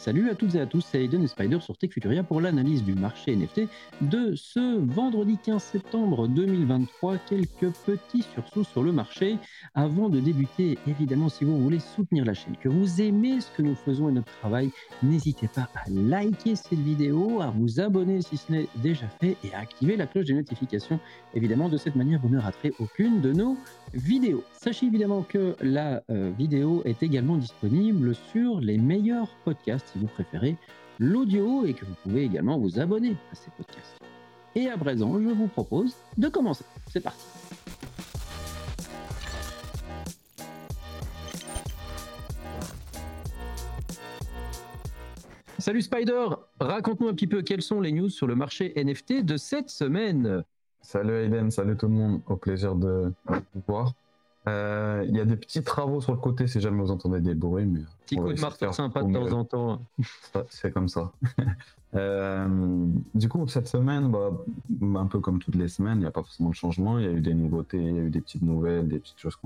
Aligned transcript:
Salut 0.00 0.30
à 0.30 0.34
toutes 0.34 0.54
et 0.54 0.60
à 0.60 0.64
tous, 0.64 0.80
c'est 0.80 1.04
Aiden 1.04 1.22
et 1.22 1.26
Spider 1.26 1.60
sur 1.60 1.76
Tech 1.76 1.90
Futuria 1.90 2.22
pour 2.22 2.40
l'analyse 2.40 2.82
du 2.82 2.94
marché 2.94 3.36
NFT 3.36 3.68
de 4.00 4.34
ce 4.34 4.78
vendredi 4.78 5.36
15 5.44 5.62
septembre 5.62 6.26
2023. 6.26 7.18
Quelques 7.28 7.70
petits 7.84 8.22
sursauts 8.22 8.64
sur 8.64 8.82
le 8.82 8.92
marché. 8.92 9.36
Avant 9.74 10.08
de 10.08 10.18
débuter, 10.18 10.78
évidemment, 10.86 11.28
si 11.28 11.44
vous 11.44 11.62
voulez 11.62 11.80
soutenir 11.80 12.24
la 12.24 12.32
chaîne, 12.32 12.56
que 12.56 12.70
vous 12.70 13.02
aimez 13.02 13.42
ce 13.42 13.50
que 13.54 13.60
nous 13.60 13.74
faisons 13.74 14.08
et 14.08 14.12
notre 14.12 14.32
travail, 14.38 14.70
n'hésitez 15.02 15.48
pas 15.48 15.68
à 15.74 15.90
liker 15.90 16.56
cette 16.56 16.78
vidéo, 16.78 17.42
à 17.42 17.50
vous 17.50 17.78
abonner 17.78 18.22
si 18.22 18.38
ce 18.38 18.50
n'est 18.52 18.68
déjà 18.76 19.06
fait 19.20 19.36
et 19.44 19.52
à 19.52 19.58
activer 19.58 19.98
la 19.98 20.06
cloche 20.06 20.24
des 20.24 20.32
notifications. 20.32 20.98
Évidemment, 21.34 21.68
de 21.68 21.76
cette 21.76 21.94
manière, 21.94 22.20
vous 22.22 22.30
ne 22.30 22.38
raterez 22.38 22.72
aucune 22.78 23.20
de 23.20 23.34
nos 23.34 23.58
vidéos. 23.92 24.44
Sachez 24.52 24.86
évidemment 24.86 25.26
que 25.28 25.56
la 25.60 26.02
euh, 26.08 26.32
vidéo 26.38 26.80
est 26.86 27.02
également 27.02 27.36
disponible 27.36 28.14
sur 28.32 28.60
les 28.60 28.78
meilleurs 28.78 29.28
podcasts 29.44 29.89
si 29.92 29.98
vous 29.98 30.06
préférez 30.06 30.56
l'audio 30.98 31.64
et 31.64 31.74
que 31.74 31.84
vous 31.84 31.94
pouvez 32.02 32.24
également 32.24 32.58
vous 32.58 32.78
abonner 32.78 33.16
à 33.32 33.34
ces 33.34 33.50
podcasts. 33.56 33.98
Et 34.54 34.68
à 34.68 34.76
présent, 34.76 35.20
je 35.20 35.28
vous 35.28 35.46
propose 35.46 35.94
de 36.18 36.28
commencer. 36.28 36.64
C'est 36.88 37.00
parti. 37.00 37.24
Salut 45.58 45.82
Spider, 45.82 46.26
raconte-nous 46.58 47.08
un 47.08 47.14
petit 47.14 47.26
peu 47.26 47.42
quelles 47.42 47.62
sont 47.62 47.80
les 47.80 47.92
news 47.92 48.08
sur 48.08 48.26
le 48.26 48.34
marché 48.34 48.72
NFT 48.76 49.22
de 49.24 49.36
cette 49.36 49.68
semaine. 49.68 50.42
Salut 50.80 51.12
Aiden, 51.12 51.50
salut 51.50 51.76
tout 51.76 51.86
le 51.86 51.92
monde, 51.92 52.20
au 52.26 52.36
plaisir 52.36 52.74
de 52.74 53.12
vous 53.26 53.62
voir. 53.68 53.92
Euh, 54.50 55.04
il 55.08 55.16
y 55.16 55.20
a 55.20 55.24
des 55.24 55.36
petits 55.36 55.62
travaux 55.62 56.00
sur 56.00 56.12
le 56.12 56.18
côté 56.18 56.46
si 56.46 56.60
jamais 56.60 56.82
vous 56.82 56.90
entendez 56.90 57.20
des 57.20 57.34
bruits. 57.34 57.66
Mais 57.66 57.80
Petit 58.06 58.16
coup 58.16 58.32
de 58.32 58.40
marteau 58.40 58.72
sympa 58.72 59.02
de 59.02 59.12
temps 59.12 59.32
en 59.32 59.44
temps. 59.44 59.82
C'est 60.48 60.72
comme 60.72 60.88
ça. 60.88 61.12
euh, 61.94 62.86
du 63.14 63.28
coup, 63.28 63.46
cette 63.48 63.68
semaine, 63.68 64.10
bah, 64.10 64.30
un 64.98 65.06
peu 65.06 65.20
comme 65.20 65.38
toutes 65.38 65.56
les 65.56 65.68
semaines, 65.68 65.98
il 65.98 66.00
n'y 66.00 66.06
a 66.06 66.10
pas 66.10 66.22
forcément 66.22 66.50
de 66.50 66.54
changement. 66.54 66.98
Il 66.98 67.04
y 67.04 67.08
a 67.08 67.12
eu 67.12 67.20
des 67.20 67.34
nouveautés, 67.34 67.78
il 67.78 67.96
y 67.96 67.98
a 67.98 68.02
eu 68.02 68.10
des 68.10 68.20
petites 68.20 68.42
nouvelles, 68.42 68.88
des 68.88 68.98
petites 68.98 69.18
choses 69.18 69.38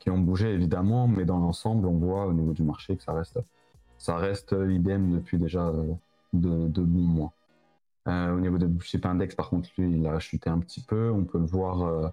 qui 0.00 0.10
ont 0.10 0.18
bougé 0.18 0.52
évidemment, 0.52 1.08
mais 1.08 1.24
dans 1.24 1.38
l'ensemble, 1.38 1.86
on 1.86 1.96
voit 1.96 2.26
au 2.26 2.32
niveau 2.32 2.52
du 2.52 2.62
marché 2.62 2.96
que 2.96 3.02
ça 3.02 3.12
reste, 3.12 3.38
ça 3.96 4.16
reste 4.16 4.54
idem 4.68 5.12
depuis 5.12 5.38
déjà 5.38 5.72
de, 6.32 6.68
de 6.68 6.82
bons 6.82 7.00
mois. 7.00 7.32
Euh, 8.06 8.36
au 8.36 8.40
niveau 8.40 8.58
de 8.58 8.68
Chip 8.82 9.06
Index, 9.06 9.34
par 9.34 9.48
contre, 9.48 9.68
lui, 9.78 9.98
il 9.98 10.06
a 10.06 10.18
chuté 10.18 10.50
un 10.50 10.58
petit 10.58 10.82
peu. 10.82 11.10
On 11.10 11.24
peut 11.24 11.38
le 11.38 11.46
voir 11.46 11.82
euh, 11.82 12.08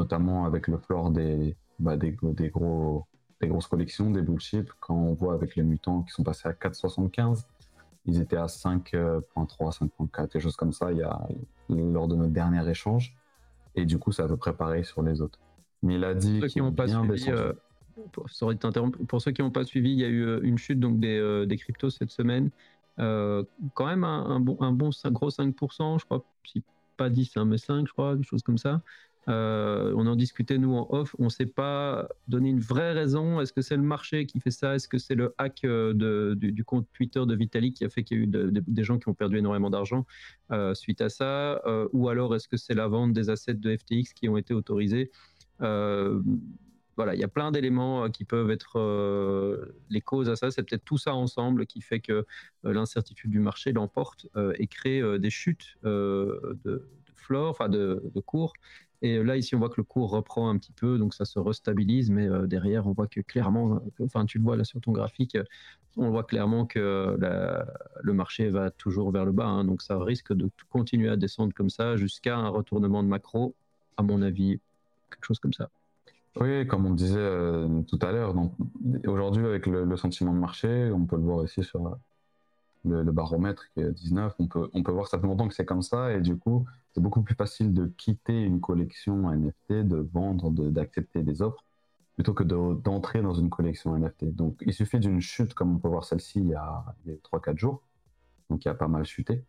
notamment 0.00 0.46
avec 0.46 0.66
le 0.66 0.78
floor 0.78 1.10
des, 1.10 1.56
bah, 1.78 1.96
des, 1.96 2.16
des, 2.22 2.48
gros, 2.48 3.06
des 3.40 3.48
grosses 3.48 3.66
collections, 3.66 4.10
des 4.10 4.24
chips, 4.38 4.72
quand 4.80 4.94
on 4.94 5.14
voit 5.14 5.34
avec 5.34 5.56
les 5.56 5.62
mutants 5.62 6.02
qui 6.02 6.12
sont 6.12 6.22
passés 6.22 6.48
à 6.48 6.52
4,75, 6.52 7.44
ils 8.06 8.20
étaient 8.20 8.36
à 8.36 8.46
5,3, 8.46 9.22
5,4, 9.30 10.32
des 10.32 10.40
choses 10.40 10.56
comme 10.56 10.72
ça, 10.72 10.90
il 10.90 10.98
y 10.98 11.02
a, 11.02 11.20
lors 11.68 12.08
de 12.08 12.16
notre 12.16 12.32
dernier 12.32 12.68
échange. 12.68 13.14
Et 13.74 13.84
du 13.84 13.98
coup, 13.98 14.10
peu 14.10 14.36
près 14.36 14.54
pareil 14.54 14.84
sur 14.84 15.02
les 15.02 15.20
autres. 15.20 15.38
Mais 15.82 15.94
il 15.94 16.04
a 16.04 16.14
dit 16.14 16.40
qu'il 16.48 16.62
ont 16.62 16.72
pas 16.72 16.88
suivi, 16.88 17.30
euh, 17.30 17.52
pour, 18.12 18.26
pour, 19.08 19.22
ceux 19.22 19.32
qui 19.32 19.42
n'ont 19.42 19.50
pas 19.50 19.64
suivi, 19.64 19.92
il 19.92 19.98
y 19.98 20.04
a 20.04 20.08
eu 20.08 20.24
euh, 20.24 20.40
une 20.42 20.58
chute 20.58 20.80
donc 20.80 20.98
des, 20.98 21.18
euh, 21.18 21.46
des 21.46 21.56
cryptos 21.56 21.90
cette 21.90 22.10
semaine. 22.10 22.50
Euh, 22.98 23.44
quand 23.74 23.86
même 23.86 24.04
un, 24.04 24.24
un, 24.26 24.40
bon, 24.40 24.56
un 24.60 24.72
bon 24.72 24.90
gros 25.06 25.30
5%, 25.30 26.00
je 26.00 26.04
crois, 26.04 26.24
si 26.44 26.62
pas 26.96 27.08
10, 27.08 27.36
hein, 27.36 27.44
mais 27.46 27.58
5, 27.58 27.86
je 27.86 27.92
crois, 27.92 28.14
quelque 28.14 28.28
chose 28.28 28.42
comme 28.42 28.58
ça. 28.58 28.82
Euh, 29.30 29.92
on 29.96 30.06
en 30.06 30.16
discutait 30.16 30.58
nous 30.58 30.74
en 30.74 30.86
off, 30.90 31.14
on 31.18 31.24
ne 31.24 31.28
s'est 31.28 31.46
pas 31.46 32.08
donné 32.26 32.50
une 32.50 32.60
vraie 32.60 32.92
raison. 32.92 33.40
Est-ce 33.40 33.52
que 33.52 33.62
c'est 33.62 33.76
le 33.76 33.82
marché 33.82 34.26
qui 34.26 34.40
fait 34.40 34.50
ça? 34.50 34.74
Est-ce 34.74 34.88
que 34.88 34.98
c'est 34.98 35.14
le 35.14 35.34
hack 35.38 35.64
euh, 35.64 36.34
du, 36.34 36.64
compte 36.64 36.86
Twitter 36.92 37.24
de 37.24 37.34
Vitalik 37.34 37.76
qui 37.76 37.84
a 37.84 37.88
fait 37.88 38.02
qu'il 38.02 38.16
y 38.16 38.20
a 38.20 38.24
eu 38.24 38.26
de, 38.26 38.50
de, 38.50 38.62
des 38.66 38.84
gens 38.84 38.98
qui 38.98 39.08
ont 39.08 39.14
perdu 39.14 39.38
énormément 39.38 39.70
d'argent 39.70 40.04
euh, 40.50 40.74
suite 40.74 41.00
à 41.00 41.08
ça? 41.08 41.62
Ou 41.92 42.08
alors 42.08 42.34
est-ce 42.34 42.48
que 42.48 42.56
c'est 42.56 42.74
la 42.74 42.88
vente 42.88 43.12
des 43.12 43.30
assets 43.30 43.54
de 43.54 43.76
FTX 43.76 44.12
qui 44.14 44.28
ont 44.28 44.36
été 44.36 44.54
autorisés? 44.54 45.10
Voilà, 46.96 47.14
il 47.14 47.20
y 47.20 47.24
a 47.24 47.28
plein 47.28 47.50
d'éléments 47.50 48.10
qui 48.10 48.24
peuvent 48.24 48.50
être 48.50 49.68
les 49.90 50.00
causes 50.00 50.28
à 50.28 50.36
ça. 50.36 50.50
C'est 50.50 50.62
peut-être 50.62 50.84
tout 50.84 50.98
ça 50.98 51.14
ensemble 51.14 51.66
qui 51.66 51.80
fait 51.80 52.00
que 52.00 52.26
l'incertitude 52.62 53.30
du 53.30 53.38
marché 53.38 53.72
l'emporte 53.72 54.26
et 54.58 54.66
crée 54.66 55.18
des 55.18 55.30
chutes 55.30 55.78
de, 55.84 56.58
de 56.64 56.88
enfin 57.38 57.68
de, 57.68 58.02
de 58.14 58.20
cours. 58.20 58.52
Et 59.02 59.22
là, 59.22 59.36
ici, 59.36 59.54
on 59.54 59.58
voit 59.58 59.70
que 59.70 59.78
le 59.78 59.84
cours 59.84 60.10
reprend 60.10 60.50
un 60.50 60.58
petit 60.58 60.72
peu, 60.72 60.98
donc 60.98 61.14
ça 61.14 61.24
se 61.24 61.38
restabilise, 61.38 62.10
mais 62.10 62.28
derrière, 62.46 62.86
on 62.86 62.92
voit 62.92 63.06
que 63.06 63.20
clairement, 63.20 63.80
enfin, 64.02 64.26
tu 64.26 64.38
le 64.38 64.44
vois 64.44 64.56
là 64.56 64.64
sur 64.64 64.80
ton 64.80 64.92
graphique, 64.92 65.38
on 65.96 66.10
voit 66.10 66.24
clairement 66.24 66.66
que 66.66 67.16
le 68.02 68.12
marché 68.12 68.50
va 68.50 68.70
toujours 68.70 69.10
vers 69.10 69.24
le 69.24 69.32
bas, 69.32 69.46
hein, 69.46 69.64
donc 69.64 69.80
ça 69.80 69.98
risque 69.98 70.34
de 70.34 70.50
continuer 70.68 71.08
à 71.08 71.16
descendre 71.16 71.54
comme 71.54 71.70
ça 71.70 71.96
jusqu'à 71.96 72.36
un 72.36 72.48
retournement 72.48 73.02
de 73.02 73.08
macro, 73.08 73.54
à 73.96 74.02
mon 74.02 74.20
avis, 74.20 74.60
quelque 75.10 75.24
chose 75.24 75.38
comme 75.38 75.54
ça. 75.54 75.70
Oui, 76.36 76.66
comme 76.66 76.86
on 76.86 76.94
disait 76.94 77.18
euh, 77.18 77.82
tout 77.82 77.98
à 78.02 78.12
l'heure, 78.12 78.34
aujourd'hui 79.06 79.44
avec 79.44 79.66
le, 79.66 79.96
sentiment 79.96 80.32
de 80.32 80.38
marché, 80.38 80.90
on 80.92 81.04
peut 81.04 81.16
le 81.16 81.22
voir 81.22 81.38
aussi 81.38 81.64
sur 81.64 81.98
le, 82.84 83.02
baromètre 83.10 83.64
qui 83.74 83.80
est 83.80 83.90
19, 83.90 84.34
on 84.38 84.46
peut, 84.46 84.70
on 84.72 84.82
peut 84.82 84.92
voir 84.92 85.08
ça 85.08 85.18
fait 85.18 85.26
longtemps 85.26 85.48
que 85.48 85.54
c'est 85.54 85.64
comme 85.64 85.82
ça 85.82 86.12
et 86.12 86.20
du 86.20 86.36
coup 86.36 86.66
c'est 86.92 87.00
beaucoup 87.00 87.22
plus 87.22 87.34
facile 87.34 87.72
de 87.72 87.86
quitter 87.86 88.42
une 88.42 88.60
collection 88.60 89.30
NFT, 89.30 89.86
de 89.86 90.08
vendre, 90.12 90.50
d'accepter 90.50 91.22
des 91.22 91.42
offres 91.42 91.64
plutôt 92.16 92.34
que 92.34 92.44
d'entrer 92.44 93.20
de, 93.20 93.24
dans 93.24 93.34
une 93.34 93.48
collection 93.48 93.96
NFT. 93.96 94.34
Donc 94.34 94.58
il 94.66 94.74
suffit 94.74 94.98
d'une 94.98 95.20
chute 95.20 95.54
comme 95.54 95.76
on 95.76 95.78
peut 95.78 95.88
voir 95.88 96.04
celle-ci 96.04 96.40
il 96.40 96.48
y 96.48 96.54
a, 96.54 96.62
a 96.62 96.94
3-4 97.32 97.56
jours, 97.56 97.82
donc 98.50 98.64
il 98.64 98.68
y 98.68 98.70
a 98.70 98.74
pas 98.74 98.88
mal 98.88 99.04
chuté. 99.04 99.44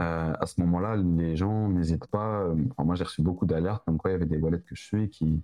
Euh, 0.00 0.32
à 0.38 0.46
ce 0.46 0.60
moment-là, 0.60 0.96
les 0.96 1.36
gens 1.36 1.68
n'hésitent 1.68 2.06
pas. 2.06 2.42
Euh, 2.44 2.54
enfin, 2.70 2.84
moi 2.84 2.94
j'ai 2.94 3.04
reçu 3.04 3.20
beaucoup 3.20 3.46
d'alertes 3.46 3.82
comme 3.84 3.98
quoi 3.98 4.10
il 4.10 4.14
y 4.14 4.16
avait 4.16 4.26
des 4.26 4.38
wallets 4.38 4.60
que 4.60 4.74
je 4.74 4.82
suis 4.82 5.10
qui 5.10 5.42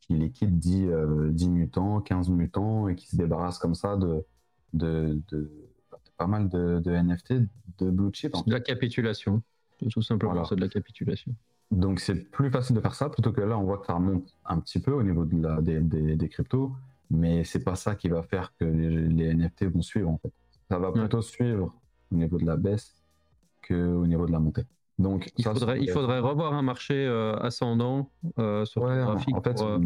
qui 0.00 0.14
liquide 0.14 0.58
10, 0.58 0.86
euh, 0.88 1.28
10 1.30 1.48
mutants, 1.48 2.00
15 2.00 2.30
mutants 2.30 2.88
et 2.88 2.94
qui 2.94 3.08
se 3.08 3.16
débarrasse 3.16 3.58
comme 3.58 3.74
ça 3.74 3.96
de, 3.96 4.24
de, 4.72 5.20
de, 5.28 5.38
de 5.38 5.50
pas 6.16 6.26
mal 6.26 6.48
de, 6.48 6.78
de, 6.78 6.92
NFT, 6.92 7.34
de 7.78 7.90
blue 7.90 8.10
chip. 8.12 8.32
De 8.46 8.52
la 8.52 8.60
capitulation, 8.60 9.42
tout 9.90 10.02
simplement, 10.02 10.32
voilà. 10.32 10.48
c'est 10.48 10.56
de 10.56 10.60
la 10.60 10.68
capitulation. 10.68 11.34
Donc 11.70 12.00
c'est 12.00 12.30
plus 12.30 12.50
facile 12.50 12.76
de 12.76 12.80
faire 12.80 12.94
ça 12.94 13.08
plutôt 13.08 13.32
que 13.32 13.40
là 13.40 13.58
on 13.58 13.64
voit 13.64 13.78
que 13.78 13.86
ça 13.86 13.94
remonte 13.94 14.34
un 14.44 14.60
petit 14.60 14.78
peu 14.78 14.92
au 14.92 15.02
niveau 15.02 15.24
de 15.24 15.42
la, 15.42 15.60
des, 15.60 15.80
des, 15.80 16.16
des 16.16 16.28
cryptos, 16.28 16.72
mais 17.10 17.44
c'est 17.44 17.64
pas 17.64 17.74
ça 17.74 17.94
qui 17.94 18.08
va 18.08 18.22
faire 18.22 18.52
que 18.58 18.64
les, 18.64 19.08
les, 19.08 19.34
NFT 19.34 19.64
vont 19.64 19.82
suivre 19.82 20.10
en 20.10 20.18
fait. 20.18 20.32
Ça 20.70 20.78
va 20.78 20.92
plutôt 20.92 21.18
ouais. 21.18 21.22
suivre 21.22 21.74
au 22.12 22.16
niveau 22.16 22.38
de 22.38 22.46
la 22.46 22.56
baisse 22.56 22.94
qu'au 23.66 24.06
niveau 24.06 24.26
de 24.26 24.32
la 24.32 24.38
montée. 24.38 24.64
Donc, 24.98 25.30
il, 25.36 25.44
ça, 25.44 25.52
faudrait, 25.52 25.80
il 25.80 25.90
faudrait 25.90 26.20
revoir 26.20 26.54
un 26.54 26.62
marché 26.62 26.94
euh, 26.94 27.36
ascendant 27.36 28.10
euh, 28.38 28.64
sur 28.64 28.82
ouais, 28.82 28.96
le 28.96 29.04
graphique 29.04 29.36
en 29.36 29.42
fait, 29.42 29.54
pour, 29.54 29.66
euh, 29.66 29.78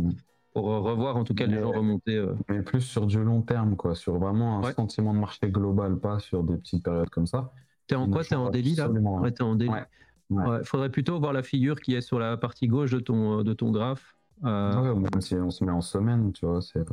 pour, 0.54 0.64
revoir 0.64 1.16
en 1.16 1.24
tout 1.24 1.34
cas 1.34 1.46
mais, 1.46 1.56
les 1.56 1.62
gens 1.62 1.72
remonter. 1.72 2.24
Mais 2.48 2.62
plus 2.62 2.82
sur 2.82 3.06
du 3.06 3.20
long 3.22 3.42
terme, 3.42 3.74
quoi, 3.74 3.96
sur 3.96 4.18
vraiment 4.18 4.58
un 4.58 4.62
ouais. 4.62 4.72
sentiment 4.72 5.12
de 5.12 5.18
marché 5.18 5.50
global, 5.50 5.98
pas 5.98 6.20
sur 6.20 6.44
des 6.44 6.56
petites 6.56 6.84
périodes 6.84 7.10
comme 7.10 7.26
ça. 7.26 7.52
T'es 7.90 7.96
en 7.96 8.08
quoi? 8.08 8.22
T'es 8.22 8.36
en 8.36 8.50
délit 8.50 8.76
là? 8.76 8.88
Ouais, 8.88 9.32
t'es 9.32 9.42
en 9.42 9.56
délit. 9.56 9.70
Ouais. 9.70 9.84
Ouais. 10.30 10.64
faudrait 10.64 10.90
plutôt 10.90 11.18
voir 11.18 11.32
la 11.32 11.42
figure 11.42 11.80
qui 11.80 11.96
est 11.96 12.00
sur 12.00 12.20
la 12.20 12.36
partie 12.36 12.68
gauche 12.68 12.92
de 12.92 13.00
ton, 13.00 13.42
de 13.42 13.52
ton 13.52 13.72
graphe. 13.72 14.16
Euh... 14.44 14.94
Ouais, 14.94 15.00
même 15.00 15.20
si 15.20 15.34
on 15.34 15.50
se 15.50 15.64
met 15.64 15.72
en 15.72 15.80
semaine, 15.80 16.32
tu 16.32 16.46
vois, 16.46 16.62
c'est 16.62 16.84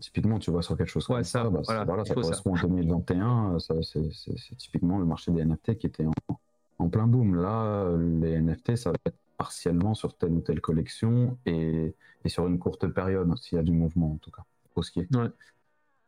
typiquement, 0.00 0.38
tu 0.38 0.50
vois 0.50 0.62
sur 0.62 0.78
quelque 0.78 0.88
chose 0.88 1.06
ouais, 1.10 1.16
comme 1.16 1.24
ça, 1.24 1.42
ça, 1.42 1.50
bah, 1.50 1.60
voilà, 1.62 1.84
voilà, 1.84 2.04
ça 2.06 2.14
correspond 2.14 2.54
à 2.54 2.62
2021, 2.62 3.58
c'est 3.82 4.56
typiquement 4.56 4.98
le 4.98 5.04
marché 5.04 5.30
des 5.30 5.44
NFT 5.44 5.76
qui 5.76 5.86
était 5.88 6.06
en, 6.06 6.40
en 6.78 6.88
plein 6.88 7.06
boom. 7.06 7.34
Là, 7.34 7.94
les 7.98 8.40
NFT, 8.40 8.76
ça 8.76 8.92
va 8.92 8.96
être 9.04 9.18
partiellement 9.36 9.92
sur 9.92 10.16
telle 10.16 10.32
ou 10.32 10.40
telle 10.40 10.62
collection 10.62 11.36
et, 11.44 11.94
et 12.24 12.28
sur 12.30 12.46
une 12.46 12.58
courte 12.58 12.88
période, 12.88 13.30
s'il 13.36 13.56
y 13.56 13.58
a 13.58 13.62
du 13.62 13.72
mouvement 13.72 14.12
en 14.12 14.16
tout 14.16 14.30
cas, 14.30 14.44
au 14.74 14.82
ski. 14.82 15.00
Ouais. 15.12 15.28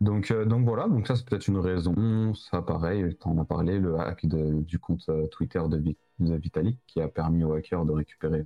Donc, 0.02 0.32
euh, 0.32 0.44
donc 0.44 0.64
voilà, 0.66 0.88
donc 0.88 1.06
ça 1.06 1.14
c'est 1.14 1.24
peut-être 1.24 1.46
une 1.46 1.58
raison. 1.58 2.34
Ça, 2.34 2.60
pareil, 2.60 3.16
en 3.22 3.38
as 3.38 3.44
parlé, 3.44 3.78
le 3.78 4.00
hack 4.00 4.26
du 4.26 4.80
compte 4.80 5.08
euh, 5.08 5.28
Twitter 5.28 5.62
de, 5.68 5.94
Vitalik 6.38 6.80
qui 6.88 7.00
a 7.00 7.06
permis 7.06 7.44
aux 7.44 7.52
hackers 7.52 7.84
de 7.84 7.92
récupérer 7.92 8.44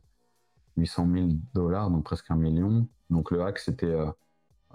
800 0.76 1.08
000 1.10 1.28
dollars, 1.54 1.90
donc 1.90 2.04
presque 2.04 2.30
un 2.30 2.36
million. 2.36 2.86
Donc 3.08 3.30
le 3.30 3.40
hack, 3.42 3.58
c'était 3.58 3.86
euh, 3.86 4.10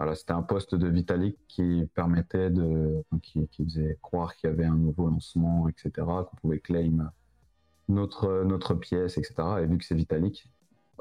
un 0.00 0.42
poste 0.42 0.74
de 0.74 0.88
Vitalik 0.88 1.38
qui 1.46 1.88
permettait 1.94 2.50
de, 2.50 3.04
qui, 3.22 3.48
faisait 3.64 3.96
croire 4.02 4.34
qu'il 4.34 4.50
y 4.50 4.52
avait 4.52 4.64
un 4.64 4.74
nouveau 4.74 5.08
lancement, 5.08 5.68
etc., 5.68 5.92
qu'on 5.96 6.36
pouvait 6.40 6.58
claim 6.58 7.12
notre, 7.88 8.42
notre 8.42 8.74
pièce, 8.74 9.18
etc. 9.18 9.34
Et 9.62 9.66
vu 9.66 9.78
que 9.78 9.84
c'est 9.84 9.94
Vitalik, 9.94 10.50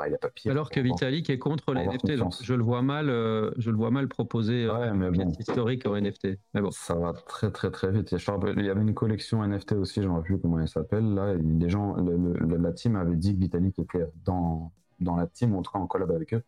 il 0.08 0.10
n'y 0.10 0.16
a 0.16 0.20
pas 0.20 0.30
pire. 0.30 0.52
Alors 0.52 0.70
que 0.70 0.80
Vitalik 0.80 1.30
est 1.30 1.40
contre 1.40 1.74
les 1.74 1.86
NFT, 1.86 2.18
donc 2.18 2.34
je 2.42 2.54
le 2.54 2.64
vois 2.64 2.82
mal, 2.82 3.10
euh, 3.10 3.52
je 3.58 3.70
le 3.70 3.78
vois 3.78 3.92
mal 3.92 4.08
proposer 4.08 4.68
ouais, 4.68 4.90
euh, 4.90 4.94
mais 4.94 5.12
bon, 5.12 5.32
historique 5.40 5.86
en 5.86 5.96
NFT. 5.96 6.40
Mais 6.54 6.62
bon. 6.62 6.72
Ça 6.72 6.96
va 6.96 7.14
très 7.14 7.52
très 7.52 7.72
très 7.72 7.92
vite. 7.92 8.12
Il 8.12 8.66
y 8.66 8.70
avait 8.70 8.82
une 8.82 8.94
collection 8.94 9.46
NFT 9.46 9.74
aussi, 9.74 10.02
je 10.02 10.08
ne 10.08 10.22
plus 10.22 10.40
comment 10.40 10.60
elle 10.60 10.68
s'appelle. 10.68 11.14
Là, 11.14 11.36
gens, 11.68 11.96
le, 11.96 12.18
le, 12.18 12.58
la 12.58 12.72
team 12.72 12.96
avait 12.96 13.16
dit 13.16 13.36
que 13.36 13.40
Vitalik 13.40 13.80
était 13.80 14.06
dans, 14.26 14.72
dans 15.00 15.16
la 15.16 15.28
team, 15.28 15.56
en 15.56 15.62
tout 15.62 15.72
cas 15.72 15.80
en 15.80 15.88
collab 15.88 16.12
avec 16.12 16.34
eux. 16.34 16.44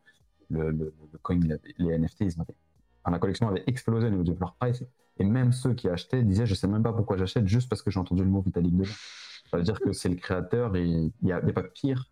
Le, 0.50 0.94
coin, 1.21 1.39
les 1.77 1.97
NFT, 1.97 2.21
ils 2.21 2.33
la 3.11 3.19
collection 3.19 3.50
avait 3.50 3.63
explosé 3.67 4.07
au 4.07 4.09
niveau 4.09 4.23
du 4.23 4.33
floor 4.33 4.55
price. 4.59 4.83
Et 5.17 5.23
même 5.23 5.51
ceux 5.51 5.73
qui 5.73 5.89
achetaient 5.89 6.23
disaient, 6.23 6.45
je 6.45 6.55
sais 6.55 6.67
même 6.67 6.83
pas 6.83 6.94
pourquoi 6.94 7.17
j'achète, 7.17 7.47
juste 7.47 7.69
parce 7.69 7.81
que 7.81 7.91
j'ai 7.91 8.00
entendu 8.00 8.23
le 8.23 8.29
mot 8.29 8.41
Vitalik 8.41 8.75
dedans. 8.75 8.91
Ça 9.51 9.57
veut 9.57 9.63
dire 9.63 9.79
que 9.79 9.94
c'est 9.94 10.09
le 10.09 10.15
créateur 10.15 10.75
et 10.75 10.85
il 10.85 11.11
n'y 11.21 11.31
a, 11.31 11.38
a, 11.38 11.41
pas 11.41 11.63
pire 11.63 12.09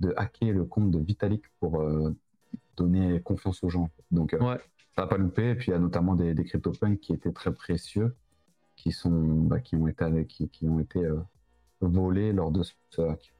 de 0.00 0.12
hacker 0.16 0.52
le 0.52 0.64
compte 0.64 0.90
de 0.90 0.98
Vitalik 0.98 1.44
pour 1.60 1.80
euh, 1.80 2.14
donner 2.76 3.20
confiance 3.20 3.62
aux 3.62 3.68
gens. 3.68 3.90
Donc, 4.10 4.34
euh, 4.34 4.38
ça 4.96 5.02
n'a 5.02 5.06
pas 5.06 5.16
loupé. 5.16 5.50
Et 5.50 5.54
puis, 5.54 5.68
il 5.68 5.70
y 5.72 5.74
a 5.74 5.78
notamment 5.78 6.14
des, 6.14 6.34
des 6.34 6.44
CryptoPunks 6.44 7.00
qui 7.00 7.12
étaient 7.12 7.32
très 7.32 7.52
précieux, 7.52 8.14
qui, 8.76 8.92
sont, 8.92 9.10
bah, 9.10 9.60
qui 9.60 9.76
ont 9.76 9.86
été, 9.88 10.26
qui, 10.26 10.48
qui 10.48 10.68
ont 10.68 10.80
été 10.80 11.04
euh, 11.04 11.18
volés 11.80 12.32
lors 12.32 12.50
de 12.50 12.62
ce 12.62 13.02
hack. 13.02 13.32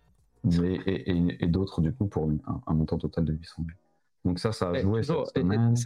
Et, 0.62 1.10
et, 1.42 1.46
d'autres, 1.46 1.80
du 1.80 1.90
coup, 1.90 2.06
pour 2.06 2.30
un, 2.66 2.74
montant 2.74 2.98
total 2.98 3.24
de 3.24 3.32
800 3.32 3.62
000. 3.66 3.68
Donc 4.26 4.38
ça, 4.38 4.52
ça 4.52 4.70
a 4.70 4.80
joué. 4.80 5.02
ça, 5.02 5.24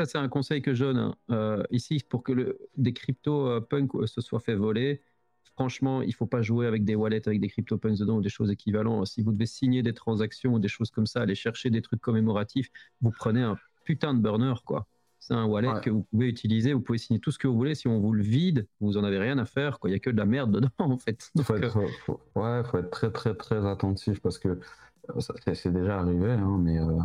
c'est 0.05 0.19
un 0.19 0.29
conseil 0.29 0.63
que 0.63 0.75
je 0.75 0.85
donne. 0.85 1.15
Hein. 1.29 1.63
ici, 1.71 2.01
pour 2.09 2.25
que 2.25 2.33
le, 2.33 2.59
des 2.77 2.93
crypto-punks 2.93 4.09
se 4.09 4.21
soient 4.21 4.41
fait 4.41 4.57
voler, 4.57 5.01
franchement, 5.55 6.03
il 6.03 6.15
faut 6.15 6.27
pas 6.27 6.43
jouer 6.43 6.67
avec 6.67 6.85
des 6.85 6.95
wallets, 6.95 7.27
avec 7.27 7.41
des 7.41 7.49
CryptoPunks 7.49 7.99
dedans 7.99 8.17
ou 8.17 8.23
des 8.23 8.29
choses 8.29 8.51
équivalentes. 8.51 9.07
Si 9.07 9.23
vous 9.23 9.33
devez 9.33 9.47
signer 9.47 9.83
des 9.83 9.95
transactions 9.95 10.55
ou 10.55 10.59
des 10.59 10.69
choses 10.69 10.91
comme 10.91 11.07
ça, 11.07 11.23
aller 11.23 11.35
chercher 11.35 11.71
des 11.71 11.83
trucs 11.83 12.01
commémoratifs, 12.01 12.69
vous 13.01 13.11
prenez 13.11 13.43
un 13.43 13.57
putain 13.85 14.15
de 14.15 14.21
burner, 14.21 14.55
quoi. 14.65 14.87
C'est 15.21 15.35
un 15.35 15.45
wallet 15.45 15.69
que 15.83 15.91
vous 15.91 16.05
pouvez 16.05 16.29
utiliser, 16.29 16.73
vous 16.73 16.81
pouvez 16.81 16.99
signer 16.99 17.21
tout 17.21 17.31
ce 17.31 17.39
que 17.39 17.47
vous 17.49 17.57
voulez. 17.57 17.75
Si 17.75 17.87
on 17.87 18.01
vous 18.01 18.13
le 18.13 18.23
vide, 18.23 18.67
vous 18.81 18.97
en 18.97 19.05
avez 19.05 19.19
rien 19.19 19.37
à 19.39 19.45
faire, 19.45 19.79
quoi. 19.79 19.91
Il 19.91 19.93
y 19.93 19.97
a 19.97 19.99
que 19.99 20.11
de 20.11 20.17
la 20.17 20.25
merde 20.25 20.53
dedans, 20.53 20.71
en 20.79 20.97
fait. 20.97 21.31
Il 21.35 21.43
faut, 21.43 21.57
être, 21.57 21.77
euh, 21.77 22.15
ouais, 22.35 22.65
faut 22.65 22.79
être 22.79 22.91
très, 22.91 23.11
très, 23.11 23.35
très 23.35 23.67
attentif 23.67 24.21
parce 24.21 24.39
que 24.39 24.49
euh, 25.11 25.21
c'est 25.55 25.73
déjà 25.73 25.99
arrivé, 25.99 26.31
hein, 26.31 26.59
mais. 26.59 26.79
Euh, 26.79 26.99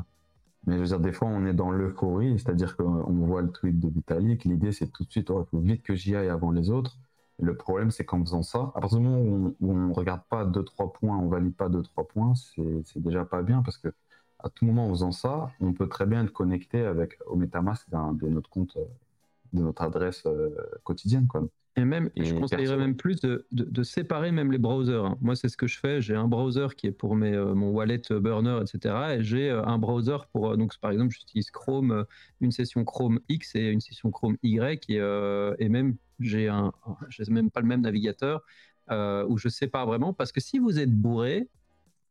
mais 0.65 0.75
je 0.75 0.79
veux 0.79 0.87
dire, 0.87 0.99
des 0.99 1.11
fois, 1.11 1.27
on 1.27 1.45
est 1.45 1.53
dans 1.53 1.71
l'euphorie, 1.71 2.39
c'est-à-dire 2.39 2.77
qu'on 2.77 3.25
voit 3.25 3.41
le 3.41 3.51
tweet 3.51 3.79
de 3.79 3.89
Vitalik. 3.89 4.45
L'idée, 4.45 4.71
c'est 4.71 4.87
tout 4.87 5.03
de 5.03 5.11
suite, 5.11 5.29
oh, 5.29 5.45
il 5.45 5.49
faut 5.49 5.59
vite 5.59 5.83
que 5.83 5.93
j'y 5.93 6.15
aille 6.15 6.29
avant 6.29 6.51
les 6.51 6.69
autres. 6.69 6.97
Le 7.39 7.55
problème, 7.57 7.91
c'est 7.91 8.05
qu'en 8.05 8.21
faisant 8.21 8.43
ça, 8.43 8.71
à 8.75 8.81
partir 8.81 8.99
du 8.99 9.05
moment 9.05 9.55
où 9.59 9.71
on 9.71 9.87
ne 9.89 9.93
regarde 9.93 10.21
pas 10.29 10.45
2-3 10.45 10.93
points, 10.93 11.17
on 11.17 11.29
valide 11.29 11.55
pas 11.55 11.69
2-3 11.69 12.07
points, 12.07 12.33
c'est 12.35 13.01
déjà 13.01 13.25
pas 13.25 13.41
bien 13.41 13.61
parce 13.63 13.77
que 13.77 13.93
à 14.39 14.49
tout 14.49 14.65
moment 14.65 14.87
en 14.87 14.89
faisant 14.89 15.11
ça, 15.11 15.51
on 15.61 15.73
peut 15.73 15.87
très 15.87 16.05
bien 16.05 16.23
être 16.25 16.33
connecté 16.33 16.81
avec, 16.85 17.17
au 17.27 17.35
MetaMask 17.35 17.89
de 17.89 18.27
notre 18.27 18.49
compte, 18.49 18.75
euh, 18.77 18.85
de 19.53 19.61
notre 19.63 19.81
adresse 19.83 20.23
euh, 20.25 20.49
quotidienne. 20.83 21.27
Quoi. 21.27 21.47
Et 21.75 21.85
même, 21.85 22.11
je 22.15 22.33
conseillerais 22.35 22.77
même 22.77 22.95
plus 22.95 23.19
de, 23.21 23.47
de, 23.51 23.83
séparer 23.83 24.31
même 24.31 24.51
les 24.51 24.59
browsers. 24.59 25.05
Hein. 25.05 25.17
Moi, 25.21 25.35
c'est 25.35 25.49
ce 25.49 25.57
que 25.57 25.65
je 25.65 25.79
fais. 25.79 26.01
J'ai 26.01 26.15
un 26.15 26.27
browser 26.27 26.67
qui 26.77 26.85
est 26.85 26.91
pour 26.91 27.15
mes, 27.15 27.33
euh, 27.33 27.55
mon 27.55 27.71
wallet 27.71 28.01
burner, 28.11 28.59
etc. 28.61 29.15
Et 29.17 29.23
j'ai 29.23 29.49
un 29.49 29.79
browser 29.79 30.17
pour, 30.31 30.55
donc 30.55 30.77
par 30.77 30.91
exemple, 30.91 31.11
j'utilise 31.11 31.49
Chrome, 31.49 32.05
une 32.41 32.51
session 32.51 32.85
Chrome 32.85 33.19
X 33.27 33.55
et 33.55 33.69
une 33.69 33.81
session 33.81 34.11
Chrome 34.11 34.37
Y. 34.43 34.89
Et, 34.89 34.97
et 35.59 35.69
même 35.69 35.95
j'ai 36.19 36.47
un, 36.47 36.71
même 37.29 37.49
pas 37.49 37.61
le 37.61 37.67
même 37.67 37.81
navigateur 37.81 38.43
euh, 38.91 39.25
où 39.27 39.37
je 39.37 39.47
pas 39.65 39.85
vraiment 39.85 40.13
parce 40.13 40.31
que 40.31 40.41
si 40.41 40.59
vous 40.59 40.79
êtes 40.79 40.91
bourré, 40.91 41.47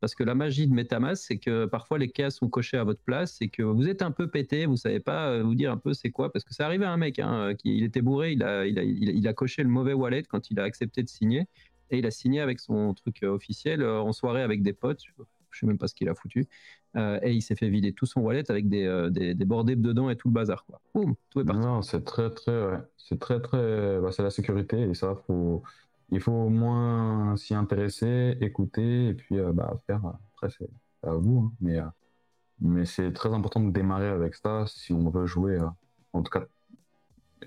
parce 0.03 0.15
que 0.15 0.23
la 0.25 0.35
magie 0.35 0.67
de 0.67 0.73
MetaMask, 0.73 1.23
c'est 1.25 1.37
que 1.37 1.63
parfois 1.63 1.97
les 1.97 2.09
cases 2.09 2.35
sont 2.35 2.49
cochées 2.49 2.75
à 2.75 2.83
votre 2.83 2.99
place, 2.99 3.37
c'est 3.39 3.47
que 3.47 3.63
vous 3.63 3.87
êtes 3.87 4.01
un 4.01 4.11
peu 4.11 4.27
pété, 4.27 4.65
vous 4.65 4.75
savez 4.75 4.99
pas 4.99 5.29
euh, 5.29 5.43
vous 5.43 5.55
dire 5.55 5.71
un 5.71 5.77
peu 5.77 5.93
c'est 5.93 6.09
quoi, 6.09 6.29
parce 6.29 6.43
que 6.43 6.53
c'est 6.53 6.61
arrivé 6.61 6.83
à 6.83 6.91
un 6.91 6.97
mec 6.97 7.19
hein, 7.19 7.53
qui 7.57 7.77
il 7.77 7.85
était 7.85 8.01
bourré, 8.01 8.33
il 8.33 8.43
a, 8.43 8.65
il, 8.67 8.77
a, 8.77 8.83
il, 8.83 9.25
a, 9.25 9.33
coché 9.33 9.63
le 9.63 9.69
mauvais 9.69 9.93
wallet 9.93 10.23
quand 10.23 10.51
il 10.51 10.59
a 10.59 10.63
accepté 10.63 11.03
de 11.03 11.07
signer, 11.07 11.47
et 11.89 11.99
il 11.99 12.05
a 12.05 12.11
signé 12.11 12.41
avec 12.41 12.59
son 12.59 12.93
truc 12.93 13.23
euh, 13.23 13.29
officiel 13.29 13.81
euh, 13.81 14.01
en 14.01 14.11
soirée 14.11 14.41
avec 14.41 14.61
des 14.61 14.73
potes, 14.73 15.03
je 15.51 15.57
sais 15.57 15.65
même 15.67 15.77
pas 15.77 15.87
ce 15.87 15.95
qu'il 15.95 16.09
a 16.09 16.15
foutu, 16.15 16.47
et 16.97 17.31
il 17.31 17.41
s'est 17.41 17.55
fait 17.55 17.69
vider 17.69 17.93
tout 17.93 18.05
son 18.05 18.19
wallet 18.19 18.51
avec 18.51 18.67
des, 18.67 19.07
des, 19.09 19.33
des 19.33 19.45
bordés 19.45 19.77
dedans 19.77 20.09
et 20.09 20.17
tout 20.17 20.27
le 20.27 20.33
bazar. 20.33 20.65
Boum, 20.93 21.15
tout 21.29 21.39
est 21.39 21.45
parti. 21.45 21.65
Non, 21.65 21.81
c'est 21.81 22.03
très 22.03 22.29
très, 22.29 22.77
c'est 22.97 23.19
très 23.19 23.41
très, 23.41 24.01
bah, 24.01 24.11
c'est 24.11 24.21
la 24.21 24.31
sécurité 24.31 24.81
et 24.81 24.93
ça 24.95 25.15
faut 25.25 25.63
il 26.13 26.21
faut 26.21 26.31
au 26.31 26.49
moins 26.49 27.35
s'y 27.37 27.55
intéresser, 27.55 28.37
écouter 28.39 29.07
et 29.09 29.13
puis 29.13 29.39
euh, 29.39 29.51
bah, 29.51 29.75
faire. 29.87 30.01
Après, 30.33 30.49
c'est 30.49 30.69
à 31.01 31.13
vous. 31.13 31.47
Hein. 31.47 31.53
mais 31.59 31.79
euh, 31.79 31.85
mais 32.61 32.85
c'est 32.85 33.11
très 33.13 33.33
important 33.33 33.59
de 33.59 33.71
démarrer 33.71 34.07
avec 34.07 34.35
ça 34.35 34.65
si 34.67 34.93
on 34.93 35.09
veut 35.09 35.25
jouer. 35.25 35.55
Euh, 35.59 35.67
en 36.13 36.21
tout 36.21 36.31
cas, 36.31 36.45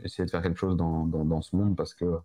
essayer 0.05 0.27
de 0.27 0.31
faire 0.31 0.43
quelque 0.43 0.59
chose 0.59 0.77
dans, 0.77 1.07
dans, 1.07 1.41
ce 1.43 1.55
monde 1.57 1.77
parce 1.77 1.95
que 1.95 2.19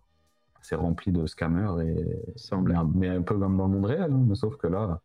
c'est 0.60 0.74
rempli 0.74 1.12
de 1.12 1.26
scammers 1.26 1.80
et 1.82 2.22
semble 2.36 2.76
mais 2.94 3.08
un 3.08 3.22
peu 3.22 3.38
comme 3.38 3.56
dans 3.56 3.66
le 3.66 3.72
monde 3.72 3.86
réel, 3.86 4.12
hein, 4.12 4.24
mais 4.26 4.34
sauf 4.34 4.56
que 4.56 4.66
là, 4.66 5.00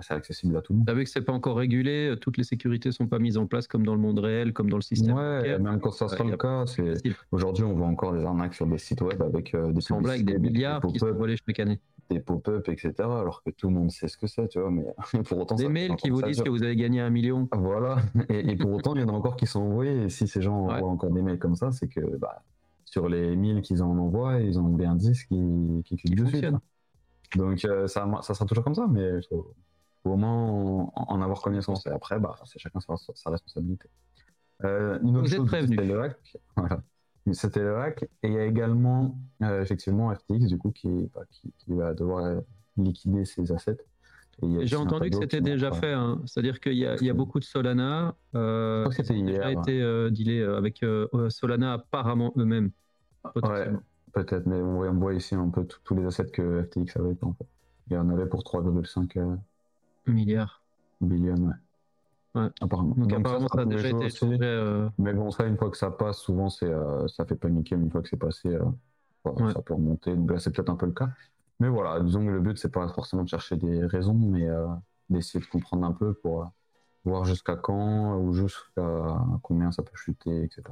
c'est 0.00 0.14
accessible 0.14 0.56
à 0.56 0.62
tout 0.62 0.72
le 0.72 0.78
monde. 0.78 0.86
Que 0.86 1.04
c'est 1.04 1.22
pas 1.22 1.32
encore 1.32 1.56
régulé, 1.56 2.10
euh, 2.10 2.16
toutes 2.16 2.38
les 2.38 2.44
sécurités 2.44 2.92
sont 2.92 3.06
pas 3.06 3.18
mises 3.18 3.36
en 3.36 3.46
place 3.46 3.66
comme 3.66 3.84
dans 3.84 3.94
le 3.94 4.00
monde 4.00 4.18
réel, 4.18 4.52
comme 4.52 4.70
dans 4.70 4.76
le 4.76 4.82
système. 4.82 5.16
Ouais, 5.16 5.58
même 5.58 5.80
quand 5.80 5.90
ça 5.90 6.08
sera 6.08 6.24
le 6.24 6.36
cas, 6.36 6.64
aujourd'hui 7.30 7.64
on 7.64 7.74
voit 7.74 7.86
encore 7.86 8.12
des 8.12 8.24
arnaques 8.24 8.54
sur 8.54 8.66
des 8.66 8.78
sites 8.78 9.02
web 9.02 9.20
avec 9.20 9.54
euh, 9.54 9.72
des 9.72 9.92
avec 9.92 10.24
des 10.24 10.38
milliards 10.38 10.80
qui 10.80 10.98
sont 10.98 11.12
volés 11.12 11.36
chaque 11.36 11.60
année. 11.60 11.78
Des 12.10 12.20
pop-up, 12.20 12.68
etc. 12.68 12.92
Alors 12.98 13.42
que 13.42 13.50
tout 13.50 13.68
le 13.68 13.74
monde 13.74 13.90
sait 13.90 14.08
ce 14.08 14.16
que 14.16 14.26
c'est, 14.26 14.48
tu 14.48 14.58
vois, 14.60 14.70
mais 14.70 14.84
pour 15.24 15.38
autant. 15.38 15.54
Des 15.54 15.68
mails 15.68 15.96
qui 15.96 16.10
vous 16.10 16.22
disent 16.22 16.42
que 16.42 16.50
vous 16.50 16.62
avez 16.62 16.76
gagné 16.76 17.00
un 17.00 17.10
million. 17.10 17.48
Voilà, 17.52 17.96
et, 18.28 18.56
pour 18.56 18.72
autant 18.72 18.94
il 18.94 19.02
y 19.02 19.04
en 19.04 19.08
a 19.08 19.12
encore 19.12 19.36
qui 19.36 19.46
sont 19.46 19.60
envoyés. 19.60 20.04
Et 20.04 20.08
si 20.08 20.26
ces 20.26 20.42
gens 20.42 20.66
envoient 20.66 20.88
encore 20.88 21.10
des 21.10 21.22
mails 21.22 21.38
comme 21.38 21.54
ça, 21.54 21.70
c'est 21.70 21.88
que 21.88 22.00
bah, 22.16 22.42
sur 22.84 23.08
les 23.08 23.36
1000 23.36 23.62
qu'ils 23.62 23.82
en 23.82 23.96
envoient, 23.98 24.40
ils 24.40 24.58
en 24.58 24.66
ont 24.66 24.74
bien 24.74 24.94
10 24.94 25.24
qui, 25.24 25.82
qui 25.84 25.96
cliquent 25.96 26.16
dessus. 26.16 26.42
Donc 27.36 27.64
euh, 27.64 27.86
ça, 27.86 28.06
ça 28.22 28.34
sera 28.34 28.44
toujours 28.44 28.64
comme 28.64 28.74
ça, 28.74 28.86
mais 28.90 29.20
au 30.04 30.16
moins 30.16 30.90
en, 30.94 31.22
avoir 31.22 31.40
connaissance. 31.40 31.86
Et 31.86 31.90
après, 31.90 32.18
bah, 32.18 32.34
c'est 32.44 32.58
chacun 32.58 32.80
sa, 32.80 33.30
responsabilité. 33.30 33.88
Euh, 34.64 34.98
une 35.02 35.16
autre 35.16 35.28
chose, 35.28 35.48
c'était 35.50 35.84
le 35.84 36.02
hack. 36.02 36.16
Voilà. 36.56 36.82
C'était 37.32 37.60
le 37.60 37.76
hack. 37.78 38.02
Et 38.22 38.28
il 38.28 38.32
y 38.32 38.38
a 38.38 38.44
également, 38.44 39.16
euh, 39.42 39.62
effectivement, 39.62 40.12
FTX, 40.14 40.46
du 40.46 40.58
coup, 40.58 40.72
qui, 40.72 41.10
bah, 41.14 41.22
qui, 41.30 41.52
va 41.68 41.94
devoir 41.94 42.24
euh, 42.24 42.40
liquider 42.76 43.24
ses 43.24 43.52
assets. 43.52 43.78
J'ai 44.62 44.76
entendu 44.76 45.10
que 45.10 45.16
c'était 45.18 45.40
déjà 45.40 45.70
fait. 45.70 45.92
Hein. 45.92 46.20
C'est-à-dire 46.26 46.58
qu'il 46.58 46.72
y, 46.72 46.80
y, 46.80 47.10
a 47.10 47.14
beaucoup 47.14 47.38
de 47.38 47.44
Solana. 47.44 48.16
Euh, 48.34 48.88
qui 48.88 49.38
a 49.38 49.52
été 49.52 49.80
euh, 49.80 50.10
dealé 50.10 50.42
avec 50.42 50.84
Solana 51.28 51.74
apparemment 51.74 52.32
eux-mêmes. 52.36 52.70
Ouais, 53.36 53.68
peut-être, 54.12 54.46
mais 54.46 54.56
on 54.56 54.92
voit, 54.94 55.14
ici 55.14 55.36
un 55.36 55.48
peu 55.48 55.64
tous 55.84 55.94
les 55.94 56.04
assets 56.06 56.26
que 56.26 56.64
FTX 56.64 56.96
avait. 56.96 57.16
En 57.22 57.34
fait. 57.34 57.46
Il 57.88 57.94
y 57.94 57.96
en 57.96 58.08
avait 58.08 58.26
pour 58.26 58.40
3,5 58.42 59.38
Milliards. 60.06 60.62
Billion, 61.00 61.36
ouais. 62.34 62.48
Apparemment. 62.60 62.94
Donc, 62.96 63.12
apparemment, 63.12 63.48
ça, 63.48 63.60
a 63.60 63.64
déjà 63.66 63.88
été. 63.88 64.08
Euh, 64.22 64.88
mais 64.98 65.12
bon, 65.12 65.30
ça, 65.30 65.46
une 65.46 65.58
fois 65.58 65.70
que 65.70 65.76
ça 65.76 65.90
passe, 65.90 66.18
souvent, 66.18 66.48
c'est, 66.48 66.66
euh, 66.66 67.06
ça 67.08 67.26
fait 67.26 67.36
paniquer, 67.36 67.76
mais 67.76 67.84
une 67.84 67.90
fois 67.90 68.00
que 68.00 68.08
c'est 68.08 68.16
passé, 68.16 68.48
euh, 68.48 69.50
ça 69.52 69.60
peut 69.60 69.74
remonter. 69.74 70.16
Donc 70.16 70.30
là, 70.30 70.38
c'est 70.38 70.50
peut-être 70.50 70.70
un 70.70 70.76
peu 70.76 70.86
le 70.86 70.92
cas. 70.92 71.10
Mais 71.60 71.68
voilà, 71.68 72.00
disons 72.00 72.24
que 72.24 72.30
le 72.30 72.40
but, 72.40 72.56
c'est 72.58 72.72
pas 72.72 72.88
forcément 72.88 73.22
de 73.22 73.28
chercher 73.28 73.56
des 73.56 73.84
raisons, 73.84 74.14
mais 74.14 74.48
d'essayer 75.10 75.44
de 75.44 75.48
comprendre 75.50 75.86
un 75.86 75.92
peu 75.92 76.14
pour 76.14 76.50
voir 77.04 77.24
jusqu'à 77.24 77.54
quand 77.56 78.16
ou 78.16 78.32
jusqu'à 78.32 79.18
combien 79.42 79.70
ça 79.70 79.82
peut 79.82 79.94
chuter, 79.94 80.44
etc. 80.44 80.62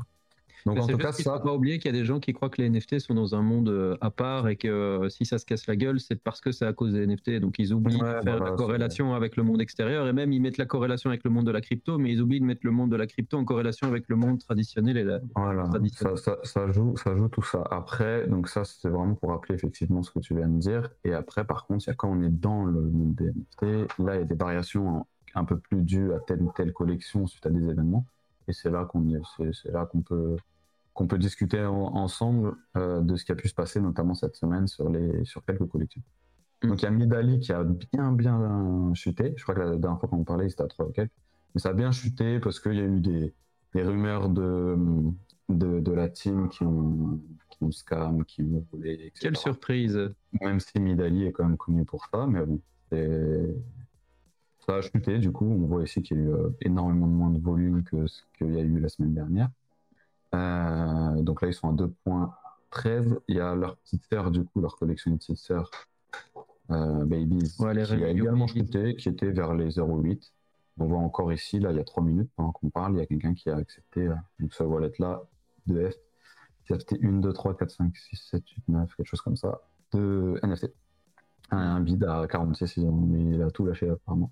Donc 0.67 0.79
en 0.79 0.87
tout 0.87 0.97
cas, 0.99 1.13
ça. 1.13 1.35
Faut 1.35 1.41
pas 1.41 1.55
oublier 1.55 1.79
qu'il 1.79 1.95
y 1.95 1.97
a 1.97 1.99
des 1.99 2.05
gens 2.05 2.21
qui 2.21 2.33
croient 2.33 2.51
que 2.51 2.61
les 2.61 2.69
NFT 2.69 2.99
sont 2.99 3.15
dans 3.15 3.35
un 3.35 3.43
monde 3.43 3.69
euh, 3.69 3.97
à 4.01 4.11
part 4.11 4.49
et 4.49 4.57
que 4.57 4.69
euh, 4.69 5.09
si 5.09 5.25
ça 5.25 5.39
se 5.39 5.47
casse 5.47 5.67
la 5.67 5.77
gueule, 5.77 6.01
c'est 6.01 6.17
parce 6.17 6.41
que 6.41 6.53
c'est 6.53 6.67
à 6.67 6.73
cause 6.73 6.93
des 6.93 7.07
NFT. 7.07 7.41
Donc 7.41 7.59
ils 7.59 7.73
oublient 7.73 7.99
de 7.99 8.21
faire 8.23 8.43
la 8.43 8.53
corrélation 8.53 9.15
avec 9.15 9.37
le 9.37 9.43
monde 9.43 9.61
extérieur 9.61 10.07
et 10.07 10.13
même 10.13 10.33
ils 10.33 10.41
mettent 10.41 10.59
la 10.59 10.67
corrélation 10.67 11.11
avec 11.11 11.25
le 11.25 11.31
monde 11.31 11.47
de 11.47 11.51
la 11.51 11.61
crypto, 11.61 11.99
mais 11.99 12.13
ils 12.13 12.21
oublient 12.21 12.41
de 12.41 12.45
mettre 12.45 12.63
le 12.65 12.71
monde 12.71 12.91
de 12.91 12.97
la 12.97 13.07
crypto 13.07 13.37
en 13.37 13.45
corrélation 13.45 13.87
avec 13.87 14.09
le 14.09 14.17
monde 14.17 14.39
traditionnel 14.39 14.97
et 14.97 15.05
la. 15.05 15.21
Voilà, 15.35 15.71
Ça, 16.17 16.37
ça, 16.43 16.71
joue, 16.71 16.97
ça 16.97 17.17
joue 17.17 17.29
tout 17.29 17.43
ça. 17.43 17.65
Après, 17.71 18.27
donc 18.27 18.49
ça 18.49 18.65
c'est 18.65 18.89
vraiment 18.89 19.15
pour 19.15 19.31
rappeler 19.31 19.55
effectivement 19.55 20.03
ce 20.03 20.11
que 20.11 20.19
tu 20.19 20.35
viens 20.35 20.49
de 20.49 20.59
dire. 20.59 20.91
Et 21.05 21.13
après, 21.13 21.45
par 21.45 21.67
contre, 21.67 21.85
il 21.87 21.91
y 21.91 21.93
a 21.93 21.95
quand 21.95 22.11
on 22.11 22.23
est 22.23 22.31
dans 22.31 22.65
le 22.65 22.81
monde 22.81 23.15
des 23.15 23.27
NFT, 23.27 24.01
là 24.01 24.17
il 24.17 24.21
y 24.21 24.23
a 24.23 24.25
des 24.25 24.35
variations 24.35 25.07
un 25.35 25.45
peu 25.45 25.59
plus 25.59 25.83
dues 25.83 26.13
à 26.13 26.21
telle 26.21 26.43
ou 26.43 26.53
telle 26.55 26.73
collection 26.73 27.27
suite 27.27 27.47
à 27.47 27.51
des 27.51 27.69
événements. 27.69 28.07
Et 28.51 28.53
c'est 28.53 28.71
là 28.71 28.85
qu'on 28.85 29.07
c'est 29.53 29.71
là 29.71 29.87
qu'on 29.87 30.03
peut 30.03 30.37
qu'on 30.93 31.07
peut 31.07 31.19
discuter 31.19 31.65
ensemble 31.65 32.57
euh, 32.77 33.01
de 33.01 33.15
ce 33.15 33.25
qui 33.25 33.31
a 33.31 33.37
pu 33.37 33.49
se 33.49 33.55
passer, 33.55 33.81
notamment 33.81 34.15
cette 34.15 34.35
semaine 34.35 34.67
sur, 34.67 34.91
les, 34.91 35.25
sur 35.25 35.45
quelques 35.45 35.67
collections. 35.67 36.03
Mm. 36.63 36.69
Donc 36.69 36.83
il 36.83 36.85
y 36.85 36.89
a 36.89 36.91
Midali 36.91 37.39
qui 37.39 37.53
a 37.53 37.63
bien 37.63 38.13
bien 38.13 38.93
chuté. 38.95 39.33
Je 39.37 39.43
crois 39.45 39.55
que 39.55 39.61
la 39.61 39.77
dernière 39.77 40.01
fois 40.01 40.09
qu'on 40.09 40.25
parlait, 40.25 40.49
c'était 40.49 40.65
à 40.65 40.67
3 40.67 40.87
ou 40.87 40.91
quelques. 40.91 41.13
Mais 41.55 41.61
ça 41.61 41.71
a 41.71 41.75
bien 41.75 41.93
chuté 41.93 42.41
parce 42.41 42.59
qu'il 42.59 42.75
y 42.75 42.81
a 42.81 42.85
eu 42.85 43.01
des, 43.01 43.33
des 43.73 43.83
rumeurs 43.83 44.29
de, 44.29 44.77
de, 45.49 45.93
la 45.93 46.09
team 46.09 46.49
qui 46.49 46.65
ont, 46.65 47.21
qui 47.51 47.63
ont 47.63 47.71
scam, 47.71 48.25
qui 48.25 48.43
ont 48.43 48.67
volé, 48.73 48.95
etc. 48.95 49.13
Quelle 49.21 49.37
surprise 49.37 49.99
Même 50.41 50.59
si 50.59 50.79
Midali 50.81 51.25
est 51.25 51.33
quand 51.33 51.45
même 51.45 51.57
connu 51.57 51.85
pour 51.85 52.05
ça, 52.07 52.27
mais 52.27 52.45
bon, 52.45 52.61
ça 54.71 54.77
a 54.77 54.83
chuté. 54.83 55.19
Du 55.19 55.33
coup, 55.33 55.47
on 55.47 55.67
voit 55.67 55.83
ici 55.83 56.03
qu'il 56.03 56.19
y 56.19 56.21
a 56.21 56.25
eu 56.25 56.33
euh, 56.33 56.51
énormément 56.61 57.07
moins 57.07 57.31
de 57.31 57.41
volume 57.41 57.83
que 57.83 58.07
ce 58.07 58.23
qu'il 58.39 58.55
y 58.55 58.59
a 58.59 58.63
eu 58.63 58.79
la 58.79 58.89
semaine 58.89 59.15
dernière. 59.15 59.49
Euh, 60.35 61.23
donc 61.23 61.43
là, 61.43 61.49
ils 61.49 61.55
sont 61.55 61.69
à 61.69 61.73
2.13. 61.73 63.19
Il 63.29 63.37
y 63.37 63.41
a 63.41 63.55
leur 63.55 63.77
petite 63.77 64.05
sœur, 64.05 64.31
du 64.31 64.45
coup, 64.45 64.61
leur 64.61 64.77
collection 64.77 65.11
de 65.11 65.17
petites 65.17 65.39
sœurs, 65.39 65.71
euh, 66.71 67.05
Babies, 67.05 67.53
qui 67.57 67.65
a 67.65 68.09
également 68.09 68.47
chuté, 68.47 68.95
qui 68.97 69.09
était 69.09 69.31
vers 69.31 69.55
les 69.55 69.71
0.8. 69.71 70.31
On 70.79 70.87
voit 70.87 70.99
encore 70.99 71.33
ici, 71.33 71.59
là, 71.59 71.73
il 71.73 71.77
y 71.77 71.81
a 71.81 71.85
3 71.85 72.03
minutes, 72.03 72.31
pendant 72.37 72.53
qu'on 72.53 72.71
parle, 72.71 72.95
il 72.95 72.99
y 72.99 73.03
a 73.03 73.07
quelqu'un 73.07 73.35
qui 73.35 73.51
a 73.51 73.57
accepté 73.57 74.07
euh, 74.07 74.15
donc 74.39 74.55
ce 74.55 74.63
wallet-là 74.63 75.23
de 75.67 75.91
F. 75.91 75.95
qui 76.65 76.73
a 76.73 76.77
acheté 76.77 76.99
1, 77.03 77.15
2, 77.21 77.33
3, 77.33 77.57
4, 77.57 77.71
5, 77.71 77.97
6, 77.97 78.17
7, 78.31 78.49
8, 78.49 78.69
9, 78.69 78.97
quelque 78.97 79.07
chose 79.07 79.21
comme 79.21 79.37
ça, 79.37 79.61
de 79.93 80.39
NFT. 80.43 80.73
Un 81.51 81.81
bid 81.81 82.05
à 82.05 82.27
46, 82.29 82.77
il 82.77 83.43
a 83.43 83.51
tout 83.51 83.67
lâché 83.67 83.91
apparemment. 83.91 84.31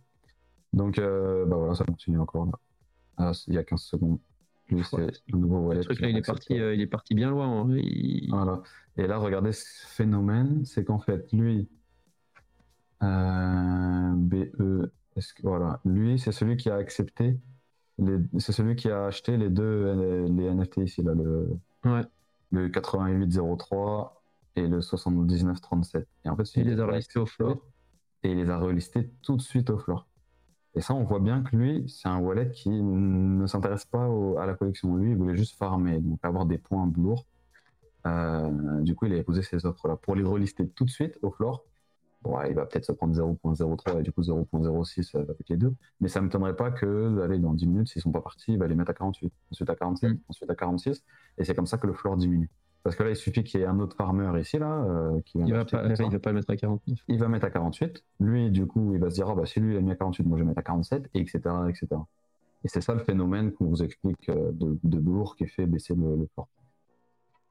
Donc 0.73 0.99
euh, 0.99 1.45
bah 1.47 1.57
voilà, 1.57 1.75
ça 1.75 1.85
continue 1.85 2.19
encore 2.19 2.47
là. 2.47 2.53
Ah, 3.17 3.33
il 3.47 3.55
y 3.55 3.59
a 3.59 3.65
15 3.65 3.81
secondes. 3.81 4.19
Lui, 4.69 4.85
c'est 4.85 4.99
le 5.33 5.39
nouveau 5.39 5.61
wallet. 5.61 5.81
truc 5.81 6.01
là, 6.01 6.09
il 6.11 6.17
est, 6.17 6.27
parti, 6.27 6.59
euh, 6.59 6.75
il 6.75 6.81
est 6.81 6.87
parti 6.87 7.15
bien 7.15 7.31
loin. 7.31 7.67
Voilà. 8.29 8.63
Et 8.99 9.07
là, 9.07 9.17
regardez 9.17 9.53
ce 9.53 9.87
phénomène, 9.87 10.65
c'est 10.67 10.85
qu'en 10.85 10.99
fait, 10.99 11.33
lui, 11.33 11.69
euh, 13.03 14.13
BE, 14.15 14.91
que, 15.15 15.43
voilà, 15.43 15.81
lui, 15.87 16.19
c'est 16.19 16.33
celui 16.33 16.57
qui 16.59 16.69
a 16.69 16.77
accepté, 16.77 17.39
c'est 18.39 18.53
celui 18.53 18.77
qui 18.77 18.91
a 18.91 19.07
acheté 19.07 19.37
les 19.37 19.49
deux 19.49 20.27
les 20.29 20.55
NFT 20.55 20.77
ici, 20.79 21.03
là, 21.03 21.15
le, 21.15 21.49
ouais. 21.87 22.03
le 22.51 22.67
8803 22.67 24.23
et 24.57 24.69
le 24.69 24.83
7937. 24.83 26.07
Et 26.25 26.29
en 26.29 26.37
fait, 26.37 26.45
il 26.57 26.69
les 26.69 26.79
a 26.79 26.87
relistés 26.87 27.19
au 27.19 27.27
floor. 27.27 27.57
Et 28.23 28.33
il 28.33 28.37
les 28.37 28.51
a 28.51 28.59
relistés 28.59 29.11
tout 29.23 29.37
de 29.37 29.43
suite 29.43 29.71
au 29.71 29.79
floor. 29.79 30.08
Et 30.75 30.81
ça, 30.81 30.95
on 30.95 31.05
voit 31.05 31.19
bien 31.21 31.43
que 31.43 31.57
lui, 31.57 31.89
c'est 31.89 32.09
un 32.09 32.19
wallet 32.19 32.51
qui 32.51 32.71
ne 32.71 33.47
s'intéresse 33.47 33.85
pas 33.87 34.09
à 34.39 34.47
la 34.47 34.55
collection. 34.55 34.97
Lui, 34.97 35.13
il 35.13 35.17
voulait 35.17 35.37
juste 35.37 35.57
farmer, 35.57 35.99
donc 35.99 36.19
avoir 36.23 36.47
des 36.47 36.59
points 36.59 36.91
lourds. 36.97 37.27
Euh, 38.07 38.81
du 38.83 38.95
coup, 38.95 39.07
il 39.07 39.19
a 39.19 39.23
posé 39.25 39.43
ces 39.43 39.67
offres-là. 39.67 39.97
Pour 39.97 40.15
les 40.15 40.23
relister 40.23 40.69
tout 40.69 40.85
de 40.85 40.91
suite 40.91 41.19
au 41.23 41.31
floor, 41.31 41.65
bon, 42.23 42.41
il 42.49 42.55
va 42.55 42.67
peut-être 42.67 42.85
se 42.85 42.93
prendre 42.93 43.15
0.03 43.15 44.01
et 44.01 44.03
du 44.03 44.13
coup 44.13 44.23
0.06 44.23 45.17
avec 45.17 45.49
les 45.49 45.57
deux. 45.57 45.75
Mais 46.01 46.09
ça 46.09 46.21
ne 46.21 46.27
m'étonnerait 46.27 46.57
pas 46.57 46.71
que, 46.71 47.21
allez, 47.23 47.39
dans 47.39 47.55
10 47.55 47.67
minutes, 47.67 47.89
s'ils 47.89 48.01
ne 48.01 48.03
sont 48.05 48.13
pas 48.13 48.21
partis, 48.23 48.53
il 48.53 48.59
va 48.59 48.67
les 48.69 48.75
mettre 48.75 48.91
à 48.91 48.95
48, 48.95 49.33
ensuite 49.51 49.71
à 49.71 49.75
47, 49.75 50.13
mm. 50.13 50.19
ensuite 50.29 50.51
à 50.51 50.55
46. 50.55 51.03
Et 51.39 51.45
c'est 51.45 51.55
comme 51.55 51.67
ça 51.67 51.79
que 51.79 51.87
le 51.87 51.93
floor 51.95 52.17
diminue. 52.17 52.51
Parce 52.83 52.97
que 52.97 53.03
là, 53.03 53.11
il 53.11 53.17
suffit 53.17 53.45
qu'il 53.45 53.61
y 53.61 53.63
ait 53.63 53.67
un 53.67 53.81
autre 53.81 53.97
farmer 53.97 54.31
ici, 54.41 54.59
là, 54.59 54.83
euh, 54.85 55.21
qui 55.23 55.39
il, 55.39 55.53
va 55.53 55.65
pas, 55.65 55.85
il 55.85 56.11
va 56.11 56.19
pas 56.19 56.31
le 56.31 56.37
mettre 56.37 56.51
à 56.51 56.57
49. 56.57 56.99
Il 57.09 57.19
va 57.19 57.29
mettre 57.29 57.45
à 57.47 57.51
48. 57.51 58.05
Lui, 58.21 58.51
du 58.51 58.67
coup, 58.67 58.95
il 58.95 59.01
va 59.01 59.11
se 59.11 59.17
dire, 59.17 59.29
ah, 59.29 59.35
bah, 59.35 59.47
si 59.47 59.61
lui, 59.61 59.75
il 59.75 59.79
a 59.79 59.81
mis 59.81 59.91
à 59.91 59.97
48, 59.97 60.25
moi, 60.25 60.39
je 60.39 60.45
vais 60.45 60.49
mettre 60.49 60.61
à 60.61 60.63
47, 60.63 61.11
et 61.15 61.21
etc., 61.21 61.41
etc. 61.69 61.87
Et 62.65 62.69
c'est 62.69 62.81
ça 62.81 62.95
le 62.95 63.01
phénomène 63.01 63.53
qu'on 63.53 63.67
vous 63.67 63.83
explique 63.83 64.29
euh, 64.29 64.53
de, 64.53 64.79
de 64.83 65.35
qui 65.37 65.47
fait 65.47 65.67
baisser 65.67 65.95
le, 65.95 66.17
le 66.17 66.29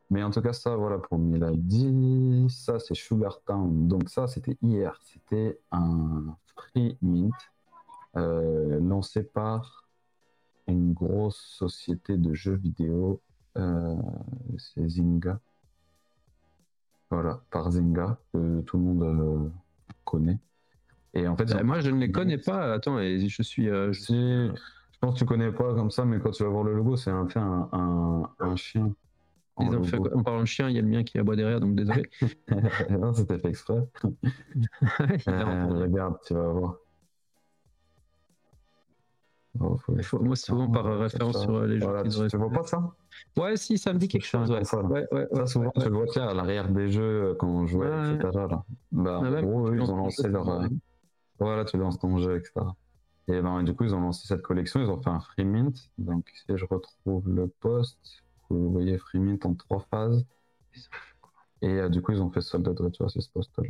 Mais 0.10 0.24
en 0.24 0.32
tout 0.32 0.42
cas, 0.42 0.54
ça, 0.54 0.76
voilà, 0.76 0.98
pour 0.98 1.20
dit 1.20 2.48
Ça, 2.50 2.80
c'est 2.80 2.96
Sugar 2.96 3.42
Town. 3.46 3.88
Donc, 3.88 4.10
ça, 4.10 4.28
c'était 4.28 4.58
hier. 4.62 5.00
C'était 5.04 5.60
un 5.72 6.36
free 6.56 6.98
mint 7.02 7.34
euh, 8.16 8.80
lancé 8.80 9.24
par 9.24 9.88
une 10.68 10.94
grosse 10.94 11.40
société 11.58 12.18
de 12.18 12.34
jeux 12.34 12.56
vidéo 12.56 13.22
c'est 14.58 14.88
Zynga. 14.88 15.40
Voilà, 17.10 17.42
par 17.52 17.72
Zynga, 17.72 18.18
que 18.34 18.62
tout 18.62 18.78
le 18.78 18.84
monde 18.84 19.04
euh, 19.04 19.50
connaît. 20.04 20.40
Et 21.14 21.28
en 21.28 21.38
fait, 21.38 21.46
bah, 21.46 21.64
moi, 21.64 21.80
je 21.80 21.90
ne 21.90 22.00
les 22.00 22.12
connais 22.12 22.38
pas. 22.38 22.74
Attends, 22.74 23.00
et 23.00 23.28
je 23.28 23.42
suis. 23.42 23.70
Euh, 23.70 23.94
je, 23.94 24.52
pense 25.00 25.14
que 25.14 25.20
tu 25.20 25.26
connais 25.26 25.52
pas 25.52 25.74
comme 25.74 25.90
ça, 25.90 26.04
mais 26.06 26.20
quand 26.20 26.32
tu 26.32 26.44
vas 26.44 26.50
voir 26.50 26.64
le 26.64 26.76
logo, 26.76 26.98
c'est 26.98 27.12
un, 27.12 27.28
un, 27.36 28.30
un, 28.40 28.56
chien. 28.56 28.94
En, 29.56 29.84
fait, 29.84 29.98
en, 29.98 30.22
parlant 30.22 30.42
de 30.42 30.46
chien, 30.46 30.70
il 30.70 30.76
y 30.76 30.80
a 30.80 30.82
le 30.82 30.88
mien 30.88 31.04
qui 31.04 31.18
aboie 31.18 31.36
derrière, 31.36 31.60
donc 31.60 31.76
désolé. 31.76 32.10
non, 32.90 33.14
c'était 33.14 33.40
fait 33.40 33.50
exprès. 33.50 33.88
regarde, 35.26 36.18
tu 36.26 36.34
vas 36.34 36.50
voir. 36.50 36.76
Oh, 39.60 39.78
moi, 40.22 40.36
souvent 40.36 40.70
par 40.70 41.00
référence 41.00 41.42
sur 41.42 41.62
les 41.66 41.80
jeux. 41.80 41.86
Voilà, 41.86 42.04
tu, 42.04 42.38
vois 42.38 42.50
pas 42.50 42.64
ça? 42.64 42.94
Ouais, 43.38 43.58
si, 43.58 43.78
ça 43.78 43.94
me 43.94 44.00
dit 44.00 44.08
quelque 44.08 44.26
chose. 44.26 44.50
Ouais. 44.52 44.64
Ça, 44.64 44.82
ouais, 44.82 45.08
ouais, 45.12 45.48
souvent, 45.48 45.72
tu 45.72 45.90
le 45.90 45.96
vois 45.96 46.30
à 46.30 46.34
l'arrière 46.34 46.70
des 46.70 46.90
jeux 46.90 47.36
quand 47.40 47.48
on 47.48 47.66
jouait, 47.68 47.88
etc. 47.88 48.30
Là. 48.34 48.64
Bah, 48.92 49.20
en 49.20 49.42
gros, 49.42 49.74
ils 49.74 49.82
ont 49.82 49.98
lancé 49.98 50.28
leur. 50.28 50.50
Euh, 50.50 50.68
voilà, 51.40 51.66
tu 51.66 51.78
lances 51.78 52.00
ton 52.00 52.18
jeu, 52.18 52.38
etc. 52.38 52.54
Et 53.28 53.42
ben, 53.42 53.62
du 53.64 53.74
coup, 53.74 53.84
ils 53.84 53.94
ont 53.94 54.02
lancé 54.02 54.28
cette 54.28 54.42
collection, 54.42 54.80
ils 54.82 54.90
ont 54.90 55.02
fait 55.02 55.10
un 55.10 55.20
free 55.20 55.46
mint. 55.46 55.76
Donc, 55.98 56.30
si 56.34 56.58
je 56.58 56.66
retrouve 56.66 57.30
le 57.30 57.48
post, 57.48 58.00
vous 58.50 58.72
voyez 58.72 58.98
free 58.98 59.20
mint 59.20 59.46
en 59.46 59.54
trois 59.54 59.86
phases. 59.92 60.26
Et 61.62 61.70
euh, 61.70 61.90
du 61.90 62.02
coup, 62.02 62.14
ils 62.14 62.22
ont 62.22 62.30
fait 62.30 62.42
soldat 62.42 62.74
de 62.74 62.84
retour 62.84 63.08
à 63.08 63.10
ce 63.10 63.20
post-là. 63.30 63.70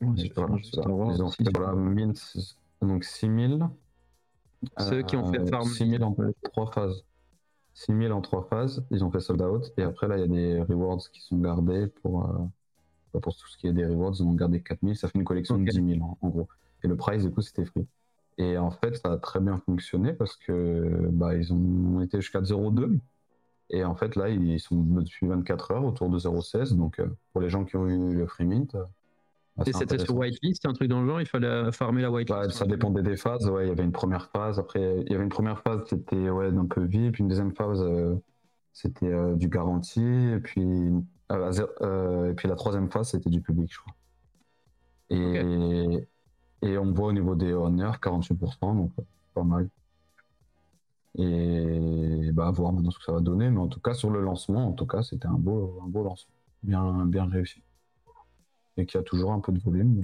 Voilà, 0.00 0.56
ils 1.14 1.22
ont 1.22 1.30
fait 1.30 1.44
voilà, 1.54 1.72
mint, 1.74 2.20
donc 2.82 3.04
6000. 3.04 3.66
Ceux 4.78 5.02
qui 5.02 5.16
ont 5.16 5.30
fait 5.32 5.46
farm 5.48 5.68
6000 5.68 6.02
en 6.02 6.14
trois 6.42 6.70
phases. 6.70 7.04
6000 7.76 8.10
en 8.12 8.22
trois 8.22 8.42
phases, 8.48 8.84
ils 8.90 9.04
ont 9.04 9.10
fait 9.10 9.20
sold 9.20 9.42
out. 9.42 9.72
Et 9.76 9.82
après, 9.82 10.08
là, 10.08 10.16
il 10.16 10.20
y 10.20 10.24
a 10.24 10.26
des 10.26 10.62
rewards 10.62 11.10
qui 11.12 11.20
sont 11.20 11.36
gardés 11.36 11.88
pour, 11.88 12.24
euh, 12.24 13.18
pour 13.20 13.36
tout 13.36 13.46
ce 13.48 13.58
qui 13.58 13.66
est 13.66 13.72
des 13.74 13.84
rewards. 13.84 14.14
Ils 14.18 14.22
ont 14.22 14.32
gardé 14.32 14.62
4000. 14.62 14.96
Ça 14.96 15.08
fait 15.08 15.18
une 15.18 15.24
collection 15.24 15.58
de 15.58 15.64
10 15.64 15.94
000 15.96 16.16
en, 16.22 16.28
gros. 16.28 16.48
Et 16.82 16.88
le 16.88 16.96
price, 16.96 17.22
du 17.22 17.30
coup, 17.30 17.42
c'était 17.42 17.66
free. 17.66 17.86
Et 18.38 18.56
en 18.56 18.70
fait, 18.70 18.96
ça 18.96 19.12
a 19.12 19.18
très 19.18 19.40
bien 19.40 19.58
fonctionné 19.58 20.14
parce 20.14 20.36
que 20.36 21.08
bah, 21.12 21.34
ils 21.36 21.52
ont 21.52 22.00
été 22.00 22.18
jusqu'à 22.20 22.40
0,2. 22.40 22.98
Et 23.68 23.84
en 23.84 23.94
fait, 23.94 24.16
là, 24.16 24.30
ils 24.30 24.58
sont 24.58 24.76
depuis 24.76 25.26
24 25.26 25.72
heures 25.72 25.84
autour 25.84 26.08
de 26.08 26.18
0,16. 26.18 26.74
Donc, 26.76 26.98
euh, 26.98 27.08
pour 27.32 27.42
les 27.42 27.50
gens 27.50 27.66
qui 27.66 27.76
ont 27.76 27.86
eu 27.86 28.14
le 28.14 28.26
free 28.26 28.46
mint, 28.46 28.74
ah, 29.58 29.62
et 29.66 29.72
c'était 29.72 29.98
sur 29.98 30.14
whitelist, 30.16 30.66
un 30.66 30.74
truc 30.74 30.88
dans 30.88 31.00
le 31.00 31.08
genre, 31.08 31.20
il 31.20 31.26
fallait 31.26 31.72
farmer 31.72 32.02
la 32.02 32.10
whitelist. 32.10 32.50
ça 32.50 32.66
dépendait 32.66 33.02
des 33.02 33.16
phases, 33.16 33.48
ouais, 33.48 33.64
il 33.64 33.68
y 33.68 33.72
avait 33.72 33.84
une 33.84 33.92
première 33.92 34.28
phase, 34.28 34.58
après 34.58 35.00
il 35.06 35.10
y 35.10 35.14
avait 35.14 35.24
une 35.24 35.30
première 35.30 35.60
phase 35.62 35.80
c'était 35.88 36.28
ouais, 36.28 36.48
un 36.48 36.66
peu 36.66 36.86
puis 36.86 37.12
une 37.18 37.28
deuxième 37.28 37.54
phase 37.54 37.80
euh, 37.80 38.14
c'était 38.74 39.06
euh, 39.06 39.34
du 39.34 39.48
garanti, 39.48 40.02
et 40.02 40.40
puis, 40.40 40.92
euh, 41.32 42.30
et 42.30 42.34
puis 42.34 42.48
la 42.48 42.56
troisième 42.56 42.90
phase 42.90 43.10
c'était 43.10 43.30
du 43.30 43.40
public, 43.40 43.72
je 43.72 43.78
crois. 43.78 43.94
Et, 45.08 46.06
et 46.62 46.78
on 46.78 46.92
voit 46.92 47.08
au 47.08 47.12
niveau 47.12 47.34
des 47.34 47.52
honneurs 47.52 47.96
48%, 47.96 48.76
donc 48.76 48.92
pas 49.32 49.44
mal. 49.44 49.70
Et 51.14 52.30
bah, 52.32 52.48
à 52.48 52.50
voir 52.50 52.72
maintenant 52.72 52.90
ce 52.90 52.98
que 52.98 53.04
ça 53.04 53.12
va 53.12 53.20
donner, 53.20 53.48
mais 53.48 53.60
en 53.60 53.68
tout 53.68 53.80
cas 53.80 53.94
sur 53.94 54.10
le 54.10 54.20
lancement, 54.20 54.68
en 54.68 54.72
tout 54.72 54.86
cas 54.86 55.02
c'était 55.02 55.28
un 55.28 55.38
beau, 55.38 55.80
un 55.82 55.88
beau 55.88 56.02
lancement, 56.02 56.34
bien, 56.62 57.06
bien 57.06 57.26
réussi 57.26 57.62
et 58.76 58.86
qui 58.86 58.96
a 58.96 59.02
toujours 59.02 59.32
un 59.32 59.40
peu 59.40 59.52
de 59.52 59.60
volume. 59.60 60.02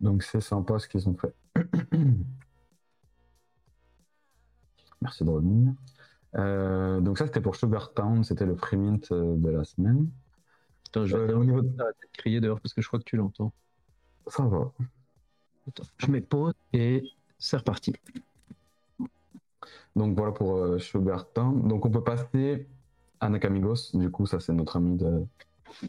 Donc 0.00 0.22
c'est 0.22 0.40
sympa 0.40 0.78
ce 0.78 0.88
qu'ils 0.88 1.08
ont 1.08 1.16
fait. 1.16 1.34
Merci 5.00 5.24
de 5.24 5.30
revenir. 5.30 5.72
Euh, 6.36 7.00
donc 7.00 7.18
ça 7.18 7.26
c'était 7.26 7.40
pour 7.40 7.56
Sugar 7.56 7.92
Town, 7.94 8.22
c'était 8.24 8.44
le 8.44 8.56
free 8.56 8.76
mint 8.76 9.10
euh, 9.12 9.36
de 9.36 9.50
la 9.50 9.64
semaine. 9.64 10.10
Attends, 10.88 11.06
je 11.06 11.16
vais 11.16 11.32
euh, 11.32 11.38
au 11.38 11.44
niveau 11.44 11.62
de... 11.62 11.72
crier 12.12 12.40
dehors 12.40 12.60
parce 12.60 12.74
que 12.74 12.82
je 12.82 12.86
crois 12.86 12.98
que 12.98 13.04
tu 13.04 13.16
l'entends. 13.16 13.52
Ça 14.26 14.44
va. 14.44 14.72
je 15.98 16.10
mets 16.10 16.20
pause 16.20 16.54
et 16.72 17.04
c'est 17.38 17.56
reparti. 17.56 17.94
Donc 19.94 20.14
voilà 20.14 20.32
pour 20.32 20.78
Sugar 20.80 21.30
Town. 21.32 21.66
Donc 21.66 21.86
on 21.86 21.90
peut 21.90 22.04
passer 22.04 22.68
à 23.20 23.30
Nakamigos. 23.30 23.92
Du 23.94 24.10
coup 24.10 24.26
ça 24.26 24.40
c'est 24.40 24.52
notre 24.52 24.76
ami 24.76 24.96
de, 24.96 25.24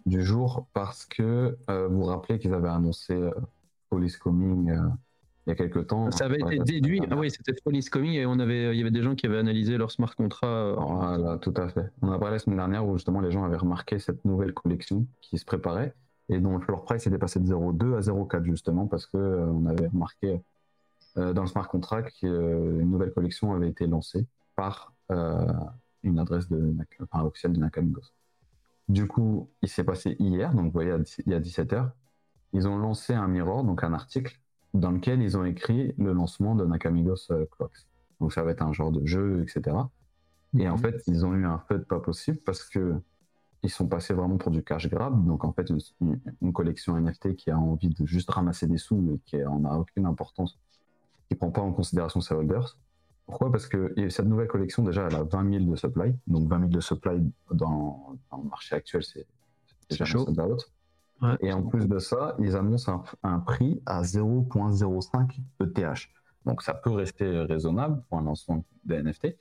du 0.05 0.23
jour 0.23 0.67
parce 0.73 1.05
que 1.05 1.57
euh, 1.69 1.87
vous 1.87 1.97
vous 1.97 2.05
rappelez 2.05 2.39
qu'ils 2.39 2.53
avaient 2.53 2.69
annoncé 2.69 3.13
euh, 3.13 3.31
Police 3.89 4.17
Coming 4.17 4.71
euh, 4.71 4.89
il 5.45 5.51
y 5.51 5.53
a 5.53 5.55
quelques 5.55 5.87
temps. 5.87 6.11
Ça 6.11 6.25
avait 6.25 6.39
été 6.39 6.59
déduit. 6.59 7.01
Ah 7.09 7.15
oui, 7.15 7.31
c'était 7.31 7.53
Police 7.63 7.89
Coming 7.89 8.11
et 8.13 8.25
on 8.25 8.37
avait, 8.37 8.75
il 8.75 8.77
y 8.77 8.81
avait 8.81 8.91
des 8.91 9.01
gens 9.01 9.15
qui 9.15 9.25
avaient 9.27 9.37
analysé 9.37 9.77
leur 9.77 9.91
smart 9.91 10.13
contract. 10.13 10.77
Voilà, 10.77 11.37
tout 11.37 11.53
à 11.55 11.69
fait. 11.69 11.89
On 12.01 12.11
a 12.11 12.19
parlé 12.19 12.35
la 12.35 12.39
semaine 12.39 12.57
dernière 12.57 12.85
où 12.85 12.97
justement 12.97 13.21
les 13.21 13.31
gens 13.31 13.45
avaient 13.45 13.55
remarqué 13.55 13.97
cette 13.97 14.25
nouvelle 14.25 14.53
collection 14.53 15.07
qui 15.21 15.37
se 15.37 15.45
préparait 15.45 15.93
et 16.27 16.39
dont 16.39 16.59
leur 16.67 16.83
price 16.83 17.07
était 17.07 17.17
passé 17.17 17.39
de 17.39 17.45
0,2 17.45 17.95
à 17.95 18.01
0,4 18.01 18.43
justement 18.43 18.87
parce 18.87 19.05
que 19.05 19.17
on 19.17 19.65
avait 19.67 19.87
remarqué 19.87 20.41
dans 21.15 21.41
le 21.41 21.47
smart 21.47 21.67
contract 21.69 22.13
qu'une 22.19 22.91
nouvelle 22.91 23.13
collection 23.13 23.53
avait 23.53 23.69
été 23.69 23.87
lancée 23.87 24.27
par 24.57 24.93
une 26.03 26.19
adresse 26.19 26.49
de, 26.49 26.57
de 26.57 27.57
Nakamigos. 27.57 28.11
Du 28.89 29.07
coup, 29.07 29.49
il 29.61 29.69
s'est 29.69 29.83
passé 29.83 30.15
hier, 30.19 30.53
donc 30.53 30.65
vous 30.65 30.71
voyez, 30.71 30.95
il 31.25 31.31
y 31.31 31.35
a 31.35 31.39
17h, 31.39 31.91
ils 32.53 32.67
ont 32.67 32.77
lancé 32.77 33.13
un 33.13 33.27
mirror, 33.27 33.63
donc 33.63 33.83
un 33.83 33.93
article, 33.93 34.39
dans 34.73 34.91
lequel 34.91 35.21
ils 35.21 35.37
ont 35.37 35.43
écrit 35.43 35.93
le 35.97 36.13
lancement 36.13 36.55
de 36.55 36.65
Nakamigos 36.65 37.31
euh, 37.31 37.45
Clocks. 37.51 37.87
Donc 38.19 38.33
ça 38.33 38.43
va 38.43 38.51
être 38.51 38.61
un 38.61 38.73
genre 38.73 38.91
de 38.91 39.05
jeu, 39.05 39.43
etc. 39.43 39.75
Et 40.57 40.69
en 40.69 40.73
mhm. 40.73 40.79
fait, 40.79 41.03
ils 41.07 41.25
ont 41.25 41.33
eu 41.33 41.45
un 41.45 41.61
de 41.69 41.77
pas 41.77 41.99
possible 41.99 42.39
parce 42.45 42.63
que 42.63 42.95
ils 43.63 43.69
sont 43.69 43.87
passés 43.87 44.13
vraiment 44.13 44.37
pour 44.37 44.51
du 44.51 44.63
cash 44.63 44.87
grab. 44.89 45.25
Donc 45.25 45.43
en 45.43 45.51
fait, 45.51 45.69
une, 46.01 46.53
collection 46.53 46.97
NFT 46.97 47.35
qui 47.35 47.51
a 47.51 47.57
envie 47.57 47.89
de 47.89 48.05
juste 48.05 48.29
ramasser 48.29 48.67
des 48.67 48.77
sous 48.77 49.13
et 49.13 49.19
qui 49.25 49.43
en 49.43 49.65
a 49.65 49.75
aucune 49.75 50.05
importance, 50.05 50.57
qui 51.27 51.35
prend 51.35 51.51
pas 51.51 51.61
en 51.61 51.73
considération 51.73 52.21
ses 52.21 52.33
holders. 52.33 52.77
Pourquoi? 53.27 53.51
Parce 53.51 53.67
que 53.67 53.93
cette 54.09 54.25
nouvelle 54.25 54.47
collection, 54.47 54.83
déjà, 54.83 55.07
elle 55.07 55.15
a 55.15 55.23
20 55.23 55.59
000 55.59 55.65
de 55.65 55.75
supply. 55.75 56.15
Donc 56.27 56.49
20 56.49 56.59
000 56.59 56.69
de 56.71 56.79
supply 56.79 57.21
dans, 57.51 58.17
le 58.31 58.49
marché 58.49 58.75
actuel, 58.75 59.03
c'est 59.03 59.27
déjà 59.89 60.05
chaud. 60.05 60.25
Et 61.41 61.51
en 61.51 61.63
plus 61.63 61.87
de 61.87 61.99
ça, 61.99 62.35
ils 62.39 62.55
annoncent 62.55 63.03
un, 63.23 63.39
prix 63.39 63.81
à 63.85 64.01
0.05 64.01 65.39
ETH. 65.61 66.09
Donc 66.45 66.61
ça 66.61 66.73
peut 66.73 66.91
rester 66.91 67.41
raisonnable 67.41 68.01
pour 68.07 68.19
un 68.19 68.23
lancement 68.23 68.63
de 68.85 68.95
NFT. 68.95 69.35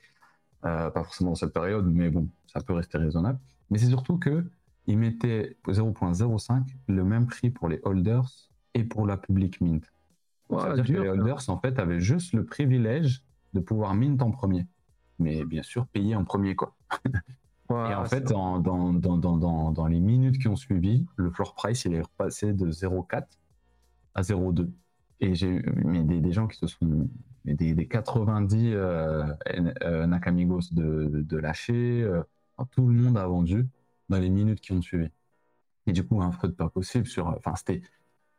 pas 0.61 0.91
forcément 0.91 1.31
dans 1.31 1.35
cette 1.35 1.53
période, 1.53 1.85
mais 1.85 2.09
bon, 2.09 2.27
ça 2.45 2.59
peut 2.59 2.73
rester 2.73 2.97
raisonnable. 2.97 3.39
Mais 3.69 3.77
c'est 3.77 3.87
surtout 3.87 4.17
que 4.17 4.43
ils 4.87 4.97
mettaient 4.97 5.57
0.05 5.67 6.63
le 6.87 7.03
même 7.03 7.27
prix 7.27 7.51
pour 7.51 7.69
les 7.69 7.79
holders 7.83 8.29
et 8.73 8.83
pour 8.83 9.05
la 9.05 9.17
public 9.17 9.61
mint. 9.61 9.83
C'est-à-dire 10.49 10.85
que 10.85 11.01
les 11.01 11.09
holders, 11.09 11.49
en 11.49 11.59
fait, 11.59 11.77
avaient 11.79 11.99
juste 11.99 12.33
le 12.33 12.45
privilège 12.45 13.23
de 13.53 13.59
pouvoir 13.59 13.93
mint 13.93 14.21
en 14.21 14.31
premier. 14.31 14.65
Mais 15.19 15.45
bien 15.45 15.63
sûr, 15.63 15.87
payer 15.87 16.15
en 16.15 16.23
premier, 16.23 16.55
quoi. 16.55 16.75
et 17.69 17.73
en 17.73 18.05
fait, 18.05 18.21
dans, 18.21 18.59
dans, 18.59 18.93
dans, 18.93 19.71
dans, 19.71 19.87
les 19.87 19.99
minutes 19.99 20.39
qui 20.39 20.47
ont 20.47 20.55
suivi, 20.55 21.05
le 21.15 21.31
floor 21.31 21.55
price, 21.55 21.85
il 21.85 21.93
est 21.93 22.01
repassé 22.01 22.53
de 22.53 22.71
0,4 22.71 23.25
à 24.15 24.21
0,2. 24.21 24.69
Et 25.19 25.35
j'ai 25.35 25.49
eu 25.49 26.03
des, 26.05 26.21
des, 26.21 26.31
gens 26.31 26.47
qui 26.47 26.57
se 26.57 26.67
sont. 26.67 27.09
Des, 27.45 27.73
des 27.73 27.87
90 27.87 28.73
euh, 28.73 29.25
euh, 29.83 30.05
Nakamigos 30.05 30.73
de, 30.73 31.09
de, 31.23 31.37
lâcher. 31.37 32.03
Euh, 32.03 32.21
tout 32.71 32.87
le 32.87 32.93
monde 32.93 33.17
a 33.17 33.25
vendu 33.25 33.67
dans 34.09 34.19
les 34.19 34.29
minutes 34.29 34.61
qui 34.61 34.73
ont 34.73 34.81
suivi. 34.81 35.09
Et 35.87 35.93
du 35.93 36.05
coup, 36.05 36.21
un 36.21 36.31
FUD 36.31 36.55
pas 36.55 36.69
possible 36.69 37.07
sur. 37.07 37.27
Enfin, 37.27 37.55
c'était 37.55 37.81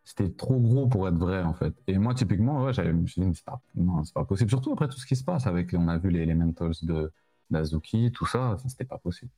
c'était 0.08 0.30
trop 0.30 0.58
gros 0.58 0.86
pour 0.86 1.06
être 1.06 1.18
vrai 1.18 1.42
en 1.42 1.52
fait. 1.52 1.74
Et 1.86 1.98
moi 1.98 2.14
typiquement, 2.14 2.64
ouais, 2.64 2.72
j'avais, 2.72 2.88
je 2.88 2.94
me 2.94 3.06
suis 3.06 3.20
dit, 3.20 3.34
c'est 3.34 3.44
pas, 3.44 3.60
non, 3.74 4.02
c'est 4.04 4.14
pas 4.14 4.24
possible. 4.24 4.48
Surtout 4.48 4.72
après 4.72 4.88
tout 4.88 4.98
ce 4.98 5.04
qui 5.04 5.16
se 5.16 5.22
passe 5.22 5.46
avec, 5.46 5.74
on 5.74 5.86
a 5.86 5.98
vu 5.98 6.08
les 6.08 6.20
Elementals 6.20 6.72
de 6.80 7.12
d'Azuki, 7.50 8.10
tout 8.10 8.24
ça, 8.24 8.56
c'était 8.66 8.84
pas 8.84 8.96
possible. 8.96 9.30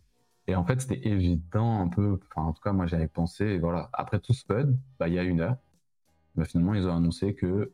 Et 0.47 0.55
en 0.55 0.65
fait, 0.65 0.81
c'était 0.81 1.09
évident 1.09 1.81
un 1.81 1.89
peu. 1.89 2.21
Enfin, 2.31 2.47
en 2.47 2.53
tout 2.53 2.62
cas, 2.62 2.73
moi 2.73 2.87
j'avais 2.87 3.09
pensé, 3.09 3.59
voilà. 3.59 3.91
Après 3.93 4.21
tout 4.21 4.33
ce 4.33 4.45
FUD, 4.45 4.77
bah, 5.00 5.09
il 5.09 5.15
y 5.15 5.19
a 5.19 5.25
une 5.25 5.41
heure, 5.41 5.57
bah, 6.37 6.45
finalement 6.45 6.75
ils 6.75 6.87
ont 6.87 6.95
annoncé 6.95 7.35
que 7.35 7.73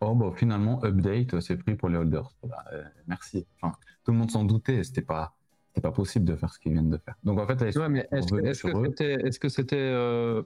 oh 0.00 0.14
bah 0.14 0.32
finalement 0.34 0.82
update, 0.82 1.40
c'est 1.40 1.58
pris 1.58 1.74
pour 1.74 1.90
les 1.90 1.98
holders. 1.98 2.32
Bah, 2.44 2.64
euh, 2.72 2.82
merci. 3.08 3.46
Enfin, 3.60 3.76
tout 4.04 4.12
le 4.12 4.16
monde 4.16 4.30
s'en 4.30 4.44
doutait, 4.44 4.82
c'était 4.84 5.02
pas 5.02 5.36
c'était 5.68 5.82
pas 5.82 5.92
possible 5.92 6.24
de 6.24 6.34
faire 6.34 6.54
ce 6.54 6.58
qu'ils 6.58 6.72
viennent 6.72 6.88
de 6.88 6.96
faire. 6.96 7.16
Donc 7.24 7.38
en 7.38 7.46
fait, 7.46 7.60
est-ce 7.60 9.38
que 9.38 9.48
c'était 9.50 9.76
euh, 9.76 10.42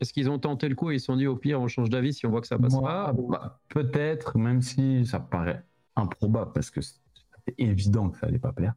est-ce 0.00 0.12
qu'ils 0.12 0.28
ont 0.30 0.38
tenté 0.38 0.68
le 0.68 0.74
coup 0.74 0.90
et 0.90 0.96
ils 0.96 1.00
se 1.00 1.06
sont 1.06 1.16
dit 1.16 1.26
au 1.26 1.36
pire 1.36 1.60
on 1.60 1.68
change 1.68 1.88
d'avis 1.88 2.12
si 2.12 2.26
on 2.26 2.30
voit 2.30 2.40
que 2.40 2.46
ça 2.46 2.58
passe 2.58 2.78
pas 2.78 3.12
bah, 3.12 3.60
Peut-être, 3.68 4.38
même 4.38 4.60
si 4.60 5.06
ça 5.06 5.20
paraît 5.20 5.64
improbable 5.96 6.52
parce 6.52 6.70
que 6.70 6.80
c'était 6.80 7.54
évident 7.58 8.10
que 8.10 8.18
ça 8.18 8.26
allait 8.26 8.38
pas 8.38 8.52
plaire. 8.52 8.74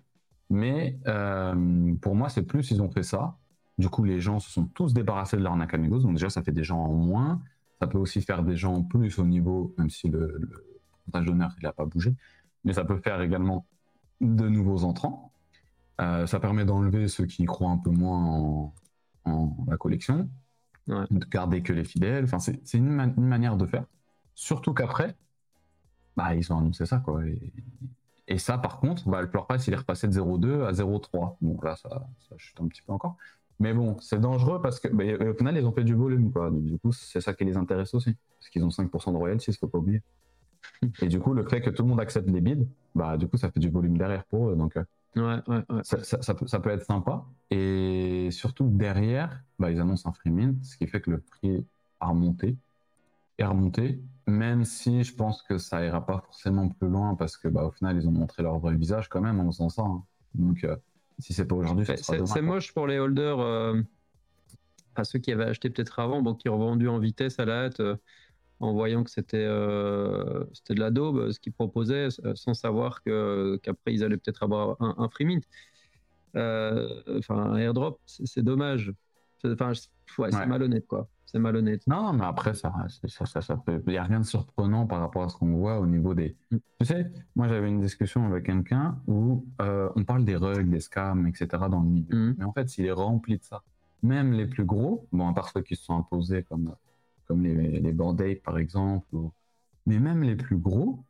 Mais 0.50 0.98
euh, 1.08 1.94
pour 2.02 2.16
moi, 2.16 2.30
c'est 2.30 2.44
plus 2.44 2.72
ils 2.72 2.82
ont 2.82 2.90
fait 2.90 3.04
ça. 3.04 3.38
Du 3.78 3.90
coup, 3.90 4.04
les 4.04 4.20
gens 4.20 4.40
se 4.40 4.50
sont 4.50 4.66
tous 4.66 4.94
débarrassés 4.94 5.38
de 5.38 5.44
leur 5.44 5.56
Nakamigos. 5.56 6.00
Donc 6.00 6.14
déjà, 6.14 6.30
ça 6.30 6.42
fait 6.42 6.52
des 6.52 6.64
gens 6.64 6.80
en 6.80 6.94
moins. 6.94 7.42
Ça 7.80 7.88
peut 7.88 7.98
aussi 7.98 8.22
faire 8.22 8.44
des 8.44 8.56
gens 8.56 8.76
en 8.76 8.84
plus 8.84 9.20
au 9.20 9.26
niveau, 9.26 9.74
même 9.78 9.90
si 9.90 10.10
le, 10.10 10.38
le 10.40 10.66
pourcentage 10.92 11.26
d'honneur 11.26 11.52
il 11.60 11.64
n'a 11.64 11.74
pas 11.74 11.86
bougé. 11.86 12.14
Mais 12.64 12.74
ça 12.74 12.84
peut 12.84 12.98
faire 12.98 13.22
également 13.22 13.66
de 14.22 14.50
nouveaux 14.50 14.84
entrants. 14.84 15.32
Euh, 16.02 16.26
ça 16.28 16.40
permet 16.40 16.66
d'enlever 16.66 17.08
ceux 17.08 17.26
qui 17.26 17.46
croient 17.46 17.72
un 17.72 17.78
peu 17.78 17.90
moins 17.90 18.24
en, 18.26 18.74
en 19.26 19.56
la 19.68 19.78
collection 19.78 20.30
de 20.88 21.26
garder 21.26 21.62
que 21.62 21.74
les 21.74 21.84
fidèles. 21.84 22.26
Enfin, 22.26 22.40
c'est 22.40 22.74
une, 22.74 23.14
manière 23.18 23.58
de 23.58 23.66
faire. 23.66 23.86
Surtout 24.36 24.74
qu'après, 24.74 25.16
bah, 26.16 26.36
ils 26.36 26.52
ont 26.52 26.58
annoncé 26.58 26.86
ça, 26.86 26.98
quoi. 26.98 27.22
Et, 28.28 28.38
ça, 28.38 28.58
par 28.58 28.80
contre, 28.80 29.10
bah, 29.10 29.22
le 29.22 29.28
floor 29.28 29.48
price, 29.48 29.68
il 29.68 29.74
est 29.74 29.78
repassé 29.78 30.08
de 30.08 30.14
0,2 30.14 30.66
à 30.66 30.72
0,3. 30.72 31.38
Bon, 31.42 31.60
là, 31.62 31.76
ça, 31.76 31.90
ça, 32.30 32.36
chute 32.38 32.60
un 32.62 32.68
petit 32.68 32.82
peu 32.82 32.94
encore. 32.94 33.18
Mais 33.60 33.74
bon, 33.74 33.98
c'est 34.00 34.20
dangereux 34.20 34.62
parce 34.62 34.80
que, 34.80 34.88
bah, 34.88 35.04
au 35.30 35.34
final, 35.34 35.58
ils 35.58 35.66
ont 35.66 35.72
fait 35.72 35.84
du 35.84 35.96
volume, 35.96 36.32
quoi. 36.32 36.50
du 36.52 36.78
coup, 36.80 36.92
c'est 36.92 37.22
ça 37.22 37.34
qui 37.34 37.44
les 37.46 37.58
intéresse 37.58 37.94
aussi. 37.94 38.16
Parce 38.40 38.50
qu'ils 38.50 38.64
ont 38.64 38.70
5% 38.70 39.12
de 39.12 39.18
royalties, 39.18 39.52
il 39.52 39.58
faut 39.58 39.68
pas 39.68 39.80
oublier. 39.80 40.02
Et 41.02 41.08
du 41.08 41.20
coup, 41.20 41.34
le 41.34 41.44
fait 41.44 41.62
que 41.62 41.70
tout 41.70 41.84
le 41.84 41.90
monde 41.90 42.00
accepte 42.00 42.30
les 42.30 42.42
bids, 42.42 42.68
bah, 42.96 43.18
du 43.18 43.28
coup, 43.28 43.38
ça 43.38 43.52
fait 43.52 43.60
du 43.60 43.70
volume 43.70 43.98
derrière 43.98 44.24
pour 44.26 44.50
eux. 44.50 44.56
Donc, 44.56 44.78
euh, 44.78 44.84
Ouais, 45.16 45.40
ouais, 45.48 45.64
ouais. 45.70 45.82
Ça, 45.84 45.98
peut, 46.34 46.48
ça, 46.48 46.60
peut, 46.60 46.70
être 46.70 46.86
sympa. 46.86 47.26
Et 47.50 48.30
surtout 48.32 48.68
derrière, 48.70 49.44
bah, 49.58 49.72
ils 49.72 49.80
annoncent 49.80 50.08
un 50.08 50.14
free 50.14 50.30
mint, 50.30 50.64
ce 50.64 50.78
qui 50.78 50.88
fait 50.88 51.02
que 51.02 51.12
le 51.12 51.20
prix 51.20 51.66
a 52.00 52.08
remonté. 52.08 52.58
Et 53.38 53.44
remonté, 53.44 54.02
même 54.28 54.66
si 54.66 55.04
je 55.04 55.16
pense 55.16 55.42
que 55.42 55.58
ça 55.58 55.84
ira 55.84 56.06
pas 56.06 56.20
forcément 56.26 56.68
plus 56.68 56.90
loin 56.90 57.16
parce 57.16 57.38
que 57.38 57.48
bah, 57.48 57.64
au 57.64 57.72
final, 57.72 57.98
ils 57.98 58.08
ont 58.08 58.12
montré 58.12 58.44
leur 58.44 58.60
vrai 58.60 58.76
visage 58.76 59.08
quand 59.08 59.22
même 59.22 59.40
en 59.40 59.46
faisant 59.52 59.70
ça. 59.70 59.84
Hein. 59.84 60.04
Donc, 60.36 60.64
euh, 60.64 60.76
si 61.20 61.34
c'est 61.34 61.46
pas 61.46 61.56
aujourd'hui, 61.56 61.86
c'est 61.86 62.42
moche 62.42 62.74
pour 62.74 62.86
les 62.86 63.00
holders, 63.00 63.40
euh, 63.40 63.82
à 64.96 65.04
ceux 65.04 65.20
qui 65.20 65.32
avaient 65.32 65.46
acheté 65.46 65.70
peut-être 65.70 66.00
avant, 66.00 66.22
bon, 66.22 66.36
qui 66.36 66.50
ont 66.50 66.58
revendu 66.58 66.88
en 66.88 67.00
vitesse 67.00 67.40
à 67.40 67.46
la 67.46 67.66
hâte. 67.66 67.80
Euh, 67.80 67.96
en 68.60 68.74
voyant 68.74 69.04
que 69.04 69.10
c'était 69.10 69.38
euh, 69.38 70.44
c'était 70.54 70.74
de 70.74 70.80
la 70.80 70.92
daube 70.92 71.32
ce 71.32 71.40
qu'ils 71.40 71.54
proposaient, 71.54 72.10
euh, 72.26 72.36
sans 72.36 72.54
savoir 72.54 73.02
que 73.04 73.60
qu'après 73.64 73.94
ils 73.94 74.04
allaient 74.04 74.18
peut-être 74.18 74.44
avoir 74.44 74.78
un, 74.80 75.10
free 75.10 75.26
mint. 75.26 75.44
Euh, 76.36 77.02
enfin, 77.18 77.38
un 77.38 77.58
airdrop, 77.58 78.00
c'est 78.06 78.44
dommage. 78.44 78.94
Enfin, 79.44 79.72
ouais, 80.18 80.32
c'est 80.32 80.46
malhonnête, 80.46 80.86
quoi. 80.86 81.08
C'est 81.26 81.40
malhonnête. 81.40 81.86
Non, 81.88 82.12
mais 82.12 82.26
après, 82.26 82.54
ça, 82.56 82.74
ça, 83.08 83.26
ça, 83.26 83.42
ça 83.42 83.64
il 83.68 83.84
n'y 83.88 83.98
a 83.98 84.04
rien 84.04 84.20
de 84.20 84.26
surprenant 84.26 84.88
par 84.88 85.00
rapport 85.00 85.24
à 85.24 85.30
ce 85.30 85.38
qu'on 85.38 85.56
voit 85.56 85.80
au 85.80 85.86
niveau 85.86 86.14
des. 86.14 86.36
Mm. 86.52 86.58
Tu 86.80 86.86
sais, 86.86 87.12
moi, 87.36 87.48
j'avais 87.48 87.70
une 87.70 87.80
discussion 87.80 88.26
avec 88.26 88.46
quelqu'un 88.46 89.00
où 89.08 89.46
on 89.60 90.04
parle 90.04 90.26
des 90.26 90.36
rugs, 90.36 90.70
des 90.70 90.82
scams, 90.82 91.28
etc. 91.28 91.48
dans 91.70 91.82
le 91.82 91.88
milieu. 91.88 92.16
Mm. 92.16 92.36
Mais 92.40 92.44
en 92.44 92.52
fait, 92.52 92.68
s'il 92.68 92.86
est 92.86 92.92
rempli 92.92 93.38
de 93.38 93.44
ça, 93.44 93.64
même 94.04 94.34
les 94.34 94.48
plus 94.48 94.66
gros, 94.66 95.08
bon, 95.12 95.30
à 95.30 95.34
part 95.34 95.50
ceux 95.50 95.62
qui 95.62 95.76
se 95.76 95.86
sont 95.86 95.98
imposés 95.98 96.44
comme 96.44 96.74
comme 97.30 97.44
les, 97.44 97.80
les 97.80 97.94
band 97.94 98.18
par 98.44 98.58
exemple, 98.58 99.16
mais 99.86 100.00
même 100.00 100.24
les 100.24 100.36
plus 100.36 100.58
gros, 100.58 101.06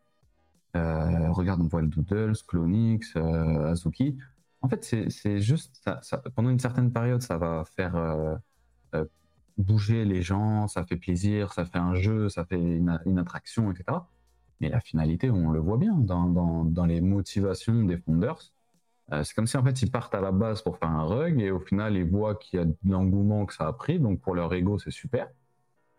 euh, 0.76 1.32
regarde, 1.32 1.62
on 1.62 1.68
voit 1.68 1.82
le 1.82 1.88
Doodles, 1.88 2.36
Clonix, 2.48 3.14
euh, 3.16 3.72
Azuki. 3.72 4.18
En 4.62 4.68
fait, 4.68 4.84
c'est 4.84 5.40
juste, 5.40 5.90
pendant 6.36 6.50
une 6.50 6.60
certaine 6.60 6.92
période, 6.92 7.22
ça 7.22 7.38
va 7.38 7.64
faire 7.66 7.96
euh, 7.96 9.06
bouger 9.58 10.06
les 10.06 10.22
gens, 10.22 10.68
ça 10.68 10.86
fait 10.86 10.98
plaisir, 10.98 11.54
ça 11.54 11.66
fait 11.66 11.78
un 11.78 11.96
jeu, 11.96 12.30
ça 12.30 12.46
fait 12.46 12.60
une, 12.60 13.20
attraction, 13.20 13.72
etc. 13.72 14.00
Mais 14.60 14.70
la 14.70 14.82
finalité, 14.82 15.32
on 15.32 15.52
le 15.52 15.60
voit 15.60 15.78
bien 15.78 15.94
dans, 15.94 16.26
dans, 16.26 16.66
dans 16.66 16.86
les 16.86 17.00
motivations 17.00 17.84
des 17.84 17.98
founders. 17.98 18.52
c'est 19.24 19.34
comme 19.34 19.48
si 19.48 19.58
en 19.58 19.64
fait 19.64 19.82
ils 19.82 19.92
partent 19.92 20.14
à 20.16 20.22
la 20.22 20.32
base 20.34 20.62
pour 20.62 20.78
faire 20.78 20.90
un 20.90 21.04
rug 21.04 21.40
et 21.42 21.52
au 21.52 21.60
final 21.60 21.96
ils 21.96 22.10
voient 22.10 22.36
qu'il 22.36 22.60
y 22.60 22.62
a 22.62 22.66
de 22.66 22.76
l'engouement 22.86 23.46
que 23.46 23.54
ça 23.54 23.68
a 23.68 23.74
pris, 23.74 24.00
donc 24.00 24.20
pour 24.20 24.36
leur 24.36 24.54
ego 24.54 24.78
c'est 24.78 24.92
super. 24.92 25.30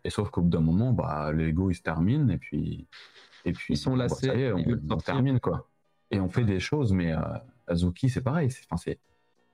Et 0.03 0.09
sauf 0.09 0.29
qu'au 0.29 0.41
bout 0.41 0.49
d'un 0.49 0.61
moment, 0.61 0.93
bah, 0.93 1.31
l'ego 1.31 1.69
il 1.69 1.75
se 1.75 1.81
termine 1.81 2.29
et 2.29 2.37
puis 2.37 2.87
et 3.45 3.53
puis 3.53 3.73
ils 3.73 3.77
sont 3.77 3.95
lassés, 3.95 4.51
on, 4.53 4.97
termine 4.97 5.39
quoi. 5.39 5.67
Et 6.11 6.19
on 6.19 6.29
fait 6.29 6.43
des 6.43 6.59
choses, 6.59 6.93
mais 6.93 7.11
euh, 7.11 7.21
Azuki 7.67 8.09
c'est 8.09 8.21
pareil. 8.21 8.49
Enfin 8.65 8.77
c'est 8.77 8.99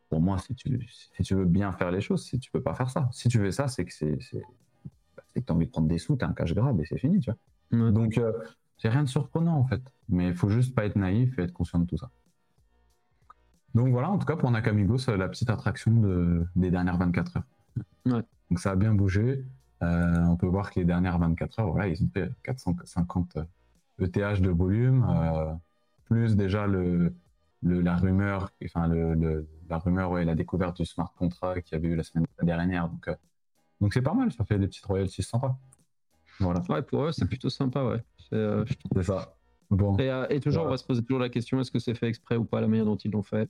pour 0.10 0.22
moi 0.22 0.38
si 0.38 0.56
tu 0.56 0.88
si 0.90 1.24
tu 1.24 1.36
veux 1.36 1.46
bien 1.46 1.72
faire 1.72 1.92
les 1.92 2.02
choses, 2.02 2.24
si 2.24 2.40
tu 2.40 2.52
peux 2.52 2.62
pas 2.62 2.74
faire 2.74 2.90
ça. 2.90 3.10
Si 3.12 3.30
tu 3.30 3.40
fais 3.40 3.52
ça, 3.52 3.68
c'est 3.68 3.86
que 3.86 3.94
c'est 3.94 4.18
c'est 4.22 4.44
bah, 5.16 5.24
que 5.36 5.40
t'as 5.40 5.54
envie 5.54 5.66
de 5.66 5.72
prendre 5.72 5.88
des 5.88 5.98
sous, 5.98 6.16
t'as 6.16 6.28
un 6.28 6.34
cash 6.34 6.54
grab 6.54 6.80
et 6.80 6.86
c'est 6.86 6.98
fini, 6.98 7.20
tu 7.20 7.32
vois. 7.32 7.92
Donc 7.92 8.18
euh, 8.18 8.32
c'est 8.78 8.90
rien 8.90 9.04
de 9.04 9.10
surprenant 9.10 9.58
en 9.58 9.66
fait, 9.66 9.82
mais 10.10 10.30
il 10.30 10.36
faut 10.36 10.50
juste 10.50 10.74
pas 10.76 10.86
être 10.86 10.96
naïf 10.96 11.38
et 11.40 11.44
être 11.44 11.54
conscient 11.54 11.80
de 11.80 11.86
tout 11.86 11.98
ça. 11.98 12.10
Donc 13.76 13.90
voilà, 13.90 14.10
en 14.10 14.18
tout 14.18 14.26
cas 14.26 14.36
pour 14.36 14.50
Nakamigos, 14.50 15.00
c'est 15.00 15.18
la 15.18 15.28
petite 15.28 15.50
attraction 15.50 15.92
de, 15.92 16.46
des 16.56 16.72
dernières 16.72 16.98
24 16.98 17.38
heures. 17.38 17.44
Ouais. 18.06 18.24
Donc 18.50 18.60
ça 18.60 18.72
a 18.72 18.76
bien 18.76 18.94
bougé. 18.94 19.46
Euh, 19.84 20.26
on 20.26 20.36
peut 20.36 20.48
voir 20.48 20.72
que 20.72 20.80
les 20.80 20.86
dernières 20.86 21.20
24 21.20 21.60
heures, 21.60 21.72
voilà, 21.72 21.88
ils 21.88 22.04
ont 22.04 22.10
fait 22.14 22.32
450 22.44 23.38
ETH 24.00 24.18
euh, 24.18 24.38
de 24.38 24.50
volume, 24.50 25.06
euh, 25.08 25.54
plus 26.06 26.36
déjà 26.36 26.66
le, 26.66 27.14
la 27.62 27.96
rumeur, 27.96 28.52
enfin 28.66 28.88
le, 28.88 29.48
la 29.70 29.78
rumeur, 29.78 30.12
ouais, 30.12 30.26
la 30.26 30.36
découverte 30.36 30.78
du 30.78 30.86
smart 30.86 31.14
contract 31.16 31.68
qu'il 31.68 31.76
y 31.76 31.80
avait 31.80 31.94
eu 31.94 31.96
la 31.96 32.04
semaine 32.04 32.26
dernière. 32.42 32.90
Donc, 32.90 33.10
donc 33.82 33.94
c'est 33.94 34.02
pas 34.02 34.14
mal, 34.14 34.32
ça 34.32 34.46
fait 34.46 34.58
des 34.58 34.68
petites 34.68 34.86
royalties 34.86 35.24
sympas. 35.24 35.58
Voilà. 36.40 36.62
Ouais, 36.70 36.82
pour 36.82 37.04
eux, 37.04 37.12
c'est 37.12 37.28
plutôt 37.28 37.50
sympa, 37.50 37.84
ouais. 37.84 38.04
C'est 38.30 39.04
ça. 39.04 39.34
Bon. 39.70 39.98
Et, 39.98 40.40
toujours, 40.40 40.66
on 40.66 40.70
va 40.70 40.78
se 40.78 40.86
poser 40.86 41.04
toujours 41.04 41.20
la 41.20 41.30
question 41.30 41.60
est-ce 41.60 41.72
que 41.72 41.80
c'est 41.80 41.94
fait 41.94 42.08
exprès 42.08 42.38
ou 42.38 42.46
pas 42.46 42.62
la 42.62 42.68
manière 42.68 42.86
dont 42.86 42.96
ils 42.96 43.12
l'ont 43.12 43.24
fait? 43.24 43.50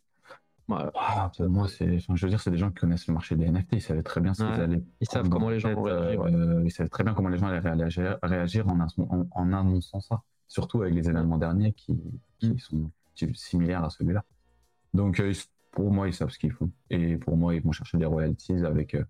Ah, 0.70 1.32
moi, 1.40 1.68
c'est, 1.68 2.00
je 2.00 2.26
veux 2.26 2.30
dire, 2.30 2.42
c'est 2.42 2.52
des 2.52 2.58
gens 2.58 2.70
qui 2.70 2.76
connaissent 2.76 3.08
le 3.08 3.14
marché 3.14 3.36
des 3.36 3.50
NFT. 3.50 3.74
Ils 3.74 3.82
savaient 3.82 4.04
très 4.04 4.20
bien 4.20 4.34
ce 4.34 4.44
qu'ils 4.44 4.62
allaient. 4.62 4.84
Ils 5.00 5.08
savent 5.08 5.30
comment 5.30 5.50
les 5.50 5.60
gens 5.60 5.74
vont 5.74 5.84
réagir. 5.84 6.22
Euh, 6.22 6.62
ils 6.66 6.72
savaient 6.72 6.90
très 6.90 7.04
bien 7.04 7.14
comment 7.14 7.30
les 7.30 7.38
gens 7.38 7.48
allaient 7.48 7.60
réagir, 7.60 8.68
en, 8.68 8.78
en, 9.32 9.54
annonçant 9.54 10.02
ça. 10.02 10.22
Surtout 10.48 10.82
avec 10.82 10.94
les 10.94 11.08
événements 11.08 11.38
derniers 11.38 11.74
qui, 11.74 11.98
qui 12.40 12.52
mm. 12.52 12.60
sont 12.60 12.92
similaires 13.34 13.84
à 13.84 13.90
celui-là. 13.90 14.24
Donc, 14.94 15.20
euh, 15.20 15.34
pour 15.72 15.92
moi, 15.92 16.08
ils 16.08 16.14
savent 16.14 16.30
ce 16.30 16.40
qu'ils 16.40 16.52
font. 16.52 16.70
Et 16.90 17.16
pour 17.18 17.38
moi, 17.38 17.56
ils 17.56 17.62
vont 17.62 17.72
chercher 17.72 17.98
des 17.98 18.06
royalties 18.06 18.66
avec. 18.66 18.96
Euh, 18.96 19.04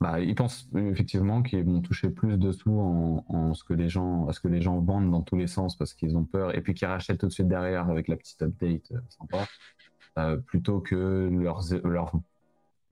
bah, 0.00 0.20
ils 0.20 0.34
pensent 0.34 0.68
effectivement 0.74 1.42
qu'ils 1.42 1.64
vont 1.64 1.80
toucher 1.80 2.10
plus 2.10 2.36
de 2.36 2.52
sous 2.52 2.78
en, 2.78 3.24
en, 3.28 3.54
ce 3.54 3.64
que 3.64 3.72
les 3.72 3.88
gens, 3.88 4.26
à 4.28 4.32
ce 4.32 4.40
que 4.40 4.48
les 4.48 4.60
gens 4.60 4.78
vendent 4.80 5.10
dans 5.10 5.22
tous 5.22 5.36
les 5.36 5.46
sens 5.46 5.74
parce 5.76 5.94
qu'ils 5.94 6.18
ont 6.18 6.24
peur 6.24 6.54
et 6.54 6.60
puis 6.60 6.74
qu'ils 6.74 6.86
rachètent 6.86 7.18
tout 7.18 7.28
de 7.28 7.32
suite 7.32 7.48
derrière 7.48 7.88
avec 7.88 8.08
la 8.08 8.16
petite 8.16 8.42
update 8.42 8.92
sympa. 9.08 9.46
Euh, 10.18 10.38
plutôt 10.38 10.80
que 10.80 11.28
leur, 11.30 11.60
leur 11.84 12.12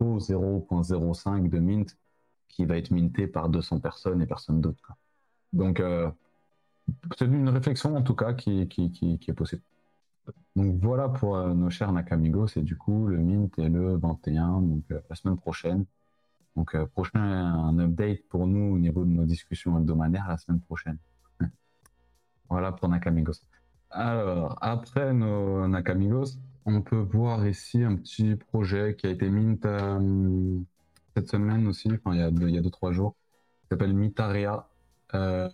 0.05 0.00 1.48
de 1.48 1.58
mint 1.58 1.96
qui 2.48 2.64
va 2.64 2.76
être 2.76 2.90
minté 2.90 3.26
par 3.26 3.48
200 3.48 3.80
personnes 3.80 4.22
et 4.22 4.26
personne 4.26 4.60
d'autre. 4.60 4.92
Donc, 5.52 5.80
euh, 5.80 6.10
c'est 7.16 7.26
une 7.26 7.48
réflexion 7.48 7.96
en 7.96 8.02
tout 8.02 8.14
cas 8.14 8.34
qui, 8.34 8.68
qui, 8.68 8.90
qui, 8.90 9.18
est 9.26 9.34
possible. 9.34 9.62
Donc 10.56 10.80
voilà 10.80 11.08
pour 11.08 11.37
euh, 11.37 11.54
nos 11.54 11.70
chers 11.70 11.92
Nakamigos. 11.92 12.48
Et 12.56 12.62
du 12.62 12.76
coup, 12.76 13.06
le 13.06 13.18
Mint 13.18 13.58
est 13.58 13.68
le 13.68 13.96
21, 13.96 14.60
donc 14.60 14.84
euh, 14.90 15.00
la 15.08 15.16
semaine 15.16 15.37
prochaine. 15.37 15.84
Donc 16.56 16.76
prochain 16.92 17.20
un 17.20 17.76
update 17.80 18.28
pour 18.28 18.46
nous 18.46 18.74
au 18.74 18.78
niveau 18.78 19.04
de 19.04 19.10
nos 19.10 19.24
discussions 19.24 19.76
hebdomadaires 19.76 20.28
la 20.28 20.37
semaine 20.37 20.60
prochaine. 20.60 20.98
voilà 22.48 22.70
pour 22.70 22.88
Nakamigos. 22.88 23.40
Alors, 23.90 24.56
après 24.60 25.12
nos 25.12 25.66
Nakamigos, 25.66 26.37
on 26.66 26.83
peut 26.83 26.96
voir 26.96 27.46
ici 27.46 27.83
un 27.83 27.96
petit 27.96 28.37
projet 28.37 28.96
qui 28.96 29.07
a 29.07 29.11
été 29.11 29.29
mint 29.29 29.66
cette 31.16 31.29
semaine 31.29 31.66
aussi, 31.66 31.90
enfin 31.92 32.14
il 32.14 32.20
y 32.20 32.22
a 32.22 32.31
2 32.31 32.48
il 32.48 32.55
y 32.55 32.59
a 32.59 32.61
deux, 32.61 32.70
trois 32.70 32.92
jours, 32.92 33.14
qui 33.62 33.68
s'appelle 33.70 33.94
Mitaria. 33.94 34.68
Euh, 35.14 35.48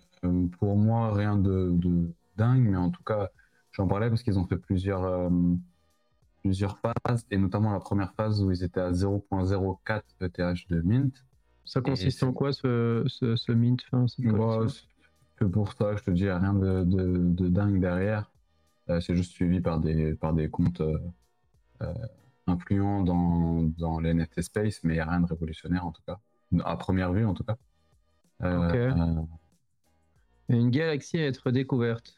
pour 0.59 0.75
moi, 0.75 1.13
rien 1.13 1.35
de, 1.35 1.75
dingue, 2.37 2.67
mais 2.67 2.77
en 2.77 2.89
tout 2.89 3.03
cas, 3.03 3.29
j'en 3.71 3.87
parlais 3.87 4.09
parce 4.09 4.23
qu'ils 4.23 4.39
ont 4.39 4.45
fait 4.45 4.57
plusieurs, 4.57 5.03
euh, 5.03 5.29
plusieurs 6.41 6.79
phases, 6.79 7.25
et 7.29 7.37
notamment 7.37 7.71
la 7.71 7.79
première 7.79 8.13
phase 8.13 8.41
où 8.41 8.51
ils 8.51 8.63
étaient 8.63 8.79
à 8.79 8.91
0.04 8.91 10.01
ETH 10.21 10.69
de 10.69 10.81
mint. 10.81 11.13
Ça 11.65 11.81
consiste 11.81 12.23
en 12.23 12.33
quoi 12.33 12.53
ce, 12.53 13.03
ce, 13.07 13.51
mint 13.51 13.79
enfin, 13.91 14.05
C'est 14.07 15.49
pour 15.49 15.73
ça, 15.73 15.95
je 15.95 16.03
te 16.03 16.11
dis, 16.11 16.29
rien 16.29 16.53
de, 16.53 16.83
de, 16.83 17.47
dingue 17.47 17.79
derrière. 17.79 18.30
Euh, 18.91 18.99
c'est 18.99 19.15
juste 19.15 19.31
suivi 19.31 19.61
par 19.61 19.79
des, 19.79 20.13
par 20.15 20.33
des 20.33 20.49
comptes 20.49 20.81
influents 22.45 23.01
dans, 23.03 23.63
dans 23.63 23.99
les 23.99 24.13
NFT 24.13 24.41
space, 24.41 24.83
mais 24.83 24.93
il 24.93 24.97
n'y 24.97 25.01
a 25.01 25.09
rien 25.09 25.21
de 25.21 25.25
révolutionnaire 25.25 25.85
en 25.85 25.91
tout 25.91 26.03
cas, 26.05 26.19
à 26.63 26.77
première 26.77 27.11
vue 27.11 27.25
en 27.25 27.33
tout 27.33 27.43
cas. 27.43 27.57
Euh, 28.43 29.15
une 30.49 30.69
galaxie 30.69 31.19
à 31.19 31.27
être 31.27 31.51
découverte. 31.51 32.15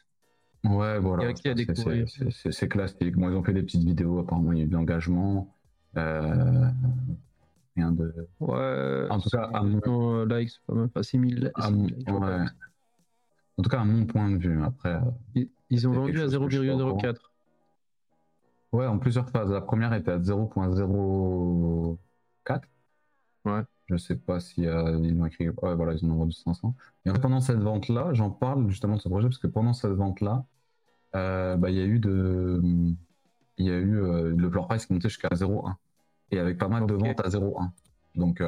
Ouais, 0.64 0.98
voilà. 0.98 1.32
C'est 1.34 2.68
classique. 2.68 3.16
Moi, 3.16 3.30
ils 3.30 3.36
ont 3.36 3.44
fait 3.44 3.52
des 3.52 3.62
petites 3.62 3.84
vidéos. 3.84 4.18
Apparemment, 4.18 4.52
il 4.52 4.58
y 4.58 4.60
a 4.62 4.64
eu 4.64 4.68
de 4.68 4.72
l'engagement. 4.72 5.54
Euh, 5.96 6.70
rien 7.76 7.92
de. 7.92 8.28
Ouais. 8.40 9.06
En 9.10 9.20
tout 9.20 9.28
cas, 9.28 9.50
à 9.52 9.62
mon... 9.62 10.24
likes, 10.24 10.58
pas 10.66 10.74
mal. 10.74 10.86
Enfin, 10.86 11.02
6000 11.02 11.52
ouais. 11.54 12.46
En 13.56 13.62
tout 13.62 13.70
cas, 13.70 13.80
à 13.80 13.84
mon 13.84 14.06
point 14.06 14.30
de 14.30 14.38
vue. 14.38 14.62
Après. 14.62 14.98
Ils 15.74 15.88
ont 15.88 15.92
vendu 15.92 16.20
à 16.20 16.26
0,04. 16.26 17.16
Ouais, 18.72 18.86
en 18.86 18.98
plusieurs 18.98 19.30
phases. 19.30 19.52
La 19.52 19.60
première 19.60 19.94
était 19.94 20.10
à 20.10 20.18
0.04. 20.18 22.62
Ouais. 23.44 23.62
Je 23.86 23.96
sais 23.96 24.16
pas 24.16 24.40
si 24.40 24.66
euh, 24.66 24.98
ils 25.02 25.16
l'ont 25.16 25.26
écrit. 25.26 25.48
Ouais, 25.48 25.74
voilà, 25.74 25.92
ils 25.92 26.04
en 26.04 26.10
ont 26.10 26.16
vendu 26.16 26.32
500. 26.32 26.74
Et 27.04 27.12
pendant 27.12 27.40
cette 27.40 27.60
vente-là, 27.60 28.14
j'en 28.14 28.30
parle 28.30 28.68
justement 28.68 28.96
de 28.96 29.00
ce 29.00 29.08
projet 29.08 29.28
parce 29.28 29.38
que 29.38 29.46
pendant 29.46 29.74
cette 29.74 29.92
vente-là, 29.92 30.44
euh, 31.14 31.56
bah, 31.56 31.70
il 31.70 31.76
y 31.76 31.80
a 31.80 31.84
eu 31.84 31.98
de, 31.98 32.60
il 33.58 33.66
y 33.66 33.70
a 33.70 33.76
eu 33.76 34.02
euh, 34.02 34.34
le 34.34 34.50
floor 34.50 34.66
price 34.66 34.86
qui 34.86 34.94
montait 34.94 35.08
jusqu'à 35.08 35.28
0,1 35.28 35.74
et 36.30 36.38
avec 36.38 36.58
pas 36.58 36.68
mal 36.68 36.86
de 36.86 36.94
ventes 36.94 37.20
à 37.20 37.28
0,1. 37.28 37.70
Donc, 38.16 38.42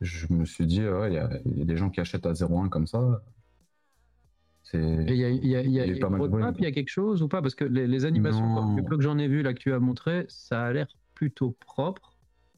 je 0.00 0.32
me 0.32 0.44
suis 0.44 0.66
dit, 0.66 0.80
il 0.80 1.12
y, 1.12 1.18
a 1.18 1.64
des 1.64 1.76
gens 1.76 1.90
qui 1.90 2.00
achètent 2.00 2.26
à 2.26 2.32
0,1 2.32 2.68
comme 2.68 2.86
ça. 2.86 3.22
Il 4.72 5.14
y 5.14 5.24
a, 5.24 5.28
y 5.28 5.56
a, 5.56 5.62
y 5.62 5.80
a, 5.80 5.86
y 5.86 6.66
a 6.66 6.72
quelque 6.72 6.88
chose 6.88 7.22
ou 7.22 7.28
pas? 7.28 7.42
Parce 7.42 7.54
que 7.54 7.64
les, 7.64 8.04
animations, 8.04 8.76
le 8.76 8.82
peu 8.82 8.96
que 8.96 9.02
j'en 9.02 9.18
ai 9.18 9.28
vu 9.28 9.42
là 9.42 9.52
que 9.52 9.58
tu 9.58 9.72
as 9.72 9.78
montré, 9.78 10.24
ça 10.28 10.64
a 10.64 10.72
l'air 10.72 10.88
plutôt 11.14 11.56
propre. 11.60 12.16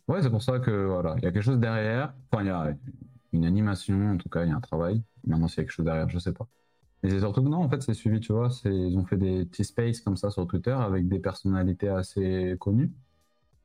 Ouais, 0.08 0.22
c'est 0.22 0.30
pour 0.30 0.42
ça 0.42 0.60
que 0.60 0.86
voilà, 0.86 1.14
il 1.18 1.24
y 1.24 1.26
a 1.26 1.32
quelque 1.32 1.42
chose 1.42 1.58
derrière. 1.58 2.14
Enfin, 2.30 2.44
il 2.44 2.46
y 2.46 2.50
a 2.50 2.74
une 3.32 3.44
animation, 3.44 4.12
en 4.12 4.16
tout 4.16 4.28
cas, 4.28 4.44
il 4.44 4.50
y 4.50 4.52
a 4.52 4.56
un 4.56 4.60
travail. 4.60 5.02
Maintenant, 5.26 5.48
s'il 5.48 5.58
y 5.58 5.60
a 5.60 5.64
quelque 5.64 5.72
chose 5.72 5.84
derrière, 5.84 6.08
je 6.08 6.18
sais 6.18 6.32
pas. 6.32 6.46
Mais 7.02 7.10
c'est 7.10 7.18
surtout 7.18 7.42
que 7.42 7.48
non, 7.48 7.58
en 7.58 7.68
fait, 7.68 7.82
c'est 7.82 7.94
suivi, 7.94 8.20
tu 8.20 8.32
vois. 8.32 8.48
Ils 8.64 8.96
ont 8.96 9.04
fait 9.04 9.16
des 9.16 9.44
petits 9.44 9.64
spaces 9.64 10.00
comme 10.00 10.16
ça 10.16 10.30
sur 10.30 10.46
Twitter 10.46 10.70
avec 10.70 11.08
des 11.08 11.18
personnalités 11.18 11.88
assez 11.88 12.56
connues. 12.58 12.92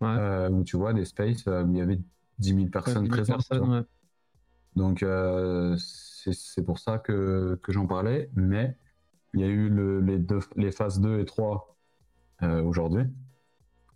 Ouais. 0.01 0.08
Euh, 0.10 0.49
où 0.49 0.63
tu 0.63 0.77
vois 0.77 0.93
des 0.93 1.06
spaces 1.06 1.47
euh, 1.47 1.63
où 1.63 1.71
il 1.71 1.77
y 1.77 1.82
avait 1.82 1.99
10 2.39 2.56
000 2.56 2.65
personnes 2.67 3.08
présentes. 3.08 3.47
Donc, 4.75 5.03
euh, 5.03 5.75
c'est 5.77 6.65
pour 6.65 6.79
ça 6.79 6.97
que, 6.97 7.60
que 7.62 7.71
j'en 7.71 7.88
parlais. 7.88 8.29
Mais 8.36 8.75
il 9.34 9.41
y 9.41 9.43
a 9.43 9.47
eu 9.47 9.69
le, 9.69 9.99
les, 10.01 10.19
deux, 10.19 10.39
les 10.55 10.71
phases 10.71 10.99
2 10.99 11.19
et 11.19 11.25
3 11.25 11.77
euh, 12.43 12.62
aujourd'hui, 12.63 13.03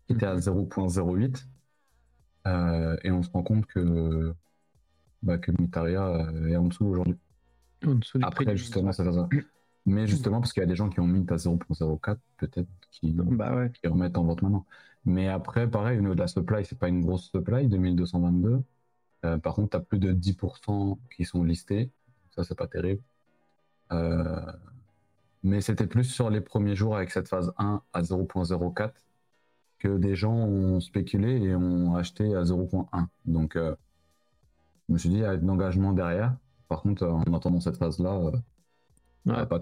qui 0.08 0.14
étaient 0.14 0.26
à 0.26 0.36
0.08. 0.36 1.18
Mhm. 1.18 1.34
Euh, 2.48 2.96
et 3.04 3.12
on 3.12 3.24
se 3.24 3.32
rend 3.32 3.42
compte 3.42 3.66
que, 3.66 4.34
bah, 5.24 5.38
que 5.38 5.52
Mitaria 5.60 6.30
est 6.48 6.56
en 6.56 6.66
dessous 6.66 6.86
aujourd'hui. 6.86 7.18
Après, 8.22 8.56
justement, 8.56 8.92
ça 8.92 9.12
ça. 9.12 9.30
Mais 9.88 10.08
justement, 10.08 10.40
parce 10.40 10.52
qu'il 10.52 10.62
y 10.62 10.64
a 10.64 10.68
des 10.68 10.76
gens 10.76 10.90
qui 10.90 11.00
ont 11.00 11.08
mint 11.08 11.32
à 11.32 11.36
0.04, 11.36 12.18
peut-être, 12.38 12.68
qui, 12.90 13.14
bah 13.14 13.70
qui 13.70 13.88
remettent 13.88 14.18
en 14.18 14.24
vente 14.24 14.42
maintenant. 14.42 14.66
Mais 15.06 15.28
après, 15.28 15.70
pareil, 15.70 16.00
au 16.00 16.02
niveau 16.02 16.16
de 16.16 16.20
la 16.20 16.28
supply, 16.28 16.66
c'est 16.66 16.78
pas 16.78 16.88
une 16.88 17.02
grosse 17.02 17.30
supply, 17.30 17.68
2222. 17.68 18.64
Euh, 19.26 19.38
par 19.38 19.56
contre, 19.56 19.72
tu 19.72 19.78
as 19.78 19.80
plus 19.80 20.00
de 20.00 20.14
10% 20.14 20.98
qui 21.16 21.26
sont 21.26 21.44
listés. 21.44 21.90
Ça, 22.30 22.44
c'est 22.44 22.58
pas 22.58 22.68
terrible. 22.68 23.02
Euh, 23.92 24.52
mais 25.44 25.62
c'était 25.62 25.88
plus 25.88 26.06
sur 26.06 26.30
les 26.30 26.42
premiers 26.42 26.76
jours 26.76 26.96
avec 26.96 27.12
cette 27.12 27.28
phase 27.28 27.54
1 27.58 27.82
à 27.94 28.02
0.04 28.02 28.92
que 29.80 29.98
des 29.98 30.16
gens 30.16 30.36
ont 30.36 30.80
spéculé 30.80 31.42
et 31.44 31.56
ont 31.56 31.96
acheté 31.96 32.36
à 32.36 32.44
0.1. 32.44 33.08
Donc, 33.26 33.56
euh, 33.56 33.76
je 34.88 34.94
me 34.94 34.98
suis 34.98 35.10
dit, 35.10 35.16
il 35.16 35.22
y 35.22 35.26
a 35.26 35.38
de 35.38 35.46
l'engagement 35.46 35.94
derrière. 35.94 36.36
Par 36.68 36.82
contre, 36.82 37.06
en 37.06 37.34
attendant 37.34 37.60
cette 37.60 37.78
phase-là. 37.78 38.32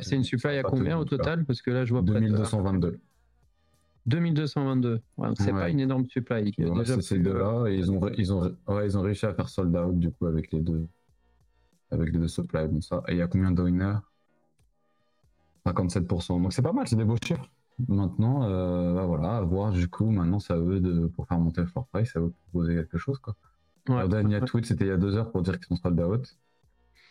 c'est 0.02 0.15
une 0.15 0.23
supply 0.23 0.58
à 0.58 0.63
combien 0.63 0.97
au 0.97 1.06
total? 1.06 1.45
Parce 1.45 1.62
que 1.62 1.71
là, 1.71 1.86
je 1.86 1.93
vois 1.93 2.02
2222. 2.02 2.99
2222. 4.06 5.02
c'est 5.36 5.52
pas 5.52 5.70
une 5.70 5.80
énorme 5.80 6.06
supply. 6.08 6.54
c'est 6.86 7.02
ces 7.02 7.20
deux-là. 7.20 7.66
Et 7.68 7.76
ils 7.76 7.92
ont, 7.92 8.10
ils, 8.18 8.34
ont, 8.34 8.56
ils 8.84 8.98
ont 8.98 9.02
réussi 9.02 9.26
à 9.26 9.34
faire 9.34 9.50
sold 9.50 9.76
out 9.76 9.98
du 9.98 10.12
coup 10.12 10.26
avec 10.26 10.52
les 10.52 10.62
deux, 10.62 10.88
avec 11.92 12.12
les 12.12 12.20
deux 12.20 12.28
supplies. 12.28 12.82
ça. 12.82 13.02
Et 13.08 13.13
il 13.13 13.18
y 13.18 13.22
a 13.22 13.28
combien 13.28 13.52
de 13.52 13.63
57%. 15.66 16.42
Donc 16.42 16.54
c'est 16.54 16.62
pas 16.62 16.74
mal, 16.74 16.88
c'est 16.88 16.96
des 16.96 17.06
beaux 17.06 17.18
chiffres. 17.24 17.50
Maintenant, 17.88 18.44
euh, 18.44 18.94
bah 18.94 19.06
voilà, 19.06 19.38
à 19.38 19.42
voir 19.42 19.72
du 19.72 19.88
coup, 19.88 20.12
maintenant 20.12 20.39
c'est 20.39 20.54
à 20.54 20.58
eux 20.58 20.80
de, 20.80 21.08
pour 21.08 21.28
faire 21.28 21.39
monter 21.39 21.62
le 21.62 21.68
floor 21.68 21.88
price, 21.88 22.12
ça 22.12 22.20
eux 22.20 22.28
de 22.28 22.34
proposer 22.52 22.76
quelque 22.76 22.98
chose. 22.98 23.18
Quoi. 23.18 23.36
Ouais, 23.89 24.08
dernier 24.08 24.39
tweet, 24.42 24.66
c'était 24.66 24.86
il 24.86 24.89
y 24.89 24.92
a 24.92 24.98
deux 24.98 25.16
heures 25.16 25.32
pour 25.32 25.42
dire 25.42 25.58
qu'ils 25.58 25.66
sont 25.66 25.76
sold 25.78 26.00
out. 26.00 26.38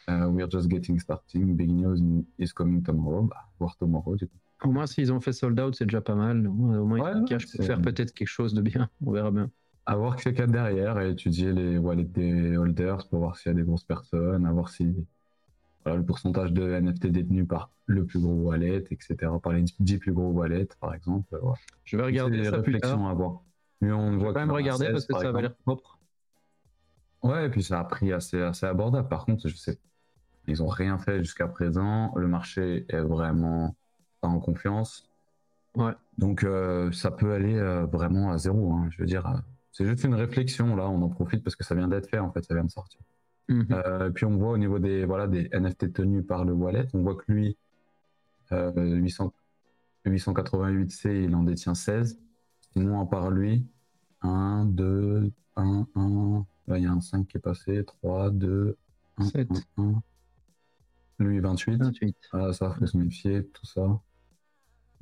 Uh, 0.09 0.27
we're 0.29 0.51
just 0.51 0.69
getting 0.69 0.99
starting. 0.99 1.57
Big 1.57 1.71
news 1.71 2.25
is 2.39 2.53
coming 2.53 2.83
tomorrow. 2.83 3.23
Bah, 3.23 3.49
voir 3.59 3.77
tomorrow 3.77 4.17
du 4.17 4.27
coup. 4.27 4.39
Au 4.65 4.71
moins, 4.71 4.87
s'ils 4.87 5.13
ont 5.13 5.21
fait 5.21 5.33
sold 5.33 5.59
out, 5.61 5.75
c'est 5.75 5.87
déjà 5.87 6.01
pas 6.01 6.15
mal. 6.15 6.47
Au 6.47 6.53
moins, 6.53 7.17
ils 7.17 7.35
ouais, 7.35 7.39
faire 7.65 7.81
peut-être 7.81 8.13
quelque 8.15 8.29
chose 8.29 8.55
de 8.55 8.63
bien. 8.63 8.89
On 9.07 9.11
verra 9.11 9.31
bien. 9.31 9.51
À 9.87 9.97
voir 9.97 10.21
ce 10.21 10.29
qu'il 10.29 10.39
y 10.39 10.43
a 10.43 10.47
derrière 10.47 11.01
et 11.01 11.11
étudier 11.11 11.53
les 11.53 11.77
wallets 11.77 12.05
des 12.05 12.57
holders 12.57 13.09
pour 13.09 13.19
voir 13.21 13.37
s'il 13.37 13.51
y 13.51 13.55
a 13.55 13.59
des 13.59 13.65
grosses 13.65 13.85
personnes, 13.85 14.47
à 14.47 14.53
voir 14.53 14.69
si 14.69 14.95
voilà, 15.85 15.99
le 15.99 16.05
pourcentage 16.05 16.53
de 16.53 16.63
NFT 16.63 17.09
détenu 17.09 17.45
par 17.45 17.71
le 17.87 18.05
plus 18.05 18.21
gros 18.21 18.35
wallet, 18.35 18.85
etc. 18.91 19.17
Par 19.43 19.53
les 19.53 19.65
10 19.81 19.99
plus 19.99 20.13
gros 20.13 20.31
wallets, 20.31 20.69
par 20.81 20.95
exemple. 20.95 21.37
Je 21.85 21.97
vais 21.97 22.05
regarder 22.05 22.41
des 22.41 22.49
réflexions 22.49 23.09
à 23.09 23.15
voir. 23.15 23.43
Mais 23.81 23.91
on 23.91 24.17
voit 24.17 24.33
quand 24.33 24.41
même 24.41 24.53
regarder 24.53 24.91
parce 24.93 25.07
que 25.07 25.19
ça 25.19 25.33
va 25.33 25.41
l'air 25.41 25.55
propre. 25.57 25.99
Ouais, 27.25 27.47
et 27.47 27.51
puis 27.51 27.63
ça 27.63 27.81
a 27.81 27.85
pris 27.85 28.13
assez, 28.13 28.41
assez 28.41 28.67
abordable. 28.67 29.09
Par 29.09 29.25
contre, 29.25 29.49
je 29.49 29.57
sais, 29.57 29.79
ils 30.47 30.59
n'ont 30.59 30.69
rien 30.69 30.99
fait 30.99 31.19
jusqu'à 31.19 31.49
présent. 31.49 32.13
Le 32.17 32.27
marché 32.27 32.85
est 32.89 33.01
vraiment 33.01 33.77
en 34.29 34.39
confiance. 34.39 35.09
Ouais. 35.77 35.93
Donc 36.19 36.45
euh, 36.45 36.93
ça 36.93 37.11
peut 37.11 37.33
aller 37.33 37.55
euh, 37.55 37.87
vraiment 37.87 38.31
à 38.31 38.39
zéro. 38.39 38.73
Hein. 38.73 38.89
Je 38.91 38.99
veux 38.99 39.07
dire, 39.07 39.27
euh, 39.27 39.39
c'est 39.73 39.87
juste 39.87 40.05
une 40.05 40.15
réflexion 40.15 40.77
là. 40.77 40.89
On 40.89 41.01
en 41.03 41.09
profite 41.09 41.43
parce 41.43 41.57
que 41.57 41.65
ça 41.65 41.75
vient 41.75 41.89
d'être 41.89 42.09
fait 42.09 42.19
en 42.19 42.31
fait, 42.31 42.45
ça 42.45 42.55
vient 42.55 42.65
de 42.65 42.71
sortir. 42.71 43.01
Mhm. 43.49 44.13
puis 44.15 44.25
on 44.25 44.37
voit 44.37 44.53
au 44.53 44.57
niveau 44.57 44.79
des 44.79 45.05
voilà 45.05 45.27
des 45.27 45.49
NFT 45.53 45.93
tenus 45.93 46.25
par 46.25 46.45
le 46.45 46.53
wallet, 46.53 46.87
on 46.95 47.03
voit 47.03 47.17
que 47.17 47.25
lui 47.27 47.57
800, 48.53 49.33
888C 50.07 51.25
il 51.25 51.35
en 51.35 51.43
détient 51.43 51.75
16. 51.75 52.19
Sinon 52.73 53.01
à 53.01 53.07
part 53.07 53.31
lui 53.31 53.67
1, 54.23 54.67
2, 54.67 55.33
1, 55.57 55.87
1. 55.95 56.47
Là 56.69 56.79
il 56.79 56.85
y 56.85 56.87
a 56.87 56.93
un 56.93 57.01
5 57.01 57.27
qui 57.27 57.37
est 57.37 57.41
passé, 57.41 57.85
3, 57.85 58.31
2, 58.31 58.77
1, 59.19 59.25
7. 59.25 59.49
1, 59.77 59.83
1. 59.83 60.03
Lui 61.19 61.41
28. 61.41 61.79
28. 61.79 62.17
Ah 62.33 62.53
ça 62.53 62.71
faut 62.71 62.87
se 62.87 62.97
méfier, 62.97 63.45
tout 63.49 63.67
ça. 63.67 64.01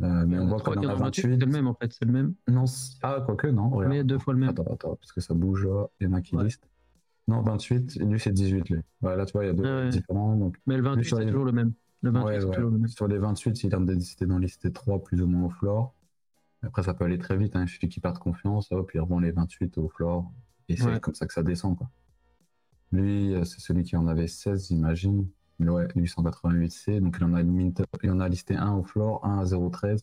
Euh, 0.02 0.24
mais 0.26 0.38
on 0.38 0.46
voit 0.46 0.60
qu'on 0.60 0.72
a 0.72 0.94
28. 0.94 1.22
C'est 1.22 1.28
le 1.36 1.46
même 1.46 1.66
en 1.66 1.74
fait, 1.74 1.92
c'est 1.92 2.04
le 2.04 2.12
même. 2.12 2.34
Non, 2.48 2.64
ah, 3.02 3.22
quoique, 3.24 3.48
non. 3.48 3.68
Regarde. 3.68 3.92
Mais 3.92 4.04
deux 4.04 4.18
fois 4.18 4.32
le 4.32 4.40
même. 4.40 4.50
Attends, 4.50 4.64
attends, 4.64 4.96
parce 4.96 5.12
que 5.12 5.20
ça 5.20 5.34
bouge, 5.34 5.68
il 6.00 6.06
y 6.06 6.10
en 6.10 6.14
a 6.14 6.20
qui 6.22 6.36
listent. 6.36 6.68
Non, 7.28 7.42
28, 7.42 7.96
lui 8.00 8.18
c'est 8.18 8.32
18, 8.32 8.70
lui. 8.70 8.80
Ouais, 9.02 9.16
là, 9.16 9.24
tu 9.24 9.32
vois, 9.32 9.44
il 9.44 9.48
y 9.48 9.50
a 9.50 9.52
deux 9.52 9.64
ah 9.64 9.88
différents. 9.88 10.34
Donc... 10.36 10.56
Mais 10.66 10.76
le 10.76 10.82
28, 10.82 11.04
c'est 11.04 11.26
toujours 11.26 11.44
le 11.44 11.52
même. 11.52 11.72
Le 12.02 12.10
28, 12.10 12.26
ouais, 12.26 12.54
toujours 12.56 12.70
le 12.70 12.78
même. 12.78 12.88
Sur 12.88 13.06
les 13.06 13.18
28, 13.18 13.62
il 13.62 13.74
a 13.74 13.78
décidé 13.78 14.26
d'en 14.26 14.38
lister 14.38 14.72
3 14.72 15.04
plus 15.04 15.22
ou 15.22 15.26
moins 15.26 15.44
au 15.44 15.50
floor. 15.50 15.94
Après, 16.62 16.82
ça 16.82 16.92
peut 16.92 17.04
aller 17.04 17.18
très 17.18 17.36
vite, 17.36 17.56
hein. 17.56 17.62
il 17.62 17.68
suffit 17.68 17.88
qu'il 17.88 18.02
perde 18.02 18.18
confiance, 18.18 18.70
hop, 18.72 18.90
il 18.94 19.00
revend 19.00 19.20
les 19.20 19.30
28 19.30 19.78
au 19.78 19.88
floor. 19.88 20.30
Et 20.68 20.76
c'est 20.76 21.00
comme 21.00 21.14
ça 21.14 21.26
que 21.26 21.32
ça 21.32 21.42
descend, 21.42 21.76
quoi. 21.76 21.90
Lui, 22.92 23.34
euh, 23.34 23.44
c'est 23.44 23.60
celui 23.60 23.84
qui 23.84 23.96
en 23.96 24.06
avait 24.08 24.26
16, 24.26 24.68
j'imagine. 24.68 25.28
Ouais, 25.68 25.86
888C. 25.96 27.00
Donc 27.00 27.16
il 27.18 27.24
en 27.24 27.34
a, 27.34 27.42
il 27.42 28.10
en 28.10 28.20
a 28.20 28.28
listé 28.28 28.56
un 28.56 28.74
au 28.74 28.82
floor, 28.82 29.24
un 29.24 29.38
à 29.38 29.44
0,13. 29.44 30.00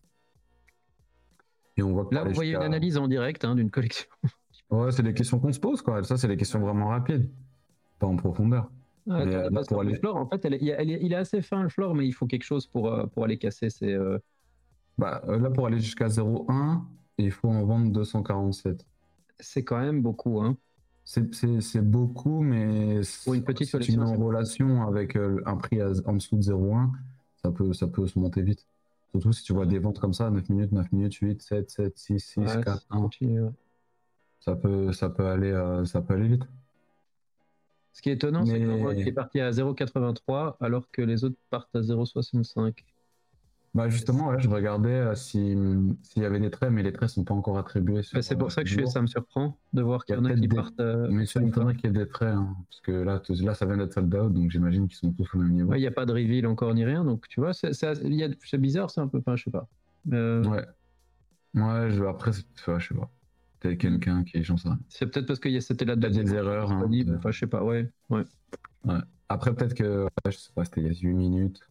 Et 1.77 1.83
on 1.83 1.93
voit 1.93 2.07
Là, 2.11 2.23
vous 2.23 2.33
voyez 2.33 2.55
une 2.55 2.61
analyse 2.61 2.97
en 2.97 3.07
direct 3.07 3.45
hein, 3.45 3.55
d'une 3.55 3.69
collection. 3.69 4.07
ouais, 4.71 4.91
c'est 4.91 5.03
des 5.03 5.13
questions 5.13 5.39
qu'on 5.39 5.51
se 5.51 5.59
pose, 5.59 5.81
quoi. 5.81 6.03
Ça, 6.03 6.17
c'est 6.17 6.27
des 6.27 6.37
questions 6.37 6.59
vraiment 6.59 6.87
rapides, 6.87 7.29
pas 7.99 8.07
en 8.07 8.15
profondeur. 8.15 8.69
Ah, 9.09 9.21
euh, 9.21 9.49
pour 9.67 9.81
aller... 9.81 9.93
Le 9.93 9.99
floor, 9.99 10.17
en 10.17 10.27
fait, 10.27 10.43
elle 10.45 10.57
il 10.61 11.13
est 11.13 11.15
assez 11.15 11.41
fin 11.41 11.63
le 11.63 11.69
floor, 11.69 11.95
mais 11.95 12.05
il 12.05 12.11
faut 12.11 12.25
quelque 12.25 12.43
chose 12.43 12.67
pour, 12.67 12.91
euh, 12.91 13.05
pour 13.07 13.23
aller 13.23 13.37
casser. 13.37 13.69
C'est 13.69 13.93
euh, 13.93 14.17
bah, 14.97 15.21
là, 15.27 15.49
pour 15.49 15.67
aller 15.67 15.79
jusqu'à 15.79 16.07
0,1, 16.07 16.81
il 17.17 17.31
faut 17.31 17.47
en 17.47 17.63
vendre 17.63 17.91
247. 17.91 18.85
C'est 19.39 19.63
quand 19.63 19.79
même 19.79 20.01
beaucoup, 20.01 20.41
hein. 20.41 20.57
C'est 21.07 21.81
beaucoup, 21.81 22.41
mais 22.41 22.99
pour 23.23 23.33
une 23.33 23.43
petite 23.43 23.69
si 23.69 23.79
tu 23.79 23.97
mets 23.97 24.03
en 24.03 24.17
relation 24.17 24.85
avec 24.85 25.15
un 25.15 25.55
prix 25.55 25.81
en 25.81 26.13
dessous 26.13 26.35
de 26.35 26.41
0,1, 26.41 26.89
ça 27.41 27.49
peut, 27.49 27.71
ça 27.71 27.87
peut 27.87 28.05
se 28.07 28.19
monter 28.19 28.41
vite. 28.41 28.67
Surtout 29.11 29.31
si 29.31 29.41
tu 29.43 29.53
vois 29.53 29.65
des 29.65 29.79
ventes 29.79 29.99
comme 29.99 30.13
ça, 30.13 30.29
9 30.29 30.49
minutes, 30.49 30.73
9 30.73 30.91
minutes, 30.91 31.13
8, 31.13 31.41
7, 31.41 31.69
7, 31.69 31.97
6, 31.97 32.19
6, 32.19 32.41
4, 32.61 32.85
1. 32.89 33.09
Ça 34.41 34.57
peut, 34.57 34.91
ça, 34.91 35.09
peut 35.09 35.27
aller, 35.27 35.53
ça 35.85 36.01
peut 36.01 36.13
aller 36.13 36.27
vite. 36.27 36.43
Ce 37.93 38.01
qui 38.01 38.09
est 38.09 38.13
étonnant, 38.13 38.45
c'est 38.45 38.59
qu'on 38.59 38.77
voit 38.77 38.93
qu'il 38.93 39.07
est 39.07 39.13
parti 39.13 39.39
à 39.39 39.49
0,83 39.51 40.57
alors 40.59 40.91
que 40.91 41.01
les 41.01 41.23
autres 41.23 41.37
partent 41.49 41.73
à 41.73 41.79
0,65. 41.79 42.73
Bah 43.73 43.89
justement, 43.89 44.37
je 44.39 44.49
regardais 44.49 44.89
euh, 44.89 45.15
s'il 45.15 45.95
y 46.15 46.25
avait 46.25 46.39
des 46.39 46.49
traits, 46.49 46.71
mais 46.71 46.83
les 46.83 46.91
traits 46.91 47.09
ne 47.09 47.13
sont 47.13 47.23
pas 47.23 47.33
encore 47.33 47.57
attribués. 47.57 48.01
Bah, 48.13 48.21
c'est 48.21 48.35
pour 48.35 48.51
ça 48.51 48.63
que 48.63 48.69
je 48.69 48.85
ça 48.85 49.01
me 49.01 49.07
surprend 49.07 49.57
de 49.73 49.81
voir 49.81 50.05
qu'il 50.05 50.15
y, 50.15 50.17
en 50.17 50.25
a 50.25 50.33
qui 50.33 50.47
partent. 50.47 50.79
Euh, 50.79 51.07
mais 51.11 51.25
ça 51.25 51.39
m'étonnerait 51.39 51.75
qu'il 51.75 51.85
y 51.85 51.89
ait 51.89 52.05
des 52.05 52.07
traits, 52.07 52.33
hein, 52.33 52.55
parce 52.69 52.81
que 52.81 52.91
là, 52.91 53.21
là, 53.29 53.53
ça 53.53 53.65
vient 53.65 53.77
d'être 53.77 53.93
sold 53.93 54.13
out, 54.15 54.33
donc 54.33 54.49
j'imagine 54.49 54.87
qu'ils 54.87 54.97
sont 54.97 55.11
tous 55.11 55.35
au 55.35 55.37
même 55.37 55.51
niveau. 55.51 55.73
Il 55.75 55.79
n'y 55.79 55.87
a 55.87 55.91
pas 55.91 56.05
de 56.05 56.13
reveal 56.13 56.47
encore 56.47 56.73
ni 56.73 56.85
rien, 56.85 57.03
donc 57.03 57.27
tu 57.27 57.39
vois, 57.39 57.53
c'est 57.53 58.57
bizarre, 58.57 58.89
c'est 58.89 59.01
un 59.01 59.07
peu, 59.07 59.19
enfin, 59.19 59.35
je 59.35 59.43
sais 59.43 59.51
pas. 59.51 59.67
Euh, 60.13 60.43
ouais. 60.45 60.65
Ouais, 61.53 61.89
je, 61.91 62.03
après, 62.03 62.31
je 62.31 62.87
sais 62.87 62.95
pas. 62.95 63.09
Peut-être 63.59 63.77
quelqu'un 63.77 64.23
qui 64.23 64.43
j'en 64.43 64.57
sais 64.57 64.69
C'est 64.87 65.07
peut-être 65.07 65.25
parce 65.25 65.39
que 65.39 65.59
c'était 65.59 65.85
là 65.85 65.95
de 65.95 66.07
des 66.07 66.33
erreurs. 66.33 66.71
Hein, 66.71 66.89
enfin, 67.15 67.31
je 67.31 67.39
sais 67.39 67.47
pas, 67.47 67.63
ouais. 67.63 67.89
ouais. 68.09 68.23
ouais. 68.85 68.99
Après, 69.29 69.53
peut-être 69.53 69.73
que, 69.73 70.07
je 70.25 70.31
sais 70.31 70.51
pas, 70.53 70.63
c'était 70.63 70.81
il 70.81 70.87
y 70.87 70.89
a 70.89 70.93
8 70.93 71.13
minutes. 71.13 71.66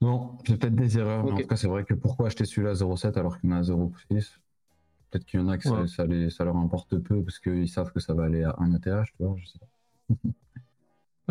Non, 0.00 0.38
c'est 0.46 0.58
peut-être 0.58 0.76
des 0.76 0.98
erreurs, 0.98 1.24
mais 1.24 1.32
en 1.32 1.36
tout 1.36 1.46
cas, 1.46 1.56
c'est 1.56 1.66
vrai 1.66 1.84
que 1.84 1.94
pourquoi 1.94 2.26
acheter 2.26 2.44
celui-là 2.44 2.74
0,7 2.74 3.18
alors 3.18 3.40
qu'il 3.40 3.50
y 3.50 3.52
en 3.52 3.56
a 3.56 3.62
0,6 3.62 4.38
Peut-être 5.10 5.24
qu'il 5.24 5.40
y 5.40 5.42
en 5.42 5.48
a 5.48 5.56
que 5.56 5.64
ça, 5.64 5.86
ça, 5.86 6.44
leur 6.44 6.56
importe 6.56 6.98
peu 6.98 7.22
parce 7.22 7.38
qu'ils 7.38 7.68
savent 7.68 7.92
que 7.92 8.00
ça 8.00 8.12
va 8.14 8.24
aller 8.24 8.44
à 8.44 8.54
1 8.58 8.74
ETH, 8.74 8.82
tu 8.82 9.22
vois, 9.22 9.34
je 9.38 9.46
sais 9.46 9.58
pas. 9.58 10.14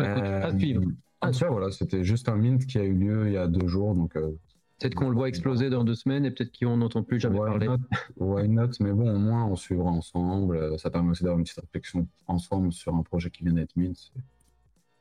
euh, 0.00 0.42
à 0.42 0.58
suivre. 0.58 0.82
Ah, 1.20 1.30
voilà, 1.48 1.70
c'était 1.70 2.04
juste 2.04 2.28
un 2.28 2.36
mint 2.36 2.64
qui 2.66 2.78
a 2.78 2.84
eu 2.84 2.94
lieu 2.94 3.28
il 3.28 3.32
y 3.32 3.36
a 3.36 3.46
deux 3.46 3.66
jours, 3.66 3.94
donc 3.94 4.16
euh, 4.16 4.32
Peut-être 4.78 4.94
qu'on 4.94 5.08
le 5.08 5.16
voit 5.16 5.28
exploser 5.28 5.70
dans 5.70 5.82
deux 5.82 5.96
semaines 5.96 6.24
et 6.24 6.30
peut-être 6.30 6.56
qu'on 6.56 6.76
n'entend 6.76 7.02
plus 7.02 7.18
jamais 7.18 7.40
why 7.40 7.46
parler. 7.46 7.66
Not, 7.66 7.78
why 8.16 8.48
not? 8.48 8.70
Mais 8.78 8.92
bon, 8.92 9.12
au 9.12 9.18
moins, 9.18 9.44
on 9.44 9.56
suivra 9.56 9.90
ensemble. 9.90 10.78
Ça 10.78 10.90
permet 10.90 11.10
aussi 11.10 11.24
d'avoir 11.24 11.38
une 11.38 11.44
petite 11.44 11.58
réflexion 11.58 12.06
ensemble 12.28 12.72
sur 12.72 12.94
un 12.94 13.02
projet 13.02 13.28
qui 13.30 13.42
vient 13.42 13.54
d'être 13.54 13.74
mint. 13.76 14.12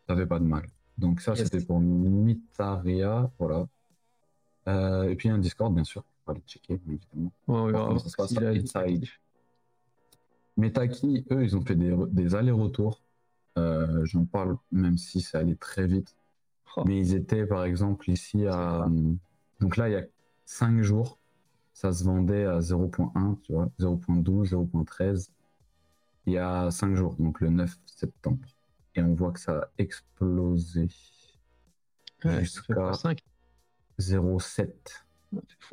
Ça 0.07 0.15
fait 0.15 0.25
pas 0.25 0.39
de 0.39 0.45
mal. 0.45 0.63
Donc 0.97 1.21
ça, 1.21 1.35
c'était 1.35 1.61
pour 1.61 1.79
Mitaria. 1.79 3.31
Voilà. 3.37 3.67
Euh, 4.67 5.09
et 5.09 5.15
puis 5.15 5.29
un 5.29 5.37
Discord, 5.37 5.73
bien 5.73 5.83
sûr. 5.83 6.03
On 6.25 6.31
va 6.31 6.35
aller 6.35 6.43
checker, 6.45 6.73
évidemment. 6.73 7.31
Ouais, 7.47 7.71
ouais, 7.71 7.99
ça 7.99 8.09
se 8.09 8.15
passe 8.15 8.37
inside. 8.37 9.05
Metaki, 10.57 11.25
eux, 11.31 11.43
ils 11.43 11.55
ont 11.55 11.61
fait 11.61 11.75
des, 11.75 11.95
des 12.09 12.35
allers-retours. 12.35 13.01
Euh, 13.57 14.05
J'en 14.05 14.25
parle, 14.25 14.57
même 14.71 14.97
si 14.97 15.21
ça 15.21 15.39
allait 15.39 15.55
très 15.55 15.87
vite. 15.87 16.15
Oh. 16.75 16.83
Mais 16.85 16.99
ils 16.99 17.15
étaient, 17.15 17.45
par 17.45 17.63
exemple, 17.63 18.09
ici 18.09 18.45
à... 18.45 18.87
Donc 19.59 19.77
là, 19.77 19.89
il 19.89 19.93
y 19.93 19.95
a 19.95 20.03
5 20.45 20.81
jours, 20.81 21.17
ça 21.73 21.93
se 21.93 22.03
vendait 22.03 22.45
à 22.45 22.59
0.1, 22.59 23.39
tu 23.41 23.53
vois, 23.53 23.69
0.12, 23.79 24.49
0.13. 24.49 25.29
Il 26.25 26.33
y 26.33 26.37
a 26.37 26.69
5 26.69 26.95
jours, 26.95 27.15
donc 27.17 27.39
le 27.39 27.49
9 27.49 27.75
septembre. 27.85 28.39
Et 28.97 29.01
on 29.01 29.13
voit 29.13 29.31
que 29.31 29.39
ça 29.39 29.59
a 29.59 29.69
explosé 29.77 30.89
jusqu'à 32.23 32.91
0.7. 33.99 34.69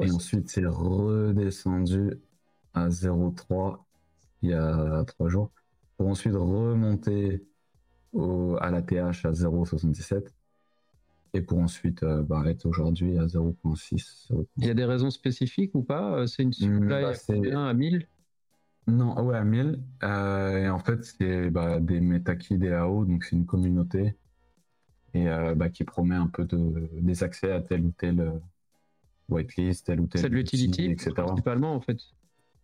Et 0.01 0.11
ensuite, 0.11 0.49
c'est 0.49 0.67
redescendu 0.67 2.21
à 2.75 2.89
0.3 2.89 3.79
il 4.43 4.51
y 4.51 4.55
a 4.55 5.05
3 5.07 5.29
jours, 5.29 5.51
pour 5.97 6.09
ensuite 6.09 6.35
remonter 6.35 7.43
au, 8.13 8.57
à 8.61 8.71
la 8.71 8.83
TH 8.83 9.25
à 9.25 9.33
0.77 9.33 10.29
et 11.33 11.41
pour 11.41 11.59
ensuite 11.59 12.03
euh, 12.03 12.23
bah, 12.23 12.43
être 12.47 12.67
aujourd'hui 12.67 13.19
à 13.19 13.27
0.6. 13.27 14.29
Il 14.59 14.67
y 14.67 14.71
a 14.71 14.75
des 14.75 14.85
raisons 14.85 15.11
spécifiques 15.11 15.75
ou 15.75 15.83
pas? 15.83 16.19
Euh, 16.19 16.27
C'est 16.27 16.43
une 16.43 16.53
supply 16.53 16.79
hmm, 16.79 17.53
bah, 17.53 17.69
à 17.69 17.75
1000 17.75 18.07
Non, 18.87 19.21
ouais, 19.23 19.37
à 19.37 19.45
1000. 19.45 19.81
Euh, 20.03 20.59
et 20.59 20.69
en 20.69 20.79
fait, 20.79 21.05
c'est 21.05 21.51
bah, 21.51 21.81
des 21.81 22.01
Metaki 22.01 22.59
DAO, 22.59 23.05
donc 23.05 23.25
c'est 23.25 23.37
une 23.37 23.47
communauté 23.47 24.17
et 25.15 25.27
bah, 25.55 25.69
qui 25.69 25.85
promet 25.85 26.17
un 26.17 26.27
peu 26.27 26.45
de, 26.45 26.91
des 26.93 27.23
accès 27.23 27.53
à 27.53 27.61
tel 27.61 27.85
ou 27.85 27.93
tel 27.97 28.41
whitelist, 29.29 29.87
tel 29.87 30.01
ou 30.01 30.09
tel. 30.09 30.23
C'est 30.23 30.29
de 30.29 30.35
l'utility, 30.35 30.87
etc. 30.87 31.13
Principalement, 31.15 31.73
en 31.73 31.81
fait. 31.81 31.99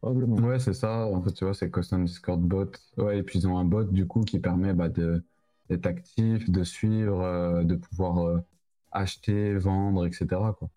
Probablement. 0.01 0.35
Ouais, 0.37 0.59
c'est 0.59 0.73
ça. 0.73 1.07
En 1.07 1.23
fait, 1.23 1.31
tu 1.31 1.45
vois, 1.45 1.55
c'est 1.55 1.71
Custom 1.71 2.05
Discord 2.05 2.41
Bot. 2.41 2.73
Ouais, 2.97 3.19
et 3.19 3.23
puis 3.23 3.39
ils 3.39 3.47
ont 3.47 3.57
un 3.57 3.65
bot, 3.65 3.85
du 3.85 4.05
coup, 4.05 4.23
qui 4.23 4.41
permet 4.41 4.75
de 4.75 5.23
d'être 5.69 5.87
actif, 5.87 6.51
de 6.51 6.65
suivre, 6.65 7.63
de 7.63 7.77
pouvoir 7.77 8.43
acheter, 8.91 9.55
vendre, 9.55 10.07
etc. 10.07 10.27
Quoi. 10.59 10.69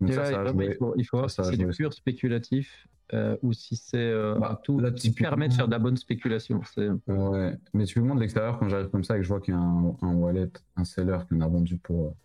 Donc 0.00 0.12
ça, 0.12 0.26
ça 0.26 0.44
il, 0.44 0.74
faut, 1.06 1.16
voir 1.16 1.30
si 1.30 1.42
c'est 1.42 1.56
du 1.56 1.66
pur 1.68 1.92
spéculatif 1.92 2.86
euh, 3.14 3.36
ou 3.42 3.52
si 3.52 3.76
c'est 3.76 3.98
euh, 3.98 4.34
bah, 4.34 4.60
tout 4.64 4.82
qui 4.96 5.12
permet 5.12 5.48
de 5.48 5.54
faire 5.54 5.66
de 5.66 5.72
la 5.72 5.78
bonne 5.78 5.96
spéculation. 5.96 6.60
Ouais, 7.06 7.56
mais 7.72 7.84
tu 7.84 8.00
de 8.00 8.20
l'extérieur 8.20 8.58
quand 8.58 8.68
j'arrive 8.68 8.88
comme 8.88 9.04
ça 9.04 9.14
et 9.16 9.18
que 9.18 9.22
je 9.22 9.28
vois 9.28 9.40
qu'il 9.40 9.54
y 9.54 9.56
a 9.56 9.60
un, 9.60 10.14
wallet, 10.14 10.50
un 10.76 10.84
seller 10.84 11.18
qui 11.28 11.34
en 11.34 11.40
a 11.40 11.46
vendu 11.46 11.78
pour, 11.78 12.16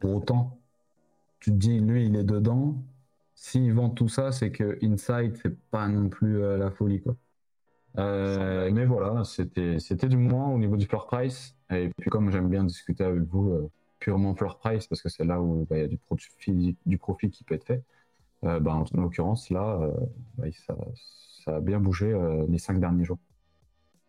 pour 0.00 0.14
autant. 0.14 0.58
Tu 1.40 1.50
te 1.50 1.56
dis, 1.56 1.78
lui, 1.78 2.06
il 2.06 2.16
est 2.16 2.24
dedans. 2.24 2.82
S'il 3.34 3.72
vend 3.74 3.90
tout 3.90 4.08
ça, 4.08 4.32
c'est 4.32 4.50
que 4.50 4.78
Inside, 4.82 5.36
c'est 5.42 5.58
pas 5.70 5.88
non 5.88 6.08
plus 6.08 6.42
euh, 6.42 6.56
la 6.56 6.70
folie. 6.70 7.02
Quoi. 7.02 7.16
mais 7.96 8.86
voilà, 8.86 9.24
c'était 9.24 10.08
du 10.08 10.16
moins 10.16 10.48
au 10.48 10.58
niveau 10.58 10.76
du 10.76 10.86
floor 10.86 11.06
price. 11.06 11.54
Et 11.70 11.90
puis, 11.98 12.08
comme 12.08 12.30
j'aime 12.30 12.48
bien 12.48 12.64
discuter 12.64 13.04
avec 13.04 13.24
vous, 13.24 13.70
purement 13.98 14.34
floor 14.34 14.58
price 14.58 14.86
parce 14.86 15.02
que 15.02 15.08
c'est 15.08 15.24
là 15.24 15.40
où 15.40 15.66
bah, 15.68 15.76
il 15.76 15.80
y 15.80 15.84
a 15.84 15.88
du 15.88 16.76
du 16.86 16.98
profit 16.98 17.30
qui 17.30 17.44
peut 17.44 17.54
être 17.54 17.64
fait. 17.64 17.82
Euh, 18.44 18.60
bah, 18.60 18.74
en, 18.74 18.84
l'occurrence, 19.00 19.50
là, 19.50 19.80
euh, 19.80 19.92
bah, 20.36 20.46
ça, 21.44 21.56
a 21.56 21.60
bien 21.60 21.80
bougé 21.80 22.12
euh, 22.12 22.44
les 22.48 22.58
cinq 22.58 22.80
derniers 22.80 23.04
jours. 23.04 23.18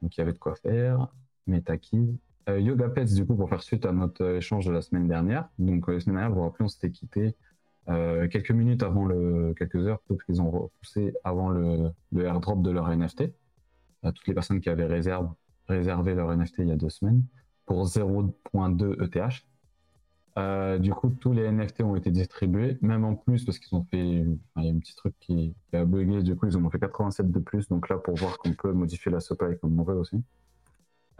Donc 0.01 0.15
il 0.15 0.19
y 0.19 0.21
avait 0.21 0.33
de 0.33 0.37
quoi 0.37 0.55
faire. 0.55 1.07
Metaki. 1.47 2.19
Yoga 2.47 2.89
Pets, 2.89 3.11
du 3.15 3.25
coup, 3.25 3.35
pour 3.35 3.49
faire 3.49 3.63
suite 3.63 3.87
à 3.87 3.91
notre 3.91 4.23
échange 4.35 4.67
de 4.67 4.71
la 4.71 4.81
semaine 4.81 5.07
dernière. 5.07 5.49
Donc 5.57 5.87
la 5.87 5.99
semaine 5.99 6.17
dernière, 6.17 6.29
vous 6.29 6.35
vous 6.35 6.43
rappelez, 6.43 6.65
on 6.65 6.67
s'était 6.67 6.91
quitté 6.91 7.35
quelques 7.87 8.51
minutes 8.51 8.83
avant 8.83 9.05
le. 9.05 9.55
quelques 9.57 9.87
heures, 9.87 9.99
plutôt 10.01 10.23
qu'ils 10.23 10.43
ont 10.43 10.51
repoussé 10.51 11.15
avant 11.23 11.49
le, 11.49 11.89
le, 12.11 12.23
airdrop 12.23 12.61
de 12.61 12.69
leur 12.69 12.95
NFT. 12.95 13.31
À 14.03 14.11
toutes 14.11 14.27
les 14.27 14.35
personnes 14.35 14.61
qui 14.61 14.69
avaient 14.69 14.85
réservé 14.85 16.13
leur 16.13 16.37
NFT 16.37 16.59
il 16.59 16.67
y 16.67 16.71
a 16.71 16.75
deux 16.75 16.89
semaines 16.89 17.23
pour 17.65 17.83
0.2 17.85 19.03
ETH. 19.03 19.45
Euh, 20.37 20.77
du 20.79 20.93
coup, 20.93 21.09
tous 21.09 21.31
les 21.31 21.49
NFT 21.49 21.81
ont 21.81 21.95
été 21.95 22.11
distribués, 22.11 22.77
même 22.81 23.05
en 23.05 23.15
plus 23.15 23.45
parce 23.45 23.57
qu'ils 23.57 23.77
ont 23.77 23.85
fait. 23.85 23.99
il 23.99 24.37
y 24.57 24.69
a 24.69 24.71
un 24.71 24.79
petit 24.79 24.95
truc 24.95 25.15
qui, 25.19 25.55
a 25.73 25.85
bugué, 25.85 26.23
du 26.23 26.35
coup, 26.35 26.47
ils 26.47 26.57
en 26.57 26.65
ont 26.65 26.69
fait 26.69 26.79
87 26.79 27.31
de 27.31 27.39
plus. 27.39 27.69
Donc 27.69 27.89
là, 27.89 27.97
pour 27.97 28.15
voir 28.15 28.37
qu'on 28.37 28.53
peut 28.53 28.73
modifier 28.73 29.11
la 29.11 29.19
supply 29.21 29.57
comme 29.59 29.79
on 29.79 29.83
veut 29.83 29.95
aussi. 29.95 30.21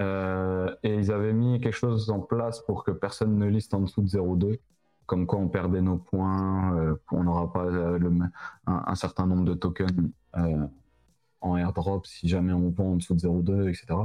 Euh, 0.02 0.76
et 0.84 0.96
ils 0.96 1.12
avaient 1.12 1.34
mis 1.34 1.62
quelque 1.62 1.74
chose 1.76 2.10
en 2.10 2.20
place 2.20 2.60
pour 2.62 2.84
que 2.84 2.92
personne 2.92 3.38
ne 3.38 3.48
liste 3.48 3.74
en 3.74 3.82
dessous 3.82 4.02
de 4.02 4.10
0,2. 4.10 4.60
Comme 5.06 5.28
quoi, 5.28 5.40
on 5.40 5.48
perdait 5.48 5.82
nos 5.82 5.98
points, 5.98 6.76
euh, 6.78 6.96
on 7.12 7.24
n'aura 7.24 7.54
pas 7.54 7.68
un, 8.66 8.96
certain 8.96 9.28
nombre 9.28 9.46
de 9.46 9.54
tokens 9.54 10.12
en 11.42 11.58
airdrop 11.58 12.08
si 12.08 12.28
jamais 12.28 12.54
on 12.54 12.70
vend 12.72 12.94
en 12.94 12.96
dessous 12.96 13.14
de 13.14 13.20
0,2, 13.20 13.70
etc 13.70 14.00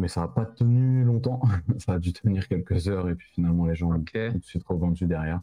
mais 0.00 0.08
ça 0.08 0.22
n'a 0.22 0.28
pas 0.28 0.46
tenu 0.46 1.04
longtemps. 1.04 1.40
ça 1.78 1.94
a 1.94 1.98
dû 1.98 2.12
tenir 2.12 2.48
quelques 2.48 2.88
heures 2.88 3.08
et 3.08 3.14
puis 3.14 3.28
finalement 3.32 3.66
les 3.66 3.74
gens 3.74 3.92
ont 3.92 4.02
tout 4.02 4.38
de 4.38 4.44
suite 4.44 4.64
revendu 4.64 5.06
derrière. 5.06 5.40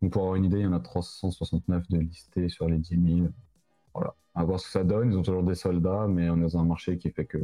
Donc 0.00 0.12
pour 0.12 0.22
avoir 0.22 0.36
une 0.36 0.46
idée, 0.46 0.58
il 0.58 0.64
y 0.64 0.66
en 0.66 0.72
a 0.72 0.80
369 0.80 1.88
de 1.88 1.98
listés 1.98 2.48
sur 2.48 2.68
les 2.68 2.78
10 2.78 3.16
000. 3.18 3.28
Voilà. 3.94 4.14
À 4.34 4.44
voir 4.44 4.58
ce 4.60 4.66
que 4.66 4.72
ça 4.72 4.84
donne. 4.84 5.12
Ils 5.12 5.18
ont 5.18 5.22
toujours 5.22 5.42
des 5.42 5.54
soldats, 5.54 6.06
mais 6.08 6.30
on 6.30 6.38
est 6.38 6.42
dans 6.42 6.58
un 6.58 6.64
marché 6.64 6.98
qui 6.98 7.10
fait 7.10 7.26
que 7.26 7.38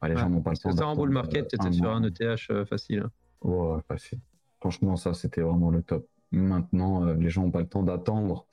bah, 0.00 0.08
les 0.08 0.16
gens 0.16 0.30
n'ont 0.30 0.42
pas 0.42 0.52
le 0.52 0.56
temps. 0.56 0.72
Ça 0.72 0.86
en 0.86 0.96
bull 0.96 1.10
market, 1.10 1.48
tu 1.48 1.56
étais 1.56 1.72
sur 1.72 1.90
un 1.90 2.02
ETH 2.02 2.20
euh, 2.50 2.64
facile. 2.64 3.08
Ouais, 3.42 3.80
facile. 3.88 4.20
Franchement, 4.60 4.96
ça 4.96 5.12
c'était 5.12 5.42
vraiment 5.42 5.70
le 5.70 5.82
top. 5.82 6.06
Maintenant, 6.30 7.04
euh, 7.04 7.14
les 7.14 7.28
gens 7.28 7.42
n'ont 7.42 7.50
pas 7.50 7.60
le 7.60 7.68
temps 7.68 7.82
d'attendre 7.82 8.46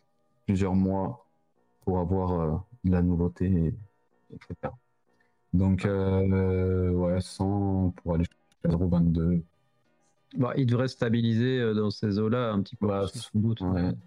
plusieurs 0.46 0.76
mois 0.76 1.28
pour 1.82 2.00
avoir 2.00 2.32
euh, 2.34 2.58
de 2.84 2.92
la 2.92 3.02
nouveauté, 3.02 3.74
etc. 4.34 4.74
Donc, 5.54 5.86
euh, 5.86 6.92
ouais, 6.92 7.22
100 7.22 7.94
pour 7.98 8.16
aller 8.16 8.26
jusqu'à 8.50 8.78
0,22. 8.78 9.42
Bah, 10.38 10.54
il 10.58 10.68
devrait 10.68 10.88
stabiliser 10.88 11.74
dans 11.74 11.90
ces 11.90 12.20
eaux-là 12.20 12.52
un 12.52 12.62
petit 12.62 12.76
peu, 12.76 12.88
bah, 12.88 13.08
sans 13.08 13.30
doute. 13.34 13.64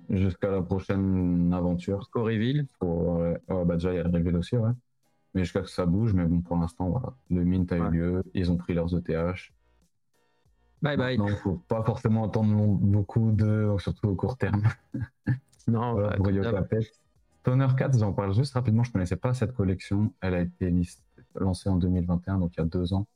Jusqu'à 0.08 0.50
la 0.50 0.62
prochaine 0.62 1.52
aventure. 1.52 2.00
Jusqu'au 2.00 2.22
reveal. 2.22 2.66
Ouais, 2.80 3.40
bah 3.48 3.74
déjà, 3.74 3.92
il 3.92 3.96
y 3.96 3.98
a 3.98 4.04
le 4.04 4.10
reveal 4.10 4.36
aussi, 4.36 4.56
ouais. 4.56 4.70
Mais 5.34 5.42
jusqu'à 5.42 5.62
que 5.62 5.70
ça 5.70 5.86
bouge, 5.86 6.12
mais 6.12 6.24
bon, 6.24 6.40
pour 6.40 6.56
l'instant, 6.56 6.90
voilà. 6.90 7.14
Le 7.30 7.42
mint 7.44 7.72
a 7.72 7.78
eu 7.78 7.90
lieu, 7.90 8.22
ils 8.34 8.52
ont 8.52 8.56
pris 8.56 8.74
leurs 8.74 8.94
ETH. 8.94 9.08
Bye 10.82 10.96
bye. 10.96 11.16
Donc, 11.16 11.30
faut 11.30 11.60
pas 11.68 11.82
forcément 11.82 12.24
attendre 12.24 12.54
beaucoup 12.54 13.32
de, 13.32 13.74
surtout 13.78 14.08
au 14.08 14.14
court 14.14 14.36
terme. 14.36 14.62
Non, 15.68 15.92
voilà, 15.92 16.16
pour 16.16 16.26
Stoner 17.40 17.68
4, 17.76 17.98
j'en 17.98 18.12
parle 18.12 18.34
juste 18.34 18.54
rapidement, 18.54 18.82
je 18.82 18.92
connaissais 18.92 19.16
pas 19.16 19.34
cette 19.34 19.52
collection. 19.52 20.12
Elle 20.20 20.34
a 20.34 20.40
été 20.40 20.70
lancée 21.36 21.68
en 21.68 21.76
2021, 21.76 22.38
donc 22.38 22.52
il 22.56 22.60
y 22.60 22.62
a 22.62 22.66
deux 22.66 22.94
ans. 22.94 23.06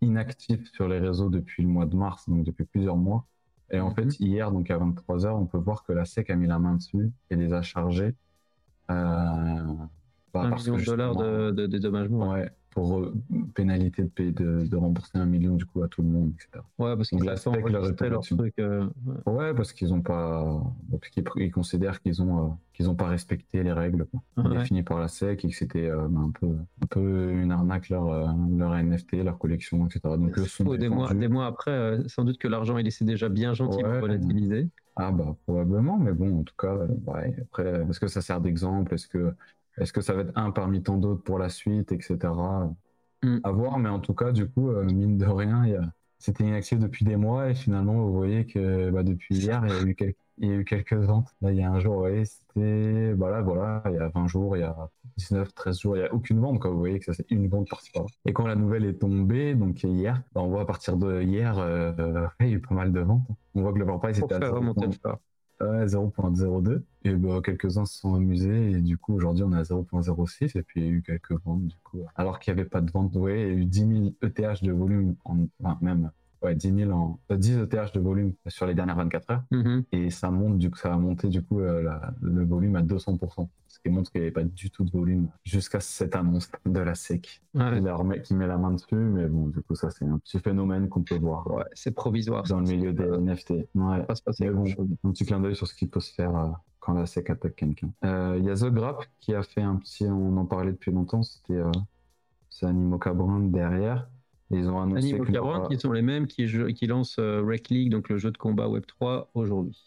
Inactive 0.00 0.68
sur 0.72 0.88
les 0.88 0.98
réseaux 0.98 1.28
depuis 1.28 1.62
le 1.62 1.68
mois 1.68 1.86
de 1.86 1.96
mars, 1.96 2.28
donc 2.28 2.44
depuis 2.44 2.64
plusieurs 2.64 2.96
mois. 2.96 3.26
Et 3.70 3.80
en 3.80 3.90
fait, 3.90 4.04
mhm. 4.04 4.14
hier, 4.20 4.52
donc 4.52 4.70
à 4.70 4.78
23h, 4.78 5.28
on 5.30 5.46
peut 5.46 5.58
voir 5.58 5.82
que 5.82 5.92
la 5.92 6.04
SEC 6.04 6.30
a 6.30 6.36
mis 6.36 6.46
la 6.46 6.58
main 6.58 6.76
dessus 6.76 7.10
et 7.30 7.36
les 7.36 7.52
a 7.52 7.62
chargés. 7.62 8.14
Euh, 8.90 8.94
bah, 10.32 10.42
un 10.42 10.54
million 10.54 10.76
de 10.76 10.84
dollars 10.84 11.16
de, 11.16 11.50
de 11.50 11.66
dédommagement. 11.66 12.32
Ouais, 12.32 12.50
pour 12.78 13.00
euh, 13.00 13.12
pénalité 13.54 14.04
de, 14.04 14.30
de, 14.30 14.66
de, 14.66 14.76
rembourser 14.76 15.18
un 15.18 15.26
million 15.26 15.56
du 15.56 15.66
coup 15.66 15.82
à 15.82 15.88
tout 15.88 16.02
le 16.02 16.08
monde, 16.08 16.32
etc. 16.34 16.64
Ouais, 16.78 16.94
parce 16.94 17.08
qu'ils 17.08 17.24
leur 17.24 18.20
truc. 18.20 18.54
Euh, 18.60 18.86
ouais. 19.26 19.52
parce 19.52 19.72
qu'ils 19.72 19.92
ont 19.92 20.00
pas, 20.00 20.62
ils, 21.36 21.50
considèrent 21.50 22.00
qu'ils 22.00 22.22
ont 22.22 22.44
euh, 22.44 22.48
qu'ils 22.72 22.88
ont 22.88 22.94
pas 22.94 23.06
respecté 23.08 23.64
les 23.64 23.72
règles 23.72 24.06
définies 24.36 24.84
par 24.84 25.00
la 25.00 25.08
SEC 25.08 25.44
et 25.44 25.48
que 25.48 25.56
c'était 25.56 25.90
bah, 25.90 26.20
un 26.20 26.30
peu 26.30 26.46
un 26.82 26.86
peu 26.86 27.32
une 27.32 27.50
arnaque 27.50 27.88
leur 27.88 28.32
leur 28.56 28.72
NFT, 28.74 29.24
leur 29.24 29.38
collection, 29.38 29.86
etc. 29.86 30.00
Donc 30.04 30.38
des 30.78 30.88
mois 30.88 31.12
des 31.12 31.28
mois 31.28 31.46
après, 31.46 31.98
sans 32.06 32.22
doute 32.22 32.38
que 32.38 32.46
l'argent 32.46 32.78
il 32.78 32.84
laissé 32.84 33.04
déjà 33.04 33.28
bien 33.28 33.54
gentil 33.54 33.82
pour 33.82 33.92
volatiliser. 33.94 34.68
Ah 35.00 35.12
bah 35.12 35.36
probablement, 35.46 35.96
mais 35.96 36.12
bon 36.12 36.40
en 36.40 36.42
tout 36.42 36.56
cas, 36.56 36.74
ouais, 36.74 37.36
après 37.42 37.84
est-ce 37.88 38.00
que 38.00 38.08
ça 38.08 38.20
sert 38.20 38.40
d'exemple, 38.40 38.94
est-ce 38.94 39.08
que 39.08 39.32
est-ce 39.80 39.92
que 39.92 40.00
ça 40.00 40.14
va 40.14 40.22
être 40.22 40.32
un 40.36 40.50
parmi 40.50 40.82
tant 40.82 40.96
d'autres 40.96 41.22
pour 41.22 41.38
la 41.38 41.48
suite, 41.48 41.92
etc. 41.92 42.18
Mm. 43.22 43.38
À 43.42 43.50
voir, 43.50 43.78
mais 43.78 43.88
en 43.88 44.00
tout 44.00 44.14
cas, 44.14 44.32
du 44.32 44.48
coup, 44.48 44.70
euh, 44.70 44.84
mine 44.84 45.18
de 45.18 45.26
rien, 45.26 45.64
c'était 46.18 46.44
inactif 46.44 46.78
depuis 46.78 47.04
des 47.04 47.16
mois 47.16 47.50
et 47.50 47.54
finalement, 47.54 47.94
vous 47.94 48.12
voyez 48.12 48.46
que 48.46 48.90
bah, 48.90 49.02
depuis 49.02 49.36
hier, 49.36 49.62
il 49.66 49.72
y, 49.72 49.76
a 49.76 49.82
eu 49.82 49.94
quelques... 49.94 50.16
il 50.38 50.48
y 50.48 50.52
a 50.52 50.54
eu 50.54 50.64
quelques 50.64 50.94
ventes. 50.94 51.34
Là, 51.40 51.52
il 51.52 51.58
y 51.58 51.62
a 51.62 51.70
un 51.70 51.78
jour, 51.78 51.98
ouais, 51.98 52.24
c'était. 52.24 53.14
Bah 53.14 53.30
là, 53.30 53.40
voilà, 53.40 53.82
il 53.86 53.94
y 53.94 53.98
a 53.98 54.08
20 54.08 54.26
jours, 54.26 54.56
il 54.56 54.60
y 54.60 54.64
a 54.64 54.90
19, 55.16 55.54
13 55.54 55.78
jours, 55.78 55.96
il 55.96 56.00
n'y 56.00 56.06
a 56.06 56.12
aucune 56.12 56.40
vente. 56.40 56.60
Quoi. 56.60 56.70
Vous 56.70 56.78
voyez 56.78 56.98
que 56.98 57.04
ça, 57.04 57.12
c'est 57.12 57.30
une 57.30 57.48
vente 57.48 57.68
par-ci 57.68 57.90
par 57.92 58.06
Et 58.24 58.32
quand 58.32 58.46
la 58.46 58.56
nouvelle 58.56 58.84
est 58.84 58.98
tombée, 58.98 59.54
donc 59.54 59.82
hier, 59.82 60.22
bah, 60.34 60.42
on 60.42 60.48
voit 60.48 60.62
à 60.62 60.66
partir 60.66 60.96
de 60.96 61.22
hier, 61.22 61.56
euh, 61.58 61.92
il 62.40 62.48
y 62.48 62.52
a 62.52 62.54
eu 62.54 62.60
pas 62.60 62.74
mal 62.74 62.92
de 62.92 63.00
ventes. 63.00 63.26
On 63.54 63.62
voit 63.62 63.72
que 63.72 63.78
le 63.78 63.84
Vampire, 63.84 64.14
c'était 64.14 64.34
à 64.34 65.18
remonter 65.60 65.86
0.02. 65.86 66.82
Et 67.04 67.14
bah, 67.14 67.40
quelques-uns 67.44 67.84
se 67.84 67.98
sont 67.98 68.14
amusés. 68.14 68.72
Et 68.72 68.80
du 68.80 68.98
coup, 68.98 69.14
aujourd'hui, 69.14 69.44
on 69.44 69.52
est 69.52 69.58
à 69.58 69.62
0.06. 69.62 70.58
Et 70.58 70.62
puis, 70.62 70.80
il 70.80 70.86
y 70.86 70.88
a 70.88 70.90
eu 70.90 71.02
quelques 71.02 71.40
ventes, 71.44 71.66
du 71.66 71.76
coup. 71.84 72.00
Alors 72.16 72.38
qu'il 72.38 72.54
n'y 72.54 72.60
avait 72.60 72.68
pas 72.68 72.80
de 72.80 72.90
vente, 72.90 73.14
ouais, 73.16 73.40
il 73.40 73.46
y 73.48 73.50
a 73.50 73.54
eu 73.54 73.64
10 73.64 73.80
000 73.80 73.92
ETH 74.22 74.62
de 74.62 74.72
volume, 74.72 75.16
en, 75.24 75.46
enfin, 75.62 75.78
même 75.80 76.10
ouais, 76.42 76.54
10 76.54 76.74
000 76.74 76.90
en, 76.90 77.18
10 77.30 77.58
ETH 77.58 77.94
de 77.94 78.00
volume 78.00 78.32
sur 78.46 78.66
les 78.66 78.74
dernières 78.74 78.96
24 78.96 79.30
heures. 79.30 79.42
Mm-hmm. 79.52 79.84
Et 79.92 80.10
ça 80.10 80.30
monte, 80.30 80.58
du 80.58 80.70
ça 80.76 80.92
a 80.92 80.96
monté, 80.96 81.28
du 81.28 81.42
coup, 81.42 81.60
euh, 81.60 81.88
le 82.20 82.44
volume 82.44 82.76
à 82.76 82.82
200% 82.82 83.48
ce 83.78 83.88
qui 83.88 83.94
montre 83.94 84.10
qu'il 84.10 84.20
n'y 84.20 84.26
avait 84.26 84.32
pas 84.32 84.44
du 84.44 84.70
tout 84.70 84.84
de 84.84 84.90
volume 84.90 85.28
jusqu'à 85.44 85.80
cette 85.80 86.16
annonce 86.16 86.50
de 86.66 86.80
la 86.80 86.94
SEC 86.94 87.40
qui, 88.24 88.34
met 88.34 88.46
la 88.46 88.58
main 88.58 88.72
dessus. 88.72 88.94
Mais 88.94 89.26
bon, 89.26 89.48
du 89.48 89.60
coup, 89.60 89.74
ça, 89.74 89.90
c'est 89.90 90.04
un 90.04 90.18
petit 90.18 90.40
phénomène 90.40 90.88
qu'on 90.88 91.02
peut 91.02 91.18
voir. 91.18 91.46
Ouais, 91.50 91.64
c'est 91.74 91.92
provisoire. 91.92 92.42
Dans 92.44 92.60
le 92.60 92.66
milieu 92.66 92.92
des 92.92 93.04
NFT. 93.04 93.50
Ouais. 93.74 94.02
Pas 94.04 94.14
se 94.14 94.22
passer 94.22 94.50
bon, 94.50 94.64
un 95.04 95.10
petit 95.12 95.24
clin 95.24 95.40
d'œil 95.40 95.54
sur 95.54 95.66
ce 95.66 95.74
qui 95.74 95.86
peut 95.86 96.00
se 96.00 96.12
faire 96.12 96.36
euh, 96.36 96.48
quand 96.80 96.94
la 96.94 97.06
SEC 97.06 97.30
attaque 97.30 97.56
quelqu'un. 97.56 97.90
Euh, 98.04 98.36
il 98.38 98.44
y 98.44 98.50
a 98.50 98.54
The 98.54 98.72
Grap 98.72 99.04
qui 99.20 99.34
a 99.34 99.42
fait 99.42 99.62
un 99.62 99.76
petit, 99.76 100.06
on 100.06 100.36
en 100.36 100.46
parlait 100.46 100.72
depuis 100.72 100.90
longtemps, 100.90 101.22
c'était 101.22 101.60
c'est 102.50 102.66
Animoca 102.66 103.12
Brand 103.12 103.50
derrière. 103.50 104.08
Ils 104.50 104.68
ont 104.68 104.80
annoncé 104.80 105.14
Animoca 105.14 105.40
Brand 105.40 105.68
qui 105.68 105.78
sont 105.78 105.92
les 105.92 106.02
mêmes 106.02 106.26
qui, 106.26 106.46
qui 106.74 106.86
lancent 106.86 107.18
Rec 107.18 107.68
League, 107.68 107.90
donc 107.90 108.08
le 108.08 108.18
jeu 108.18 108.30
de 108.30 108.38
combat 108.38 108.66
Web3 108.68 109.26
aujourd'hui. 109.34 109.78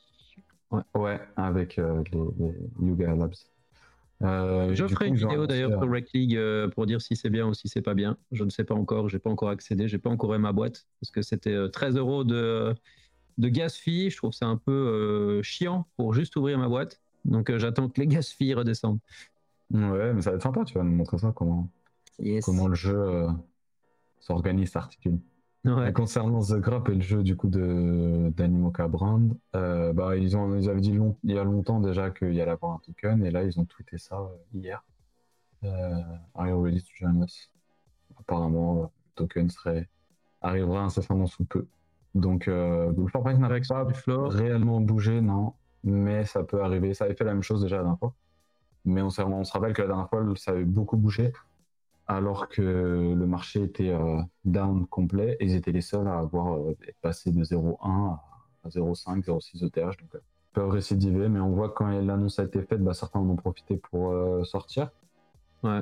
Ouais. 0.72 0.82
ouais, 0.96 1.20
avec 1.36 1.78
les, 1.78 1.84
les 2.40 2.88
Yuga 2.88 3.16
Labs. 3.16 3.34
Euh, 4.24 4.76
je 4.76 4.86
ferai 4.88 5.08
une 5.08 5.16
vidéo 5.16 5.48
d'ailleurs 5.48 5.72
sur 5.72 5.90
Rec 5.90 6.10
League 6.14 6.36
euh, 6.36 6.68
pour 6.70 6.86
dire 6.86 7.02
si 7.02 7.16
c'est 7.16 7.30
bien 7.30 7.48
ou 7.48 7.54
si 7.54 7.68
c'est 7.68 7.82
pas 7.82 7.94
bien. 7.94 8.18
Je 8.32 8.44
ne 8.44 8.50
sais 8.50 8.64
pas 8.64 8.76
encore, 8.76 9.10
j'ai 9.10 9.20
pas 9.20 9.30
encore 9.30 9.50
accédé, 9.50 9.88
j'ai 9.88 9.98
pas 9.98 10.10
encore 10.10 10.34
eu 10.36 10.38
ma 10.38 10.52
boîte 10.52 10.86
parce 11.00 11.12
que 11.12 11.22
c'était 11.22 11.58
13 11.70 11.96
euh, 11.96 12.00
euros 12.00 12.24
de, 12.24 12.76
de 13.38 13.48
gas 13.48 13.78
fee. 13.82 14.10
Je 14.10 14.18
trouve 14.18 14.34
ça 14.34 14.46
un 14.46 14.58
peu 14.58 15.42
chiant 15.44 15.88
pour 15.98 16.14
juste 16.14 16.36
ouvrir 16.36 16.60
ma 16.60 16.70
boîte. 16.70 17.02
Donc 17.26 17.56
j'attends 17.58 17.90
que 17.90 18.00
les 18.00 18.08
gas 18.08 18.34
fees 18.38 18.54
redescendent. 18.54 19.00
Ouais, 19.72 20.14
mais 20.14 20.22
ça 20.22 20.32
va 20.32 20.36
être 20.36 20.44
sympa, 20.44 20.66
tu 20.66 20.74
vas 20.74 20.84
nous 20.84 20.92
montrer 20.92 21.18
ça, 21.18 21.32
comment, 21.34 21.70
comment 22.44 22.68
le 22.68 22.76
jeu 22.76 23.28
s'organise, 24.22 24.72
s'articule. 24.72 25.20
concernant 25.94 26.42
The 26.42 26.56
Grap 26.60 26.90
et 26.90 26.96
le 26.96 27.02
jeu 27.02 27.24
du 27.24 27.36
coup 27.36 27.50
de 27.50 28.32
d'Animoca 28.36 28.88
Brand, 28.88 29.38
euh, 29.56 29.94
bah, 29.94 30.16
ils, 30.16 30.36
ont, 30.38 30.56
ils 30.58 30.70
avaient 30.70 30.82
dit 30.82 30.98
il 31.24 31.32
y 31.32 31.38
a 31.38 31.44
longtemps 31.44 31.80
déjà 31.80 32.10
qu'il 32.10 32.34
y 32.34 32.42
allait 32.42 32.52
avoir 32.52 32.74
un 32.74 32.80
token 32.80 33.24
et 33.26 33.32
là 33.32 33.44
ils 33.44 33.60
ont 33.60 33.66
tweeté 33.66 33.98
ça 33.98 34.20
euh, 34.20 34.28
hier. 34.54 34.84
Euh, 35.64 36.02
us. 37.24 37.52
Apparemment, 38.20 38.78
euh, 38.78 38.82
le 38.84 38.88
token 39.16 39.50
serait 39.50 39.88
arrivera 40.42 40.82
incessamment 40.84 41.28
sous 41.28 41.46
peu. 41.46 41.68
Donc 42.16 42.48
euh, 42.48 42.92
le 42.98 43.08
Fortnite 43.08 43.40
n'a 43.40 43.50
pas 43.68 43.88
réellement 44.28 44.82
bougé, 44.82 45.22
non, 45.22 45.54
mais 45.84 46.26
ça 46.26 46.44
peut 46.44 46.64
arriver. 46.64 46.94
Ça 46.94 47.06
avait 47.06 47.16
fait 47.16 47.24
la 47.24 47.34
même 47.34 47.44
chose 47.44 47.62
déjà 47.62 47.78
la 47.78 47.84
dernière 47.84 48.00
fois. 48.00 48.14
Mais 48.84 49.02
on, 49.02 49.10
on 49.10 49.44
se 49.44 49.54
rappelle 49.54 49.74
que 49.74 49.82
la 49.82 49.90
dernière 49.90 50.10
fois, 50.10 50.24
ça 50.36 50.52
avait 50.52 50.66
beaucoup 50.66 50.98
bougé 50.98 51.32
alors 52.08 52.50
que 52.50 52.62
le 52.62 53.26
marché 53.26 53.64
était 53.64 53.90
euh, 53.90 54.22
down 54.46 54.86
complet 54.88 55.38
et 55.40 55.46
ils 55.46 55.56
étaient 55.56 55.72
les 55.72 55.82
seuls 55.82 56.08
à 56.08 56.20
avoir 56.20 56.56
euh, 56.56 56.76
passé 57.02 57.32
de 57.32 57.44
0,1 57.44 58.18
à 58.64 58.70
0,5, 58.70 59.24
0,6 59.24 59.66
ETH. 59.66 59.76
Donc, 59.76 59.96
ils 60.14 60.20
peuvent 60.54 60.70
récidiver, 60.70 61.30
mais 61.30 61.40
on 61.40 61.52
voit 61.52 61.70
quand 61.70 61.88
l'annonce 61.88 62.40
a 62.40 62.44
été 62.44 62.62
faite, 62.64 62.84
bah, 62.84 62.94
certains 62.94 63.20
en 63.20 63.30
ont 63.30 63.36
profité 63.36 63.78
pour 63.78 64.12
euh, 64.12 64.44
sortir. 64.44 64.90
Ouais. 65.64 65.82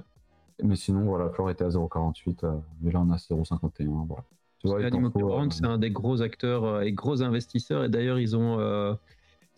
Mais 0.61 0.75
sinon, 0.75 1.05
voilà, 1.05 1.29
Flore 1.29 1.49
était 1.49 1.63
à 1.63 1.69
0,48, 1.69 2.61
mais 2.81 2.91
là 2.91 2.99
on 2.99 3.09
a 3.11 3.15
0,51. 3.15 4.05
Voilà. 4.07 4.23
Tu 4.59 4.67
vois, 4.67 5.49
c'est 5.51 5.65
un 5.65 5.77
des 5.77 5.89
gros 5.89 6.21
acteurs 6.21 6.81
et 6.81 6.91
gros 6.91 7.23
investisseurs, 7.23 7.85
et 7.85 7.89
d'ailleurs, 7.89 8.19
ils 8.19 8.35
ont 8.35 8.59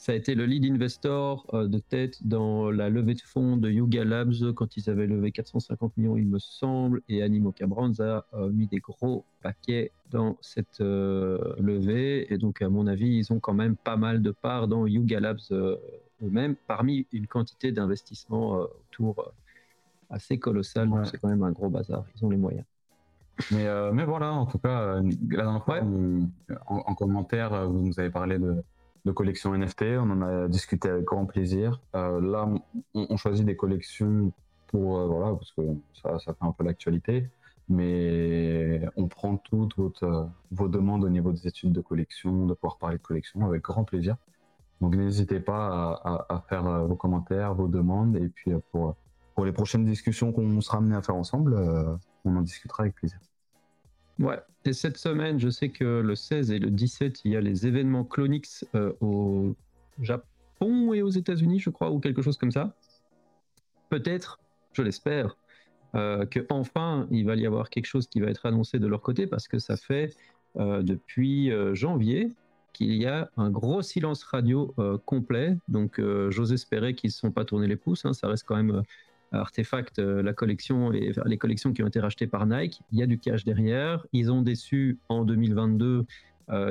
ça 0.01 0.13
a 0.13 0.15
été 0.15 0.33
le 0.33 0.47
lead 0.47 0.65
investor 0.65 1.45
euh, 1.53 1.67
de 1.67 1.77
tête 1.77 2.25
dans 2.25 2.71
la 2.71 2.89
levée 2.89 3.13
de 3.13 3.21
fonds 3.21 3.55
de 3.55 3.69
Yuga 3.69 4.03
Labs 4.03 4.51
quand 4.55 4.75
ils 4.75 4.89
avaient 4.89 5.05
levé 5.05 5.31
450 5.31 5.95
millions, 5.95 6.17
il 6.17 6.25
me 6.25 6.39
semble, 6.39 7.03
et 7.07 7.21
Animo 7.21 7.51
Cabrans 7.51 7.93
a 7.99 8.25
euh, 8.33 8.49
mis 8.49 8.65
des 8.65 8.79
gros 8.79 9.25
paquets 9.43 9.91
dans 10.09 10.39
cette 10.41 10.81
euh, 10.81 11.53
levée. 11.59 12.33
Et 12.33 12.39
donc, 12.39 12.63
à 12.63 12.69
mon 12.69 12.87
avis, 12.87 13.15
ils 13.15 13.31
ont 13.31 13.39
quand 13.39 13.53
même 13.53 13.75
pas 13.75 13.95
mal 13.95 14.23
de 14.23 14.31
parts 14.31 14.67
dans 14.67 14.87
Yuga 14.87 15.19
Labs 15.19 15.37
eux-mêmes, 15.51 16.55
parmi 16.65 17.05
une 17.11 17.27
quantité 17.27 17.71
d'investissements 17.71 18.53
autour 18.89 19.31
assez 20.09 20.39
colossal. 20.39 20.89
Donc, 20.89 21.05
c'est 21.05 21.19
quand 21.19 21.29
même 21.29 21.43
un 21.43 21.51
gros 21.51 21.69
bazar. 21.69 22.05
Ils 22.15 22.25
ont 22.25 22.31
les 22.31 22.37
moyens. 22.37 22.65
Mais, 23.51 23.67
mais 23.93 24.05
voilà, 24.05 24.33
en 24.33 24.47
tout 24.47 24.57
cas, 24.57 24.95
la 24.95 25.01
dernière 25.43 25.63
fois, 25.63 25.79
en, 26.65 26.95
commentaire, 26.95 27.69
vous 27.69 27.81
nous 27.81 27.99
avez 27.99 28.09
parlé 28.09 28.39
de 28.39 28.63
de 29.05 29.11
collections 29.11 29.55
NFT. 29.55 29.83
On 29.99 30.09
en 30.09 30.21
a 30.21 30.47
discuté 30.47 30.89
avec 30.89 31.05
grand 31.05 31.25
plaisir. 31.25 31.81
Euh, 31.95 32.21
là, 32.21 32.47
on, 32.93 33.17
choisit 33.17 33.45
des 33.45 33.55
collections 33.55 34.31
pour 34.67 34.99
euh, 34.99 35.07
voilà 35.07 35.33
parce 35.35 35.51
que 35.53 35.61
ça, 35.93 36.19
fait 36.19 36.35
un 36.41 36.51
peu 36.51 36.63
l'actualité. 36.63 37.29
Mais 37.69 38.81
on 38.97 39.07
prend 39.07 39.37
toutes 39.37 39.77
votre, 39.77 40.29
vos 40.51 40.67
demandes 40.67 41.05
au 41.05 41.09
niveau 41.09 41.31
des 41.31 41.47
études 41.47 41.71
de 41.71 41.81
collection, 41.81 42.45
de 42.45 42.53
pouvoir 42.53 42.77
parler 42.77 42.97
de 42.97 43.01
collection 43.01 43.45
avec 43.45 43.61
grand 43.61 43.85
plaisir. 43.85 44.17
Donc 44.81 44.95
n'hésitez 44.95 45.39
pas 45.39 45.99
à, 46.03 46.25
à, 46.27 46.41
faire 46.49 46.65
euh, 46.67 46.85
vos 46.85 46.95
commentaires, 46.95 47.53
vos 47.53 47.67
demandes, 47.67 48.17
et 48.17 48.27
puis 48.27 48.51
pour, 48.71 48.95
pour 49.35 49.45
les 49.45 49.53
prochaines 49.53 49.85
discussions 49.85 50.33
qu'on 50.33 50.59
sera 50.59 50.79
amené 50.79 50.95
à 50.95 51.01
faire 51.01 51.15
ensemble, 51.15 51.55
on 52.25 52.35
en 52.35 52.41
discutera 52.41 52.83
avec 52.83 52.95
plaisir. 52.95 53.19
Ouais, 54.19 54.39
et 54.65 54.73
cette 54.73 54.97
semaine, 54.97 55.39
je 55.39 55.49
sais 55.49 55.69
que 55.69 56.01
le 56.01 56.15
16 56.15 56.51
et 56.51 56.59
le 56.59 56.69
17, 56.69 57.21
il 57.25 57.31
y 57.31 57.35
a 57.35 57.41
les 57.41 57.65
événements 57.65 58.03
Clonix 58.03 58.65
euh, 58.75 58.93
au 59.01 59.55
Japon 60.01 60.93
et 60.93 61.01
aux 61.01 61.09
États-Unis, 61.09 61.59
je 61.59 61.71
crois, 61.71 61.91
ou 61.91 61.99
quelque 61.99 62.21
chose 62.21 62.37
comme 62.37 62.51
ça. 62.51 62.75
Peut-être, 63.89 64.39
je 64.73 64.83
l'espère, 64.83 65.35
euh, 65.95 66.25
que 66.25 66.39
il 67.11 67.25
va 67.25 67.35
y 67.35 67.45
avoir 67.45 67.69
quelque 67.69 67.87
chose 67.87 68.07
qui 68.07 68.19
va 68.19 68.27
être 68.27 68.45
annoncé 68.45 68.79
de 68.79 68.87
leur 68.87 69.01
côté 69.01 69.27
parce 69.27 69.47
que 69.47 69.59
ça 69.59 69.75
fait 69.75 70.15
euh, 70.57 70.83
depuis 70.83 71.51
janvier 71.73 72.29
qu'il 72.73 72.93
y 72.93 73.05
a 73.07 73.29
un 73.35 73.49
gros 73.49 73.81
silence 73.81 74.23
radio 74.23 74.73
complet. 75.05 75.57
Donc 75.67 75.99
j'ose 76.29 76.53
espérer 76.53 76.93
qu'ils 76.93 77.09
ne 77.09 77.13
se 77.13 77.19
sont 77.19 77.31
pas 77.31 77.43
tournés 77.43 77.67
les 77.67 77.75
pouces. 77.75 78.05
Hein. 78.05 78.13
ça 78.13 78.27
reste 78.27 78.45
quand 78.47 78.55
même 78.55 78.83
Artefact, 79.31 79.99
euh, 79.99 80.21
la 80.21 80.33
collection 80.33 80.91
et 80.91 81.11
les 81.25 81.37
collections 81.37 81.73
qui 81.73 81.83
ont 81.83 81.87
été 81.87 81.99
rachetées 81.99 82.27
par 82.27 82.45
Nike, 82.45 82.81
il 82.91 82.99
y 82.99 83.03
a 83.03 83.05
du 83.05 83.17
cash 83.17 83.43
derrière. 83.43 84.05
Ils 84.13 84.31
ont 84.31 84.41
déçu 84.41 84.99
en 85.09 85.25
2022 85.25 86.05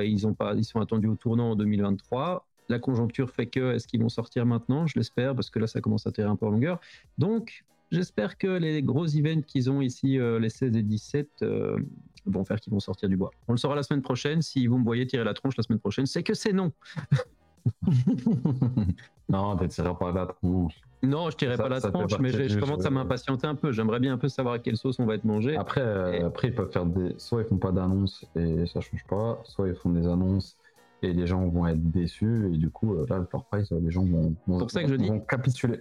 ils, 0.03 0.27
ont 0.27 0.35
pas, 0.35 0.53
ils 0.53 0.63
sont 0.63 0.79
attendus 0.79 1.07
au 1.07 1.15
tournant 1.15 1.51
en 1.51 1.55
2023. 1.55 2.45
La 2.69 2.77
conjoncture 2.77 3.31
fait 3.31 3.47
que, 3.47 3.73
est-ce 3.73 3.87
qu'ils 3.87 4.01
vont 4.01 4.09
sortir 4.09 4.45
maintenant? 4.45 4.85
Je 4.85 4.99
l'espère, 4.99 5.33
parce 5.33 5.49
que 5.49 5.57
là, 5.57 5.65
ça 5.65 5.81
commence 5.81 6.05
à 6.05 6.11
tirer 6.11 6.27
un 6.27 6.35
peu 6.35 6.45
en 6.45 6.51
longueur. 6.51 6.79
Donc, 7.17 7.65
j'espère 7.91 8.37
que 8.37 8.45
les 8.45 8.83
gros 8.83 9.07
events 9.07 9.41
qu'ils 9.41 9.71
ont 9.71 9.81
ici, 9.81 10.19
les 10.19 10.49
16 10.49 10.75
et 10.75 10.83
17, 10.83 11.43
vont 12.27 12.45
faire 12.45 12.59
qu'ils 12.59 12.73
vont 12.73 12.79
sortir 12.79 13.09
du 13.09 13.17
bois. 13.17 13.31
On 13.47 13.53
le 13.53 13.57
saura 13.57 13.75
la 13.75 13.81
semaine 13.81 14.03
prochaine. 14.03 14.43
Si 14.43 14.67
vous 14.67 14.77
me 14.77 14.83
voyez 14.83 15.07
tirer 15.07 15.23
la 15.23 15.33
tronche 15.33 15.57
la 15.57 15.63
semaine 15.63 15.79
prochaine, 15.79 16.05
c'est 16.05 16.21
que 16.21 16.35
c'est 16.35 16.53
non. 16.53 16.71
non, 19.29 19.57
tu 19.57 19.67
tireras 19.67 19.93
pas 19.95 20.11
la 20.11 20.25
tronche. 20.27 20.81
Non, 21.03 21.29
je 21.29 21.37
tirerai 21.37 21.57
pas 21.57 21.69
la 21.69 21.81
tronche, 21.81 22.19
mais 22.19 22.31
je, 22.31 22.59
commence 22.59 22.85
à 22.85 22.89
m'impatienter 22.89 23.47
un 23.47 23.55
peu. 23.55 23.71
J'aimerais 23.71 23.99
bien 23.99 24.13
un 24.13 24.17
peu 24.17 24.29
savoir 24.29 24.55
à 24.55 24.59
quelle 24.59 24.77
sauce 24.77 24.99
on 24.99 25.05
va 25.05 25.15
être 25.15 25.25
mangé. 25.25 25.57
Après, 25.57 25.81
euh, 25.81 26.27
après 26.27 26.49
ils 26.49 26.55
peuvent 26.55 26.71
faire 26.71 26.85
des. 26.85 27.15
Soit 27.17 27.41
ils 27.41 27.47
font 27.47 27.57
pas 27.57 27.71
d'annonces 27.71 28.25
et 28.35 28.65
ça 28.67 28.81
change 28.81 29.03
pas, 29.09 29.41
soit 29.45 29.67
ils 29.67 29.75
font 29.75 29.89
des 29.89 30.07
annonces 30.07 30.57
et 31.03 31.13
les 31.13 31.25
gens 31.25 31.47
vont 31.47 31.65
être 31.67 31.81
déçus 31.91 32.51
et 32.53 32.57
du 32.57 32.69
coup, 32.69 32.93
euh, 32.93 33.05
là, 33.09 33.25
leur 33.31 33.45
price, 33.45 33.71
les 33.71 33.91
gens 33.91 34.05
vont, 34.05 34.35
vont, 34.47 34.59
pour 34.59 34.69
ça 34.69 34.83
que 34.83 34.89
je 34.89 34.95
dis, 34.95 35.09
capituler 35.27 35.79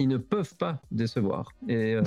ils 0.00 0.08
ne 0.08 0.16
peuvent 0.16 0.56
pas 0.56 0.80
décevoir. 0.90 1.52
Et 1.68 1.94
euh, 1.94 2.02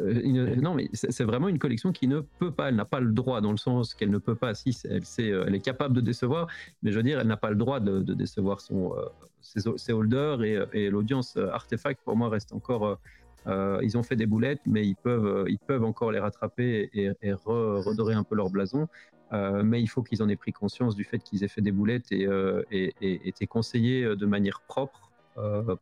euh, 0.00 0.56
non, 0.56 0.74
mais 0.74 0.90
c'est 0.92 1.22
vraiment 1.22 1.48
une 1.48 1.60
collection 1.60 1.92
qui 1.92 2.08
ne 2.08 2.20
peut 2.20 2.50
pas. 2.50 2.68
Elle 2.68 2.74
n'a 2.74 2.84
pas 2.84 2.98
le 2.98 3.12
droit, 3.12 3.40
dans 3.40 3.52
le 3.52 3.56
sens 3.56 3.94
qu'elle 3.94 4.10
ne 4.10 4.18
peut 4.18 4.34
pas. 4.34 4.54
Si, 4.54 4.76
elle, 4.84 5.02
euh, 5.20 5.44
elle 5.46 5.54
est 5.54 5.60
capable 5.60 5.94
de 5.94 6.00
décevoir, 6.00 6.48
mais 6.82 6.90
je 6.90 6.96
veux 6.96 7.04
dire, 7.04 7.20
elle 7.20 7.28
n'a 7.28 7.36
pas 7.36 7.50
le 7.50 7.56
droit 7.56 7.78
de, 7.78 8.00
décevoir 8.12 8.60
ses, 8.60 9.92
holders 9.92 10.42
et, 10.42 10.90
l'audience 10.90 11.36
artefact 11.36 12.00
pour 12.04 12.16
moi 12.16 12.28
reste 12.28 12.52
encore. 12.52 12.98
ils 13.46 13.96
ont 13.96 14.02
fait 14.02 14.16
des 14.16 14.26
boulettes, 14.26 14.60
mais 14.66 14.84
ils 14.84 14.96
peuvent, 14.96 15.84
encore 15.84 16.10
les 16.10 16.18
rattraper 16.18 16.90
et, 16.92 17.32
redorer 17.32 18.14
un 18.14 18.24
peu 18.24 18.34
leur 18.34 18.50
blason. 18.50 18.88
mais 19.32 19.80
il 19.80 19.86
faut 19.86 20.02
qu'ils 20.02 20.24
en 20.24 20.28
aient 20.28 20.36
pris 20.36 20.52
conscience 20.52 20.96
du 20.96 21.04
fait 21.04 21.20
qu'ils 21.20 21.44
aient 21.44 21.48
fait 21.48 21.62
des 21.62 21.72
boulettes 21.72 22.10
et, 22.10 22.26
et, 22.72 23.28
été 23.28 23.46
conseillés 23.46 24.16
de 24.16 24.26
manière 24.26 24.60
propre 24.66 25.11
euh, 25.11 25.11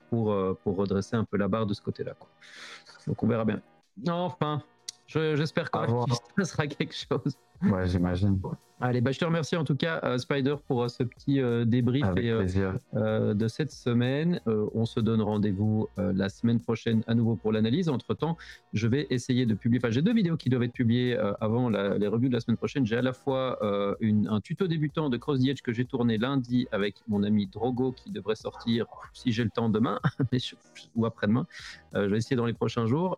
pour, 0.09 0.33
euh, 0.33 0.59
pour 0.63 0.77
redresser 0.77 1.17
un 1.17 1.25
peu 1.25 1.37
la 1.37 1.49
barre 1.49 1.67
de 1.67 1.75
ce 1.75 1.83
côté-là. 1.83 2.15
Donc 3.07 3.23
on 3.23 3.27
verra 3.27 3.45
bien. 3.45 3.61
Enfin, 4.09 4.63
j'espère 5.07 5.71
qu'il 5.71 5.81
se 6.15 6.35
passera 6.37 6.67
quelque 6.67 6.95
chose. 6.95 7.37
Ouais, 7.63 7.87
j'imagine. 7.87 8.41
Allez, 8.83 9.03
bah, 9.03 9.13
je 9.13 9.19
te 9.19 9.25
remercie 9.27 9.57
en 9.57 9.65
tout 9.65 9.77
cas, 9.77 10.01
euh, 10.05 10.17
Spider, 10.17 10.57
pour 10.67 10.83
euh, 10.83 10.89
ce 10.89 11.03
petit 11.03 11.39
euh, 11.39 11.67
débrief 11.67 12.07
de 12.15 13.49
cette 13.49 13.73
semaine. 13.73 14.41
on 14.47 14.87
se 14.87 15.01
donne 15.01 15.21
rendez-vous 15.21 15.89
la 15.97 16.29
semaine 16.29 16.61
prochaine 16.61 17.03
à 17.07 17.15
nouveau 17.15 17.37
pour 17.37 17.53
l'analyse. 17.53 17.89
Entre-temps, 17.89 18.37
je 18.73 18.87
vais 18.87 19.07
essayer 19.11 19.45
de 19.45 19.55
publier. 19.55 19.81
Enfin, 19.83 19.91
j'ai 19.91 20.03
deux 20.03 20.15
vidéos 20.15 20.37
qui 20.37 20.49
doivent 20.49 20.63
être 20.63 20.73
publiées 20.73 21.17
avant 21.41 21.69
les 21.69 22.07
revues 22.07 22.29
de 22.29 22.35
la 22.35 22.41
semaine 22.41 22.57
prochaine. 22.57 22.87
J'ai 22.87 22.97
à 22.97 23.03
la 23.03 23.13
fois 23.13 23.59
un 23.63 24.41
tuto 24.41 24.67
débutant 24.67 25.09
de 25.09 25.17
Cross 25.17 25.41
the 25.41 25.49
Edge 25.49 25.63
que 25.63 25.73
j'ai 25.73 25.85
tourné 25.85 26.19
lundi 26.19 26.67
avec 26.73 26.97
mon 27.09 27.23
ami 27.23 27.47
Drogo 27.47 27.93
qui 27.93 28.11
devrait 28.11 28.37
sortir, 28.37 28.87
si 29.13 29.33
j'ai 29.33 29.45
le 29.45 29.51
temps, 29.51 29.69
demain 29.69 30.01
ou 30.97 31.07
après-demain. 31.07 31.47
je 31.95 32.01
vais 32.01 32.19
essayer 32.19 32.37
dans 32.37 32.47
les 32.47 32.55
prochains 32.55 32.87
jours. 32.87 33.17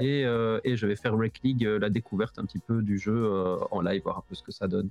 et, 0.00 0.22
et, 0.64 0.76
je 0.76 0.86
vais 0.86 0.96
faire 0.96 1.16
Rec 1.16 1.40
League, 1.42 1.62
la 1.62 1.90
découverte 1.90 2.38
un 2.38 2.44
petit 2.44 2.60
peu 2.60 2.82
du 2.82 2.98
jeu 2.98 3.30
en 3.70 3.80
live, 3.80 4.02
voir 4.02 4.18
un 4.18 4.24
peu 4.28 4.34
ce 4.34 4.42
que 4.42 4.52
ça 4.52 4.68
donne. 4.68 4.90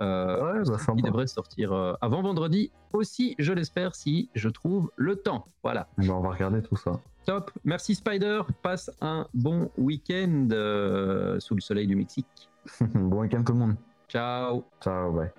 Euh, 0.00 0.64
bah, 0.64 0.78
il 0.96 1.02
devrait 1.02 1.26
sortir 1.26 1.72
euh, 1.72 1.94
avant 2.00 2.22
vendredi 2.22 2.70
aussi, 2.92 3.34
je 3.38 3.52
l'espère, 3.52 3.94
si 3.94 4.28
je 4.34 4.48
trouve 4.48 4.90
le 4.96 5.16
temps. 5.16 5.46
Voilà. 5.62 5.88
Ben, 5.98 6.10
on 6.10 6.20
va 6.20 6.30
regarder 6.30 6.62
tout 6.62 6.76
ça. 6.76 7.00
Top. 7.24 7.50
Merci 7.64 7.94
Spider. 7.94 8.42
Passe 8.62 8.90
un 9.00 9.26
bon 9.34 9.70
week-end 9.76 10.48
euh, 10.52 11.40
sous 11.40 11.54
le 11.54 11.60
soleil 11.60 11.86
du 11.86 11.96
Mexique. 11.96 12.48
bon 12.94 13.20
week-end 13.20 13.42
tout 13.44 13.52
le 13.52 13.58
monde. 13.58 13.76
Ciao. 14.08 14.64
Ciao, 14.80 15.12
bye. 15.12 15.30